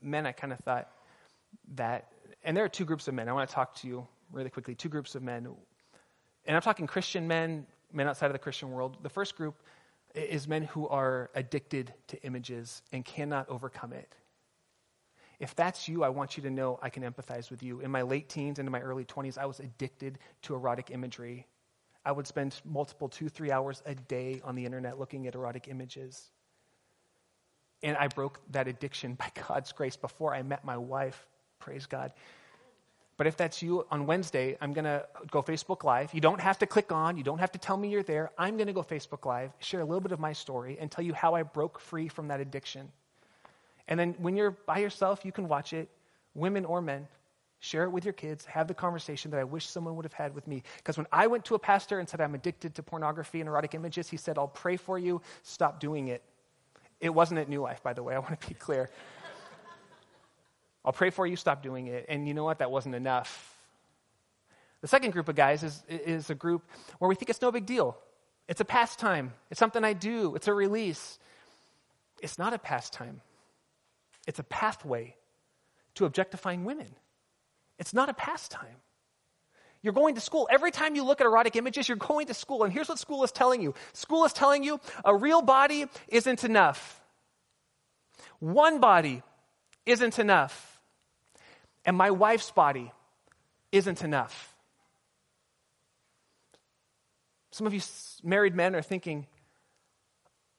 Men, 0.00 0.26
I 0.26 0.32
kind 0.32 0.52
of 0.52 0.58
thought 0.60 0.88
that, 1.74 2.08
and 2.44 2.56
there 2.56 2.64
are 2.64 2.68
two 2.68 2.84
groups 2.84 3.08
of 3.08 3.14
men. 3.14 3.28
I 3.28 3.32
want 3.32 3.48
to 3.48 3.54
talk 3.54 3.74
to 3.76 3.88
you 3.88 4.06
really 4.30 4.50
quickly. 4.50 4.74
Two 4.74 4.88
groups 4.88 5.14
of 5.14 5.22
men. 5.22 5.48
And 6.46 6.56
I'm 6.56 6.62
talking 6.62 6.86
Christian 6.86 7.28
men, 7.28 7.66
men 7.92 8.08
outside 8.08 8.26
of 8.26 8.32
the 8.32 8.38
Christian 8.38 8.72
world. 8.72 8.98
The 9.02 9.08
first 9.08 9.36
group 9.36 9.62
is 10.14 10.48
men 10.48 10.64
who 10.64 10.88
are 10.88 11.30
addicted 11.34 11.92
to 12.08 12.22
images 12.22 12.82
and 12.92 13.04
cannot 13.04 13.48
overcome 13.48 13.92
it. 13.92 14.14
If 15.38 15.54
that's 15.56 15.88
you, 15.88 16.04
I 16.04 16.08
want 16.10 16.36
you 16.36 16.42
to 16.44 16.50
know 16.50 16.78
I 16.82 16.88
can 16.88 17.02
empathize 17.02 17.50
with 17.50 17.62
you. 17.62 17.80
In 17.80 17.90
my 17.90 18.02
late 18.02 18.28
teens 18.28 18.58
and 18.58 18.68
in 18.68 18.72
my 18.72 18.80
early 18.80 19.04
20s, 19.04 19.38
I 19.38 19.46
was 19.46 19.58
addicted 19.58 20.18
to 20.42 20.54
erotic 20.54 20.90
imagery. 20.90 21.46
I 22.04 22.12
would 22.12 22.26
spend 22.26 22.60
multiple 22.64 23.08
two, 23.08 23.28
three 23.28 23.50
hours 23.50 23.82
a 23.86 23.94
day 23.94 24.40
on 24.44 24.54
the 24.54 24.64
internet 24.64 24.98
looking 24.98 25.26
at 25.26 25.34
erotic 25.34 25.68
images. 25.68 26.30
And 27.82 27.96
I 27.96 28.08
broke 28.08 28.40
that 28.52 28.68
addiction 28.68 29.14
by 29.14 29.30
God's 29.48 29.72
grace 29.72 29.96
before 29.96 30.34
I 30.34 30.42
met 30.42 30.64
my 30.64 30.76
wife. 30.76 31.26
Praise 31.58 31.86
God. 31.86 32.12
But 33.16 33.26
if 33.26 33.36
that's 33.36 33.62
you 33.62 33.86
on 33.90 34.06
Wednesday, 34.06 34.56
I'm 34.60 34.72
going 34.72 34.84
to 34.84 35.04
go 35.30 35.42
Facebook 35.42 35.84
Live. 35.84 36.12
You 36.14 36.20
don't 36.20 36.40
have 36.40 36.58
to 36.58 36.66
click 36.66 36.90
on, 36.90 37.16
you 37.16 37.22
don't 37.22 37.38
have 37.38 37.52
to 37.52 37.58
tell 37.58 37.76
me 37.76 37.88
you're 37.88 38.02
there. 38.02 38.30
I'm 38.38 38.56
going 38.56 38.66
to 38.66 38.72
go 38.72 38.82
Facebook 38.82 39.26
Live, 39.26 39.52
share 39.60 39.80
a 39.80 39.84
little 39.84 40.00
bit 40.00 40.12
of 40.12 40.18
my 40.18 40.32
story, 40.32 40.76
and 40.80 40.90
tell 40.90 41.04
you 41.04 41.12
how 41.12 41.34
I 41.34 41.42
broke 41.42 41.78
free 41.78 42.08
from 42.08 42.28
that 42.28 42.40
addiction. 42.40 42.90
And 43.88 44.00
then 44.00 44.14
when 44.18 44.36
you're 44.36 44.52
by 44.52 44.78
yourself, 44.78 45.24
you 45.24 45.32
can 45.32 45.46
watch 45.46 45.72
it, 45.72 45.88
women 46.34 46.64
or 46.64 46.80
men. 46.80 47.06
Share 47.60 47.84
it 47.84 47.90
with 47.90 48.04
your 48.04 48.12
kids. 48.12 48.44
Have 48.46 48.66
the 48.66 48.74
conversation 48.74 49.30
that 49.30 49.38
I 49.38 49.44
wish 49.44 49.66
someone 49.66 49.94
would 49.94 50.04
have 50.04 50.12
had 50.12 50.34
with 50.34 50.48
me. 50.48 50.64
Because 50.78 50.96
when 50.96 51.06
I 51.12 51.28
went 51.28 51.44
to 51.44 51.54
a 51.54 51.60
pastor 51.60 52.00
and 52.00 52.08
said, 52.08 52.20
I'm 52.20 52.34
addicted 52.34 52.74
to 52.74 52.82
pornography 52.82 53.38
and 53.38 53.48
erotic 53.48 53.76
images, 53.76 54.08
he 54.08 54.16
said, 54.16 54.36
I'll 54.36 54.48
pray 54.48 54.76
for 54.76 54.98
you. 54.98 55.22
Stop 55.44 55.78
doing 55.78 56.08
it. 56.08 56.24
It 57.02 57.12
wasn't 57.12 57.40
at 57.40 57.48
New 57.48 57.60
Life, 57.60 57.82
by 57.82 57.92
the 57.92 58.02
way. 58.02 58.14
I 58.14 58.20
want 58.20 58.40
to 58.40 58.48
be 58.48 58.54
clear. 58.54 58.88
I'll 60.84 60.92
pray 60.92 61.10
for 61.10 61.26
you, 61.26 61.36
stop 61.36 61.62
doing 61.62 61.88
it. 61.88 62.06
And 62.08 62.26
you 62.26 62.32
know 62.32 62.44
what? 62.44 62.60
That 62.60 62.70
wasn't 62.70 62.94
enough. 62.94 63.58
The 64.80 64.88
second 64.88 65.10
group 65.10 65.28
of 65.28 65.34
guys 65.34 65.62
is, 65.64 65.82
is 65.88 66.30
a 66.30 66.34
group 66.34 66.62
where 66.98 67.08
we 67.08 67.16
think 67.16 67.28
it's 67.28 67.42
no 67.42 67.50
big 67.50 67.66
deal. 67.66 67.98
It's 68.48 68.60
a 68.60 68.64
pastime. 68.64 69.32
It's 69.50 69.58
something 69.58 69.84
I 69.84 69.92
do. 69.92 70.34
It's 70.36 70.48
a 70.48 70.54
release. 70.54 71.18
It's 72.20 72.38
not 72.38 72.52
a 72.52 72.58
pastime. 72.58 73.20
It's 74.26 74.38
a 74.38 74.44
pathway 74.44 75.16
to 75.96 76.04
objectifying 76.04 76.64
women. 76.64 76.94
It's 77.78 77.92
not 77.92 78.08
a 78.08 78.14
pastime. 78.14 78.76
You're 79.82 79.92
going 79.92 80.14
to 80.14 80.20
school. 80.20 80.48
Every 80.50 80.70
time 80.70 80.94
you 80.94 81.04
look 81.04 81.20
at 81.20 81.26
erotic 81.26 81.56
images, 81.56 81.88
you're 81.88 81.96
going 81.96 82.28
to 82.28 82.34
school. 82.34 82.62
And 82.62 82.72
here's 82.72 82.88
what 82.88 82.98
school 82.98 83.24
is 83.24 83.32
telling 83.32 83.60
you 83.60 83.74
school 83.92 84.24
is 84.24 84.32
telling 84.32 84.62
you 84.62 84.80
a 85.04 85.14
real 85.14 85.42
body 85.42 85.86
isn't 86.08 86.44
enough. 86.44 87.00
One 88.38 88.80
body 88.80 89.22
isn't 89.86 90.18
enough 90.18 90.72
and 91.84 91.96
my 91.96 92.10
wife's 92.10 92.50
body 92.50 92.92
isn't 93.70 94.02
enough. 94.02 94.54
Some 97.50 97.66
of 97.66 97.74
you 97.74 97.80
married 98.22 98.54
men 98.54 98.74
are 98.74 98.82
thinking, 98.82 99.26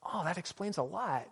oh, 0.02 0.22
that 0.24 0.38
explains 0.38 0.78
a 0.78 0.82
lot. 0.82 1.26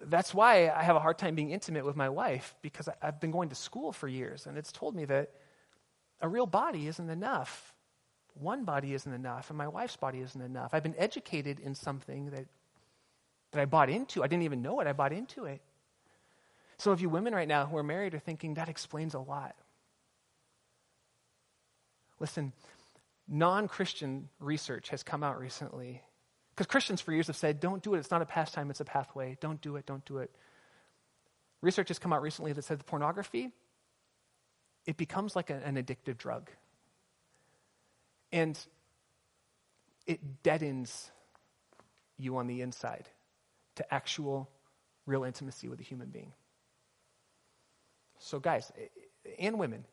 That's 0.00 0.32
why 0.32 0.68
I 0.68 0.84
have 0.84 0.94
a 0.94 1.00
hard 1.00 1.18
time 1.18 1.34
being 1.34 1.50
intimate 1.50 1.84
with 1.84 1.96
my 1.96 2.08
wife 2.08 2.54
because 2.62 2.88
I've 3.02 3.20
been 3.20 3.32
going 3.32 3.48
to 3.48 3.56
school 3.56 3.92
for 3.92 4.06
years 4.06 4.46
and 4.46 4.56
it's 4.56 4.70
told 4.70 4.94
me 4.94 5.06
that 5.06 5.30
a 6.20 6.28
real 6.28 6.46
body 6.46 6.88
isn't 6.88 7.10
enough. 7.10 7.74
One 8.34 8.64
body 8.64 8.94
isn't 8.94 9.12
enough, 9.12 9.50
and 9.50 9.58
my 9.58 9.68
wife's 9.68 9.96
body 9.96 10.20
isn't 10.20 10.40
enough. 10.40 10.70
I've 10.72 10.82
been 10.82 10.94
educated 10.98 11.58
in 11.60 11.74
something 11.74 12.30
that, 12.30 12.46
that 13.52 13.60
I 13.60 13.64
bought 13.64 13.90
into. 13.90 14.22
I 14.22 14.28
didn't 14.28 14.44
even 14.44 14.62
know 14.62 14.80
it, 14.80 14.86
I 14.86 14.92
bought 14.92 15.12
into 15.12 15.44
it. 15.44 15.60
Some 16.78 16.92
of 16.92 17.00
you 17.00 17.08
women 17.08 17.34
right 17.34 17.48
now 17.48 17.66
who 17.66 17.76
are 17.76 17.82
married 17.82 18.14
are 18.14 18.20
thinking 18.20 18.54
that 18.54 18.68
explains 18.68 19.14
a 19.14 19.18
lot. 19.18 19.56
Listen, 22.20 22.52
non 23.26 23.66
Christian 23.68 24.28
research 24.38 24.88
has 24.90 25.02
come 25.02 25.22
out 25.22 25.38
recently. 25.40 26.02
Because 26.50 26.66
Christians 26.66 27.00
for 27.00 27.12
years 27.12 27.28
have 27.28 27.36
said, 27.36 27.60
don't 27.60 27.82
do 27.82 27.94
it. 27.94 27.98
It's 27.98 28.10
not 28.10 28.22
a 28.22 28.26
pastime, 28.26 28.70
it's 28.70 28.80
a 28.80 28.84
pathway. 28.84 29.36
Don't 29.40 29.60
do 29.60 29.76
it, 29.76 29.86
don't 29.86 30.04
do 30.04 30.18
it. 30.18 30.30
Research 31.60 31.88
has 31.88 31.98
come 31.98 32.12
out 32.12 32.22
recently 32.22 32.52
that 32.52 32.64
said 32.64 32.78
the 32.78 32.84
pornography, 32.84 33.50
it 34.88 34.96
becomes 34.96 35.36
like 35.36 35.50
a, 35.50 35.60
an 35.66 35.76
addictive 35.76 36.16
drug. 36.16 36.48
And 38.32 38.58
it 40.06 40.42
deadens 40.42 41.10
you 42.16 42.38
on 42.38 42.46
the 42.46 42.62
inside 42.62 43.06
to 43.76 43.94
actual, 43.94 44.48
real 45.04 45.24
intimacy 45.24 45.68
with 45.68 45.78
a 45.78 45.82
human 45.82 46.08
being. 46.08 46.32
So, 48.18 48.40
guys, 48.40 48.72
and 49.38 49.58
women, 49.58 49.84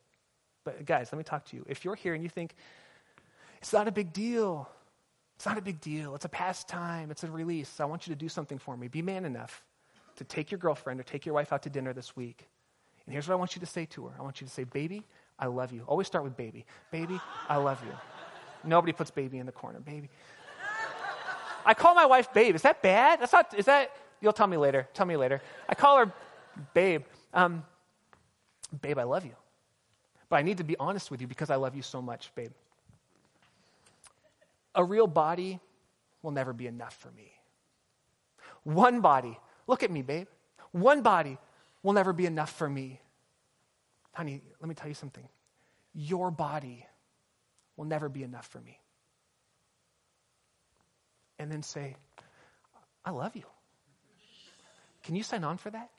but 0.64 0.86
guys, 0.86 1.10
let 1.12 1.18
me 1.18 1.26
talk 1.26 1.44
to 1.48 1.58
you. 1.58 1.66
If 1.68 1.84
you're 1.84 1.96
here 1.96 2.14
and 2.14 2.24
you 2.24 2.30
think, 2.30 2.56
it's 3.58 3.74
not 3.74 3.90
a 3.90 3.92
big 3.92 4.14
deal, 4.14 4.70
it's 5.36 5.46
not 5.46 5.58
a 5.58 5.62
big 5.62 5.82
deal, 5.82 6.16
it's 6.16 6.26
a 6.26 6.30
pastime, 6.30 7.12
it's 7.12 7.26
a 7.26 7.30
release, 7.30 7.82
I 7.82 7.86
want 7.86 8.08
you 8.08 8.16
to 8.16 8.18
do 8.18 8.30
something 8.30 8.60
for 8.60 8.78
me. 8.78 8.88
Be 8.88 9.02
man 9.02 9.26
enough 9.26 9.62
to 10.16 10.24
take 10.24 10.52
your 10.52 10.58
girlfriend 10.58 11.02
or 11.02 11.04
take 11.04 11.26
your 11.26 11.36
wife 11.36 11.52
out 11.52 11.64
to 11.64 11.70
dinner 11.70 11.92
this 11.92 12.16
week. 12.16 12.48
And 13.06 13.14
here's 13.14 13.28
what 13.28 13.34
I 13.34 13.38
want 13.38 13.56
you 13.56 13.60
to 13.60 13.66
say 13.66 13.86
to 13.86 14.08
her 14.08 14.16
I 14.20 14.24
want 14.24 14.42
you 14.42 14.48
to 14.48 14.54
say, 14.54 14.64
Baby, 14.64 15.04
I 15.38 15.48
love 15.48 15.72
you. 15.72 15.84
Always 15.88 16.08
start 16.08 16.24
with 16.24 16.36
baby. 16.38 16.66
Baby, 16.92 17.20
I 17.50 17.58
love 17.58 17.82
you. 17.86 17.94
Nobody 18.64 18.94
puts 18.94 19.12
baby 19.12 19.38
in 19.38 19.46
the 19.46 19.52
corner. 19.52 19.80
Baby. 19.80 20.10
I 21.66 21.74
call 21.74 21.96
my 21.96 22.06
wife 22.06 22.32
babe. 22.34 22.56
Is 22.56 22.62
that 22.62 22.82
bad? 22.82 23.20
That's 23.20 23.34
not, 23.34 23.54
is 23.58 23.66
that, 23.66 23.92
you'll 24.22 24.34
tell 24.34 24.48
me 24.48 24.58
later. 24.58 24.88
Tell 24.94 25.06
me 25.06 25.18
later. 25.18 25.42
I 25.68 25.76
call 25.76 25.98
her 25.98 26.14
babe. 26.74 27.04
Um, 27.34 27.64
Babe, 28.82 28.98
I 28.98 29.04
love 29.04 29.26
you. 29.26 29.36
But 30.30 30.38
I 30.38 30.42
need 30.42 30.58
to 30.58 30.64
be 30.64 30.76
honest 30.78 31.12
with 31.12 31.22
you 31.22 31.28
because 31.28 31.50
I 31.50 31.56
love 31.56 31.76
you 31.76 31.82
so 31.82 32.02
much, 32.02 32.32
babe. 32.36 32.52
A 34.74 34.84
real 34.84 35.08
body 35.08 35.60
will 36.22 36.32
never 36.32 36.52
be 36.52 36.68
enough 36.68 36.96
for 36.96 37.12
me. 37.12 37.32
One 38.64 39.02
body, 39.02 39.38
look 39.68 39.84
at 39.84 39.92
me, 39.92 40.02
babe. 40.02 40.28
One 40.72 41.02
body 41.02 41.38
will 41.86 41.94
never 41.94 42.14
be 42.14 42.26
enough 42.26 42.50
for 42.50 42.68
me. 42.68 43.00
Honey, 44.12 44.42
let 44.60 44.68
me 44.68 44.74
tell 44.74 44.88
you 44.88 44.96
something. 44.96 45.30
Your 45.94 46.32
body 46.32 46.84
will 47.78 47.86
never 47.86 48.10
be 48.10 48.24
enough 48.24 48.48
for 48.48 48.60
me. 48.60 48.80
And 51.38 51.52
then 51.52 51.62
say, 51.62 51.96
I 53.06 53.12
love 53.12 53.36
you. 53.36 53.44
Can 55.04 55.16
you 55.16 55.22
sign 55.22 55.44
on 55.44 55.58
for 55.58 55.70
that? 55.70 55.92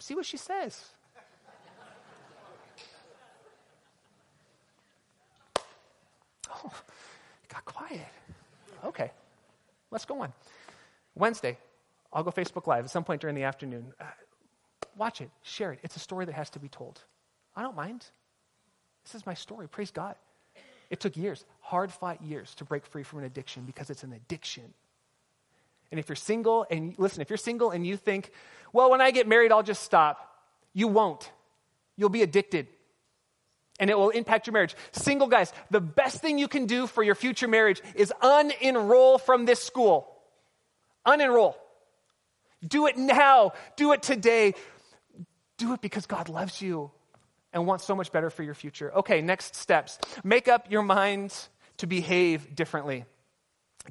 See 0.00 0.14
what 0.14 0.26
she 0.26 0.36
says. 0.36 0.78
Oh, 6.64 6.70
got 7.48 7.64
quiet. 7.64 8.06
Okay, 8.84 9.10
let's 9.90 10.04
go 10.04 10.20
on. 10.20 10.32
Wednesday, 11.14 11.56
I'll 12.12 12.22
go 12.22 12.30
Facebook 12.30 12.66
Live 12.66 12.84
at 12.84 12.90
some 12.90 13.04
point 13.04 13.20
during 13.20 13.36
the 13.36 13.44
afternoon. 13.44 13.92
Uh, 14.00 14.04
watch 14.96 15.20
it, 15.20 15.30
share 15.42 15.72
it. 15.72 15.80
It's 15.82 15.96
a 15.96 16.00
story 16.00 16.26
that 16.26 16.34
has 16.34 16.50
to 16.50 16.58
be 16.58 16.68
told. 16.68 17.00
I 17.56 17.62
don't 17.62 17.76
mind. 17.76 18.04
This 19.04 19.14
is 19.14 19.26
my 19.26 19.34
story. 19.34 19.68
Praise 19.68 19.90
God. 19.90 20.16
It 20.90 21.00
took 21.00 21.16
years, 21.16 21.44
hard 21.60 21.90
fought 21.90 22.22
years, 22.22 22.54
to 22.56 22.64
break 22.64 22.84
free 22.86 23.02
from 23.02 23.20
an 23.20 23.24
addiction 23.24 23.64
because 23.64 23.88
it's 23.88 24.04
an 24.04 24.12
addiction. 24.12 24.74
And 25.90 25.98
if 25.98 26.08
you're 26.08 26.16
single, 26.16 26.66
and 26.70 26.94
listen, 26.98 27.22
if 27.22 27.30
you're 27.30 27.36
single 27.38 27.70
and 27.70 27.86
you 27.86 27.96
think, 27.96 28.30
well, 28.72 28.90
when 28.90 29.00
I 29.00 29.10
get 29.10 29.26
married, 29.26 29.52
I'll 29.52 29.62
just 29.62 29.82
stop, 29.82 30.18
you 30.74 30.88
won't. 30.88 31.30
You'll 31.96 32.10
be 32.10 32.22
addicted. 32.22 32.66
and 33.80 33.90
it 33.90 33.98
will 33.98 34.10
impact 34.10 34.46
your 34.46 34.52
marriage. 34.52 34.76
Single 34.92 35.26
guys, 35.28 35.52
the 35.70 35.80
best 35.80 36.20
thing 36.20 36.38
you 36.38 36.48
can 36.48 36.66
do 36.66 36.86
for 36.86 37.02
your 37.02 37.14
future 37.14 37.48
marriage 37.48 37.82
is 37.94 38.12
unenroll 38.22 39.20
from 39.20 39.44
this 39.44 39.62
school. 39.62 40.06
Unenroll. 41.06 41.54
Do 42.66 42.86
it 42.86 42.96
now. 42.96 43.52
Do 43.76 43.92
it 43.92 44.02
today. 44.02 44.54
Do 45.58 45.72
it 45.72 45.80
because 45.80 46.06
God 46.06 46.28
loves 46.28 46.60
you 46.60 46.90
and 47.52 47.66
wants 47.66 47.84
so 47.84 47.94
much 47.94 48.12
better 48.12 48.30
for 48.30 48.42
your 48.42 48.54
future. 48.54 48.92
Okay, 48.94 49.20
next 49.20 49.54
steps. 49.54 49.98
Make 50.24 50.48
up 50.48 50.70
your 50.70 50.82
mind 50.82 51.34
to 51.78 51.86
behave 51.86 52.54
differently. 52.54 53.04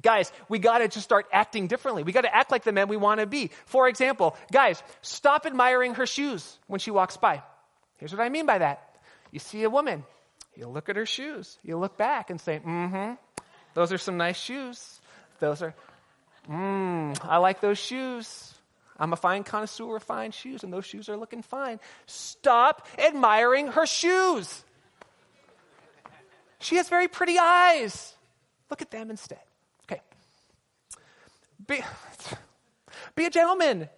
Guys, 0.00 0.32
we 0.48 0.58
got 0.58 0.78
to 0.78 0.88
just 0.88 1.04
start 1.04 1.26
acting 1.32 1.66
differently. 1.66 2.02
We 2.02 2.12
got 2.12 2.22
to 2.22 2.34
act 2.34 2.50
like 2.50 2.64
the 2.64 2.72
men 2.72 2.88
we 2.88 2.96
want 2.96 3.20
to 3.20 3.26
be. 3.26 3.50
For 3.66 3.88
example, 3.88 4.36
guys, 4.50 4.82
stop 5.02 5.44
admiring 5.44 5.94
her 5.94 6.06
shoes 6.06 6.58
when 6.66 6.80
she 6.80 6.90
walks 6.90 7.18
by. 7.18 7.42
Here's 7.98 8.12
what 8.12 8.22
I 8.22 8.30
mean 8.30 8.46
by 8.46 8.58
that. 8.58 8.96
You 9.30 9.38
see 9.38 9.62
a 9.64 9.70
woman, 9.70 10.04
you 10.56 10.66
look 10.66 10.88
at 10.88 10.96
her 10.96 11.06
shoes, 11.06 11.58
you 11.62 11.76
look 11.76 11.96
back 11.98 12.30
and 12.30 12.40
say, 12.40 12.60
mm 12.64 12.90
hmm, 12.90 13.12
those 13.74 13.92
are 13.92 13.98
some 13.98 14.16
nice 14.16 14.38
shoes. 14.38 15.00
Those 15.40 15.62
are, 15.62 15.74
mmm, 16.50 17.18
I 17.24 17.36
like 17.38 17.60
those 17.60 17.78
shoes. 17.78 18.51
I'm 19.02 19.12
a 19.12 19.16
fine 19.16 19.42
connoisseur 19.42 19.96
of 19.96 20.04
fine 20.04 20.30
shoes, 20.30 20.62
and 20.62 20.72
those 20.72 20.86
shoes 20.86 21.08
are 21.08 21.16
looking 21.16 21.42
fine. 21.42 21.80
Stop 22.06 22.86
admiring 22.96 23.66
her 23.66 23.84
shoes. 23.84 24.62
She 26.60 26.76
has 26.76 26.88
very 26.88 27.08
pretty 27.08 27.36
eyes. 27.36 28.14
Look 28.70 28.80
at 28.80 28.92
them 28.92 29.10
instead. 29.10 29.40
Okay. 29.90 30.00
Be, 31.66 31.80
be 33.16 33.24
a 33.24 33.30
gentleman. 33.30 33.88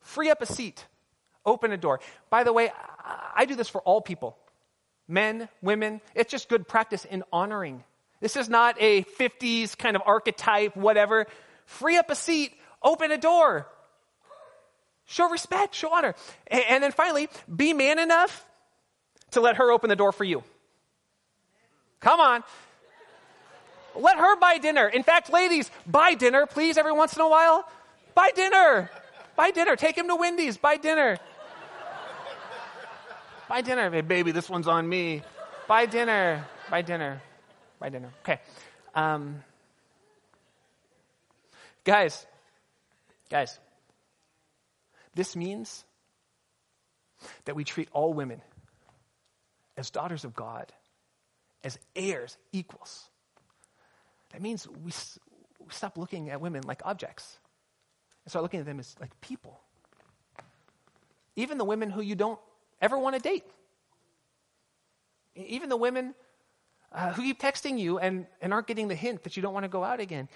Free 0.00 0.30
up 0.30 0.40
a 0.40 0.46
seat. 0.46 0.86
Open 1.44 1.70
a 1.70 1.76
door. 1.76 2.00
By 2.30 2.44
the 2.44 2.52
way, 2.54 2.70
I 3.36 3.44
do 3.44 3.54
this 3.56 3.68
for 3.68 3.82
all 3.82 4.00
people 4.00 4.38
men, 5.06 5.50
women. 5.60 6.00
It's 6.14 6.30
just 6.30 6.48
good 6.48 6.66
practice 6.66 7.04
in 7.04 7.24
honoring. 7.30 7.84
This 8.20 8.36
is 8.36 8.48
not 8.48 8.76
a 8.80 9.02
50s 9.02 9.76
kind 9.76 9.96
of 9.96 10.02
archetype, 10.06 10.78
whatever. 10.78 11.26
Free 11.66 11.98
up 11.98 12.08
a 12.08 12.14
seat, 12.14 12.54
open 12.82 13.12
a 13.12 13.18
door. 13.18 13.66
Show 15.12 15.28
respect, 15.28 15.74
show 15.74 15.92
honor. 15.92 16.14
And, 16.46 16.64
and 16.70 16.82
then 16.82 16.90
finally, 16.90 17.28
be 17.54 17.74
man 17.74 17.98
enough 17.98 18.46
to 19.32 19.42
let 19.42 19.56
her 19.56 19.70
open 19.70 19.90
the 19.90 19.96
door 19.96 20.10
for 20.10 20.24
you. 20.24 20.42
Come 22.00 22.18
on. 22.18 22.42
Let 23.94 24.16
her 24.16 24.36
buy 24.36 24.56
dinner. 24.56 24.88
In 24.88 25.02
fact, 25.02 25.30
ladies, 25.30 25.70
buy 25.86 26.14
dinner, 26.14 26.46
please, 26.46 26.78
every 26.78 26.92
once 26.92 27.14
in 27.14 27.20
a 27.20 27.28
while. 27.28 27.68
Buy 28.14 28.30
dinner. 28.34 28.90
Buy 29.36 29.50
dinner. 29.50 29.76
Take 29.76 29.98
him 29.98 30.08
to 30.08 30.16
Wendy's. 30.16 30.56
Buy 30.56 30.78
dinner. 30.78 31.18
Buy 33.50 33.60
dinner. 33.60 33.90
Hey, 33.90 34.00
baby, 34.00 34.32
this 34.32 34.48
one's 34.48 34.66
on 34.66 34.88
me. 34.88 35.20
Buy 35.68 35.84
dinner. 35.84 36.46
Buy 36.70 36.80
dinner. 36.80 37.20
Buy 37.78 37.90
dinner. 37.90 38.08
Okay. 38.22 38.40
Um, 38.94 39.44
guys, 41.84 42.26
guys, 43.28 43.58
this 45.14 45.36
means 45.36 45.84
that 47.44 47.54
we 47.54 47.64
treat 47.64 47.88
all 47.92 48.12
women 48.12 48.40
as 49.76 49.90
daughters 49.90 50.24
of 50.24 50.34
God, 50.34 50.72
as 51.64 51.78
heirs, 51.94 52.36
equals. 52.52 53.08
That 54.32 54.42
means 54.42 54.66
we, 54.68 54.92
we 55.60 55.70
stop 55.70 55.96
looking 55.96 56.30
at 56.30 56.40
women 56.40 56.62
like 56.66 56.82
objects 56.84 57.38
and 58.24 58.30
start 58.30 58.42
looking 58.42 58.60
at 58.60 58.66
them 58.66 58.80
as 58.80 58.94
like 59.00 59.20
people. 59.20 59.60
Even 61.36 61.58
the 61.58 61.64
women 61.64 61.90
who 61.90 62.02
you 62.02 62.14
don't 62.14 62.38
ever 62.80 62.98
want 62.98 63.16
to 63.16 63.22
date. 63.22 63.44
Even 65.34 65.68
the 65.68 65.76
women 65.76 66.14
uh, 66.92 67.12
who 67.12 67.22
keep 67.22 67.40
texting 67.40 67.78
you 67.78 67.98
and, 67.98 68.26
and 68.40 68.52
aren't 68.52 68.66
getting 68.66 68.88
the 68.88 68.94
hint 68.94 69.22
that 69.22 69.36
you 69.36 69.42
don't 69.42 69.54
want 69.54 69.64
to 69.64 69.68
go 69.68 69.82
out 69.82 70.00
again. 70.00 70.28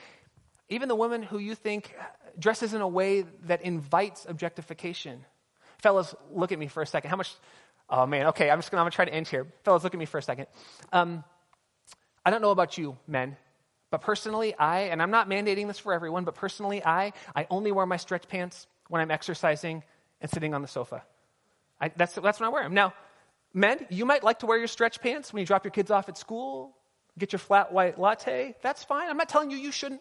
Even 0.68 0.88
the 0.88 0.96
women 0.96 1.22
who 1.22 1.38
you 1.38 1.54
think 1.54 1.94
dresses 2.38 2.74
in 2.74 2.80
a 2.80 2.88
way 2.88 3.22
that 3.44 3.62
invites 3.62 4.26
objectification. 4.28 5.24
Fellas, 5.78 6.14
look 6.32 6.52
at 6.52 6.58
me 6.58 6.68
for 6.68 6.82
a 6.82 6.86
second. 6.86 7.10
How 7.10 7.16
much? 7.16 7.34
Oh 7.88 8.06
man, 8.06 8.26
okay, 8.28 8.50
I'm 8.50 8.58
just 8.58 8.70
gonna, 8.70 8.80
I'm 8.80 8.86
gonna 8.86 8.92
try 8.92 9.04
to 9.04 9.14
end 9.14 9.28
here. 9.28 9.46
Fellas, 9.64 9.84
look 9.84 9.94
at 9.94 9.98
me 9.98 10.06
for 10.06 10.18
a 10.18 10.22
second. 10.22 10.46
Um, 10.92 11.24
I 12.24 12.30
don't 12.30 12.42
know 12.42 12.50
about 12.50 12.76
you, 12.76 12.96
men, 13.06 13.36
but 13.90 14.00
personally, 14.00 14.54
I, 14.54 14.80
and 14.80 15.00
I'm 15.00 15.12
not 15.12 15.28
mandating 15.28 15.68
this 15.68 15.78
for 15.78 15.92
everyone, 15.92 16.24
but 16.24 16.34
personally, 16.34 16.84
I, 16.84 17.12
I 17.34 17.46
only 17.50 17.70
wear 17.70 17.86
my 17.86 17.96
stretch 17.96 18.26
pants 18.26 18.66
when 18.88 19.00
I'm 19.00 19.10
exercising 19.10 19.84
and 20.20 20.30
sitting 20.30 20.54
on 20.54 20.62
the 20.62 20.68
sofa. 20.68 21.04
I, 21.80 21.90
that's, 21.94 22.14
that's 22.14 22.40
when 22.40 22.48
I 22.48 22.52
wear 22.52 22.64
them. 22.64 22.74
Now, 22.74 22.94
men, 23.54 23.86
you 23.90 24.04
might 24.04 24.24
like 24.24 24.40
to 24.40 24.46
wear 24.46 24.58
your 24.58 24.66
stretch 24.66 25.00
pants 25.00 25.32
when 25.32 25.40
you 25.40 25.46
drop 25.46 25.64
your 25.64 25.70
kids 25.70 25.90
off 25.90 26.08
at 26.08 26.18
school, 26.18 26.74
get 27.18 27.32
your 27.32 27.38
flat 27.38 27.72
white 27.72 27.98
latte. 27.98 28.56
That's 28.62 28.82
fine. 28.82 29.08
I'm 29.08 29.16
not 29.16 29.28
telling 29.28 29.50
you 29.50 29.56
you 29.56 29.70
shouldn't. 29.70 30.00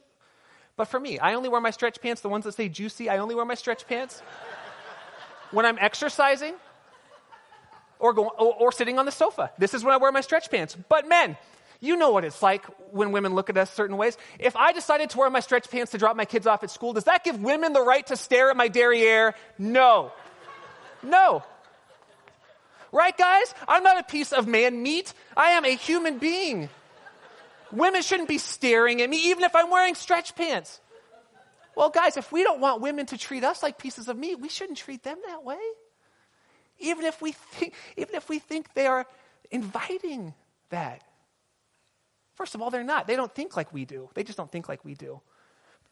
But 0.77 0.85
for 0.85 0.99
me, 0.99 1.19
I 1.19 1.35
only 1.35 1.49
wear 1.49 1.61
my 1.61 1.71
stretch 1.71 2.01
pants, 2.01 2.21
the 2.21 2.29
ones 2.29 2.43
that 2.43 2.53
say 2.53 2.67
juicy. 2.67 3.09
I 3.09 3.17
only 3.19 3.35
wear 3.35 3.45
my 3.45 3.55
stretch 3.55 3.87
pants 3.87 4.21
when 5.51 5.65
I'm 5.65 5.77
exercising 5.79 6.53
or, 7.99 8.13
go, 8.13 8.27
or, 8.27 8.53
or 8.55 8.71
sitting 8.71 8.99
on 8.99 9.05
the 9.05 9.11
sofa. 9.11 9.51
This 9.57 9.73
is 9.73 9.83
when 9.83 9.93
I 9.93 9.97
wear 9.97 10.11
my 10.11 10.21
stretch 10.21 10.51
pants. 10.51 10.75
But 10.89 11.07
men, 11.07 11.37
you 11.79 11.95
know 11.95 12.11
what 12.11 12.25
it's 12.25 12.41
like 12.41 12.65
when 12.91 13.13
women 13.13 13.35
look 13.35 13.49
at 13.49 13.57
us 13.57 13.71
certain 13.71 13.95
ways. 13.95 14.17
If 14.37 14.57
I 14.57 14.73
decided 14.73 15.11
to 15.11 15.17
wear 15.17 15.29
my 15.29 15.39
stretch 15.39 15.69
pants 15.69 15.91
to 15.93 15.97
drop 15.97 16.17
my 16.17 16.25
kids 16.25 16.45
off 16.45 16.63
at 16.63 16.71
school, 16.71 16.91
does 16.91 17.05
that 17.05 17.23
give 17.23 17.41
women 17.41 17.71
the 17.71 17.81
right 17.81 18.05
to 18.07 18.17
stare 18.17 18.49
at 18.49 18.57
my 18.57 18.67
derriere? 18.67 19.33
No. 19.57 20.11
No. 21.01 21.43
Right, 22.91 23.17
guys? 23.17 23.53
I'm 23.67 23.83
not 23.83 23.99
a 23.99 24.03
piece 24.03 24.33
of 24.33 24.47
man 24.47 24.81
meat. 24.81 25.13
I 25.37 25.51
am 25.51 25.63
a 25.63 25.75
human 25.75 26.17
being. 26.17 26.69
Women 27.75 28.01
shouldn't 28.01 28.29
be 28.29 28.37
staring 28.37 29.01
at 29.01 29.09
me, 29.09 29.29
even 29.29 29.43
if 29.43 29.55
I'm 29.55 29.69
wearing 29.69 29.95
stretch 29.95 30.35
pants. 30.35 30.79
Well, 31.75 31.89
guys, 31.89 32.15
if 32.17 32.31
we 32.31 32.43
don't 32.43 32.61
want 32.61 32.81
women 32.81 33.05
to 33.07 33.17
treat 33.17 33.43
us 33.43 33.61
like 33.61 33.77
pieces 33.77 34.07
of 34.07 34.17
meat, 34.17 34.39
we 34.39 34.49
shouldn't 34.49 34.77
treat 34.77 35.03
them 35.03 35.17
that 35.27 35.43
way. 35.43 35.59
Even 36.79 37.05
if 37.05 37.21
we 37.21 37.33
think, 37.33 37.73
even 37.97 38.15
if 38.15 38.29
we 38.29 38.39
think 38.39 38.73
they 38.73 38.87
are 38.87 39.05
inviting 39.51 40.33
that. 40.69 41.03
First 42.35 42.55
of 42.55 42.61
all, 42.61 42.69
they're 42.69 42.83
not. 42.83 43.07
They 43.07 43.15
don't 43.15 43.33
think 43.33 43.55
like 43.55 43.73
we 43.73 43.85
do. 43.85 44.09
They 44.13 44.23
just 44.23 44.37
don't 44.37 44.51
think 44.51 44.67
like 44.67 44.83
we 44.83 44.93
do. 44.93 45.21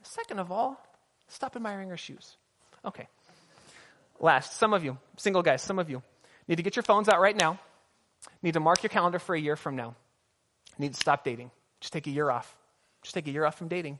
Second 0.03 0.39
of 0.39 0.51
all, 0.51 0.81
stop 1.27 1.55
admiring 1.55 1.91
our 1.91 1.97
shoes. 1.97 2.36
Okay. 2.84 3.07
Last, 4.19 4.57
some 4.57 4.73
of 4.73 4.84
you, 4.84 4.97
single 5.17 5.41
guys, 5.41 5.61
some 5.61 5.79
of 5.79 5.89
you, 5.89 6.01
Need 6.47 6.57
to 6.57 6.63
get 6.63 6.75
your 6.75 6.84
phones 6.84 7.07
out 7.09 7.19
right 7.19 7.36
now. 7.36 7.59
Need 8.41 8.53
to 8.53 8.59
mark 8.59 8.84
your 8.84 8.89
calendar 8.89 9.19
for 9.19 9.36
a 9.36 9.39
year 9.39 9.55
from 9.55 9.75
now. 9.75 9.95
Need 10.77 10.93
to 10.93 10.99
stop 10.99 11.23
dating. 11.23 11.51
Just 11.84 11.91
take 11.91 12.07
a 12.07 12.11
year 12.11 12.29
off. 12.29 12.55
Just 13.01 13.13
take 13.13 13.27
a 13.27 13.31
year 13.31 13.43
off 13.43 13.57
from 13.57 13.67
dating 13.67 13.99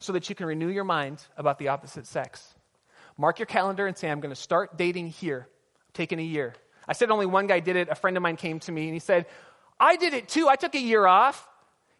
so 0.00 0.12
that 0.12 0.28
you 0.28 0.34
can 0.34 0.44
renew 0.44 0.66
your 0.66 0.82
mind 0.82 1.22
about 1.36 1.60
the 1.60 1.68
opposite 1.68 2.04
sex. 2.04 2.52
Mark 3.16 3.38
your 3.38 3.46
calendar 3.46 3.86
and 3.86 3.96
say, 3.96 4.10
I'm 4.10 4.18
going 4.18 4.34
to 4.34 4.40
start 4.40 4.76
dating 4.76 5.10
here. 5.10 5.46
I'm 5.46 5.92
taking 5.92 6.18
a 6.18 6.24
year. 6.24 6.52
I 6.88 6.94
said 6.94 7.12
only 7.12 7.26
one 7.26 7.46
guy 7.46 7.60
did 7.60 7.76
it. 7.76 7.90
A 7.90 7.94
friend 7.94 8.16
of 8.16 8.24
mine 8.24 8.34
came 8.34 8.58
to 8.58 8.72
me 8.72 8.86
and 8.86 8.92
he 8.92 8.98
said, 8.98 9.26
I 9.78 9.94
did 9.94 10.14
it 10.14 10.28
too. 10.28 10.48
I 10.48 10.56
took 10.56 10.74
a 10.74 10.80
year 10.80 11.06
off. 11.06 11.48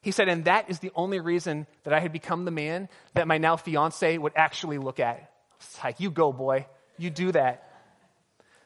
He 0.03 0.11
said, 0.11 0.29
and 0.29 0.47
that 0.47 0.69
is 0.69 0.81
the 0.81 0.91
only 0.97 1.21
reason 1.21 1.69
that 1.85 1.95
I 1.95 2.01
had 2.01 2.13
become 2.13 2.45
the 2.45 2.51
man 2.51 2.89
that 3.15 3.29
my 3.29 3.39
now 3.39 3.55
fiance 3.55 4.19
would 4.19 4.33
actually 4.35 4.79
look 4.79 4.99
at. 4.99 5.31
It's 5.61 5.85
like, 5.85 6.01
you 6.01 6.11
go, 6.11 6.33
boy. 6.33 6.67
You 6.99 7.11
do 7.11 7.31
that. 7.31 7.71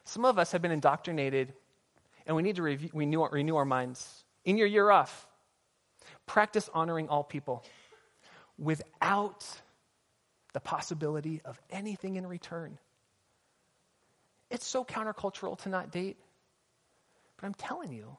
Some 0.05 0.25
of 0.25 0.39
us 0.39 0.53
have 0.53 0.63
been 0.63 0.71
indoctrinated, 0.71 1.53
and 2.25 2.35
we 2.35 2.41
need 2.41 2.55
to 2.55 2.63
renew, 2.63 3.25
renew 3.27 3.57
our 3.57 3.65
minds. 3.65 4.23
In 4.43 4.57
your 4.57 4.65
year 4.65 4.89
off, 4.89 5.27
practice 6.29 6.69
honoring 6.75 7.09
all 7.09 7.23
people 7.23 7.65
without 8.59 9.43
the 10.53 10.59
possibility 10.59 11.41
of 11.43 11.59
anything 11.71 12.17
in 12.17 12.27
return. 12.27 12.77
It's 14.51 14.67
so 14.67 14.85
countercultural 14.85 15.57
to 15.63 15.69
not 15.69 15.91
date, 15.91 16.17
but 17.35 17.47
I'm 17.47 17.55
telling 17.55 17.91
you, 17.91 18.15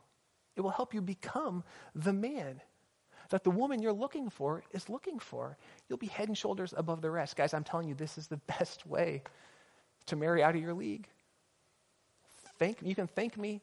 it 0.56 0.60
will 0.60 0.70
help 0.70 0.92
you 0.92 1.00
become 1.00 1.62
the 1.94 2.12
man 2.12 2.60
that 3.28 3.44
the 3.44 3.50
woman 3.50 3.80
you're 3.80 3.92
looking 3.92 4.28
for 4.28 4.64
is 4.72 4.88
looking 4.88 5.20
for. 5.20 5.56
You'll 5.88 5.98
be 5.98 6.08
head 6.08 6.26
and 6.26 6.36
shoulders 6.36 6.74
above 6.76 7.02
the 7.02 7.10
rest. 7.12 7.36
Guys, 7.36 7.54
I'm 7.54 7.62
telling 7.62 7.88
you, 7.88 7.94
this 7.94 8.18
is 8.18 8.26
the 8.26 8.36
best 8.58 8.84
way 8.86 9.22
to 10.06 10.16
marry 10.16 10.42
out 10.42 10.56
of 10.56 10.60
your 10.60 10.74
league. 10.74 11.06
Thank, 12.58 12.78
you 12.82 12.96
can 12.96 13.06
thank 13.06 13.38
me 13.38 13.60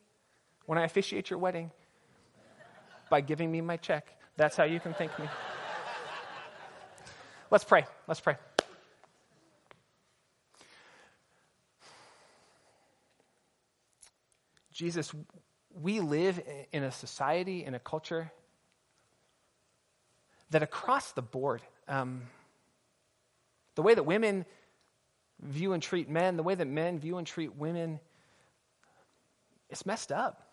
when 0.68 0.78
I 0.78 0.86
officiate 0.86 1.30
your 1.30 1.40
wedding 1.40 1.70
by 3.10 3.20
giving 3.20 3.52
me 3.52 3.60
my 3.60 3.76
check. 3.76 4.17
That's 4.38 4.56
how 4.56 4.66
you 4.66 4.80
can 4.80 4.94
thank 4.94 5.18
me. 5.18 5.28
Let's 7.50 7.64
pray. 7.64 7.86
Let's 8.08 8.20
pray. 8.20 8.36
Jesus, 14.72 15.12
we 15.74 16.02
live 16.02 16.40
in 16.72 16.84
a 16.84 16.92
society, 16.92 17.66
in 17.66 17.74
a 17.74 17.80
culture 17.80 18.32
that 20.52 20.62
across 20.62 21.14
the 21.14 21.24
board, 21.24 21.64
um, 21.88 22.22
the 23.74 23.82
way 23.82 23.96
that 23.96 24.04
women 24.04 24.46
view 25.42 25.74
and 25.74 25.82
treat 25.82 26.10
men, 26.10 26.38
the 26.38 26.44
way 26.44 26.54
that 26.54 26.68
men 26.68 27.00
view 27.00 27.18
and 27.18 27.26
treat 27.26 27.56
women, 27.56 28.00
it's 29.72 29.86
messed 29.86 30.12
up. 30.12 30.47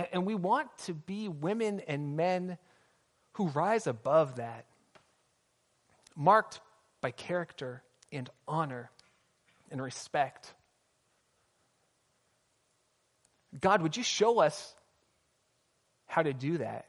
And, 0.00 0.08
and 0.12 0.26
we 0.26 0.34
want 0.34 0.68
to 0.86 0.94
be 0.94 1.28
women 1.28 1.80
and 1.86 2.16
men 2.16 2.56
who 3.32 3.48
rise 3.48 3.86
above 3.86 4.36
that, 4.36 4.64
marked 6.16 6.60
by 7.02 7.10
character 7.10 7.82
and 8.10 8.30
honor 8.48 8.90
and 9.70 9.82
respect. 9.82 10.54
God, 13.60 13.82
would 13.82 13.96
you 13.96 14.02
show 14.02 14.40
us 14.40 14.74
how 16.06 16.22
to 16.22 16.32
do 16.32 16.58
that? 16.58 16.86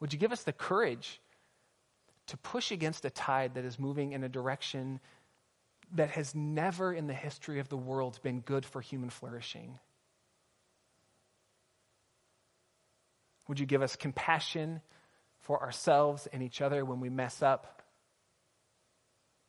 Would 0.00 0.12
you 0.12 0.18
give 0.18 0.32
us 0.32 0.42
the 0.42 0.52
courage 0.52 1.20
to 2.26 2.36
push 2.38 2.72
against 2.72 3.04
a 3.04 3.10
tide 3.10 3.54
that 3.54 3.64
is 3.64 3.78
moving 3.78 4.12
in 4.12 4.24
a 4.24 4.28
direction 4.28 4.98
that 5.92 6.10
has 6.10 6.34
never 6.34 6.92
in 6.92 7.06
the 7.06 7.14
history 7.14 7.60
of 7.60 7.68
the 7.68 7.76
world 7.76 8.18
been 8.22 8.40
good 8.40 8.66
for 8.66 8.80
human 8.80 9.10
flourishing? 9.10 9.78
Would 13.48 13.60
you 13.60 13.66
give 13.66 13.82
us 13.82 13.96
compassion 13.96 14.80
for 15.40 15.62
ourselves 15.62 16.26
and 16.32 16.42
each 16.42 16.60
other 16.60 16.84
when 16.84 17.00
we 17.00 17.10
mess 17.10 17.42
up? 17.42 17.82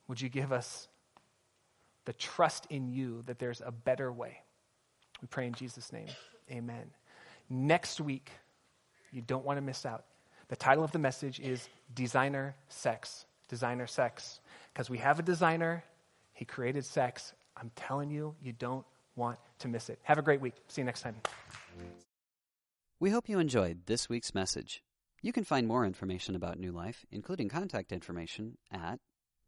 Would 0.08 0.20
you 0.20 0.28
give 0.28 0.52
us 0.52 0.88
the 2.04 2.12
trust 2.12 2.66
in 2.70 2.88
you 2.88 3.22
that 3.26 3.38
there's 3.38 3.62
a 3.64 3.72
better 3.72 4.12
way? 4.12 4.42
We 5.20 5.28
pray 5.28 5.46
in 5.46 5.54
Jesus' 5.54 5.92
name. 5.92 6.08
Amen. 6.50 6.90
Next 7.48 8.00
week, 8.00 8.30
you 9.10 9.22
don't 9.22 9.44
want 9.44 9.56
to 9.56 9.62
miss 9.62 9.86
out. 9.86 10.04
The 10.48 10.56
title 10.56 10.84
of 10.84 10.92
the 10.92 10.98
message 10.98 11.40
is 11.40 11.68
Designer 11.94 12.54
Sex. 12.68 13.24
Designer 13.48 13.86
Sex. 13.86 14.40
Because 14.72 14.90
we 14.90 14.98
have 14.98 15.18
a 15.18 15.22
designer, 15.22 15.82
he 16.34 16.44
created 16.44 16.84
sex. 16.84 17.32
I'm 17.56 17.70
telling 17.74 18.10
you, 18.10 18.34
you 18.42 18.52
don't 18.52 18.84
want 19.16 19.38
to 19.60 19.68
miss 19.68 19.88
it. 19.88 19.98
Have 20.02 20.18
a 20.18 20.22
great 20.22 20.40
week. 20.40 20.54
See 20.68 20.82
you 20.82 20.84
next 20.84 21.00
time. 21.00 21.16
We 22.98 23.10
hope 23.10 23.28
you 23.28 23.38
enjoyed 23.38 23.84
this 23.84 24.08
week's 24.08 24.34
message. 24.34 24.82
You 25.20 25.30
can 25.30 25.44
find 25.44 25.66
more 25.66 25.84
information 25.84 26.34
about 26.34 26.58
New 26.58 26.72
Life, 26.72 27.04
including 27.10 27.50
contact 27.50 27.92
information, 27.92 28.56
at 28.72 29.00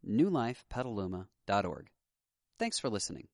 newlifepetaluma.org. 0.07 1.87
Thanks 2.59 2.77
for 2.77 2.89
listening. 2.89 3.29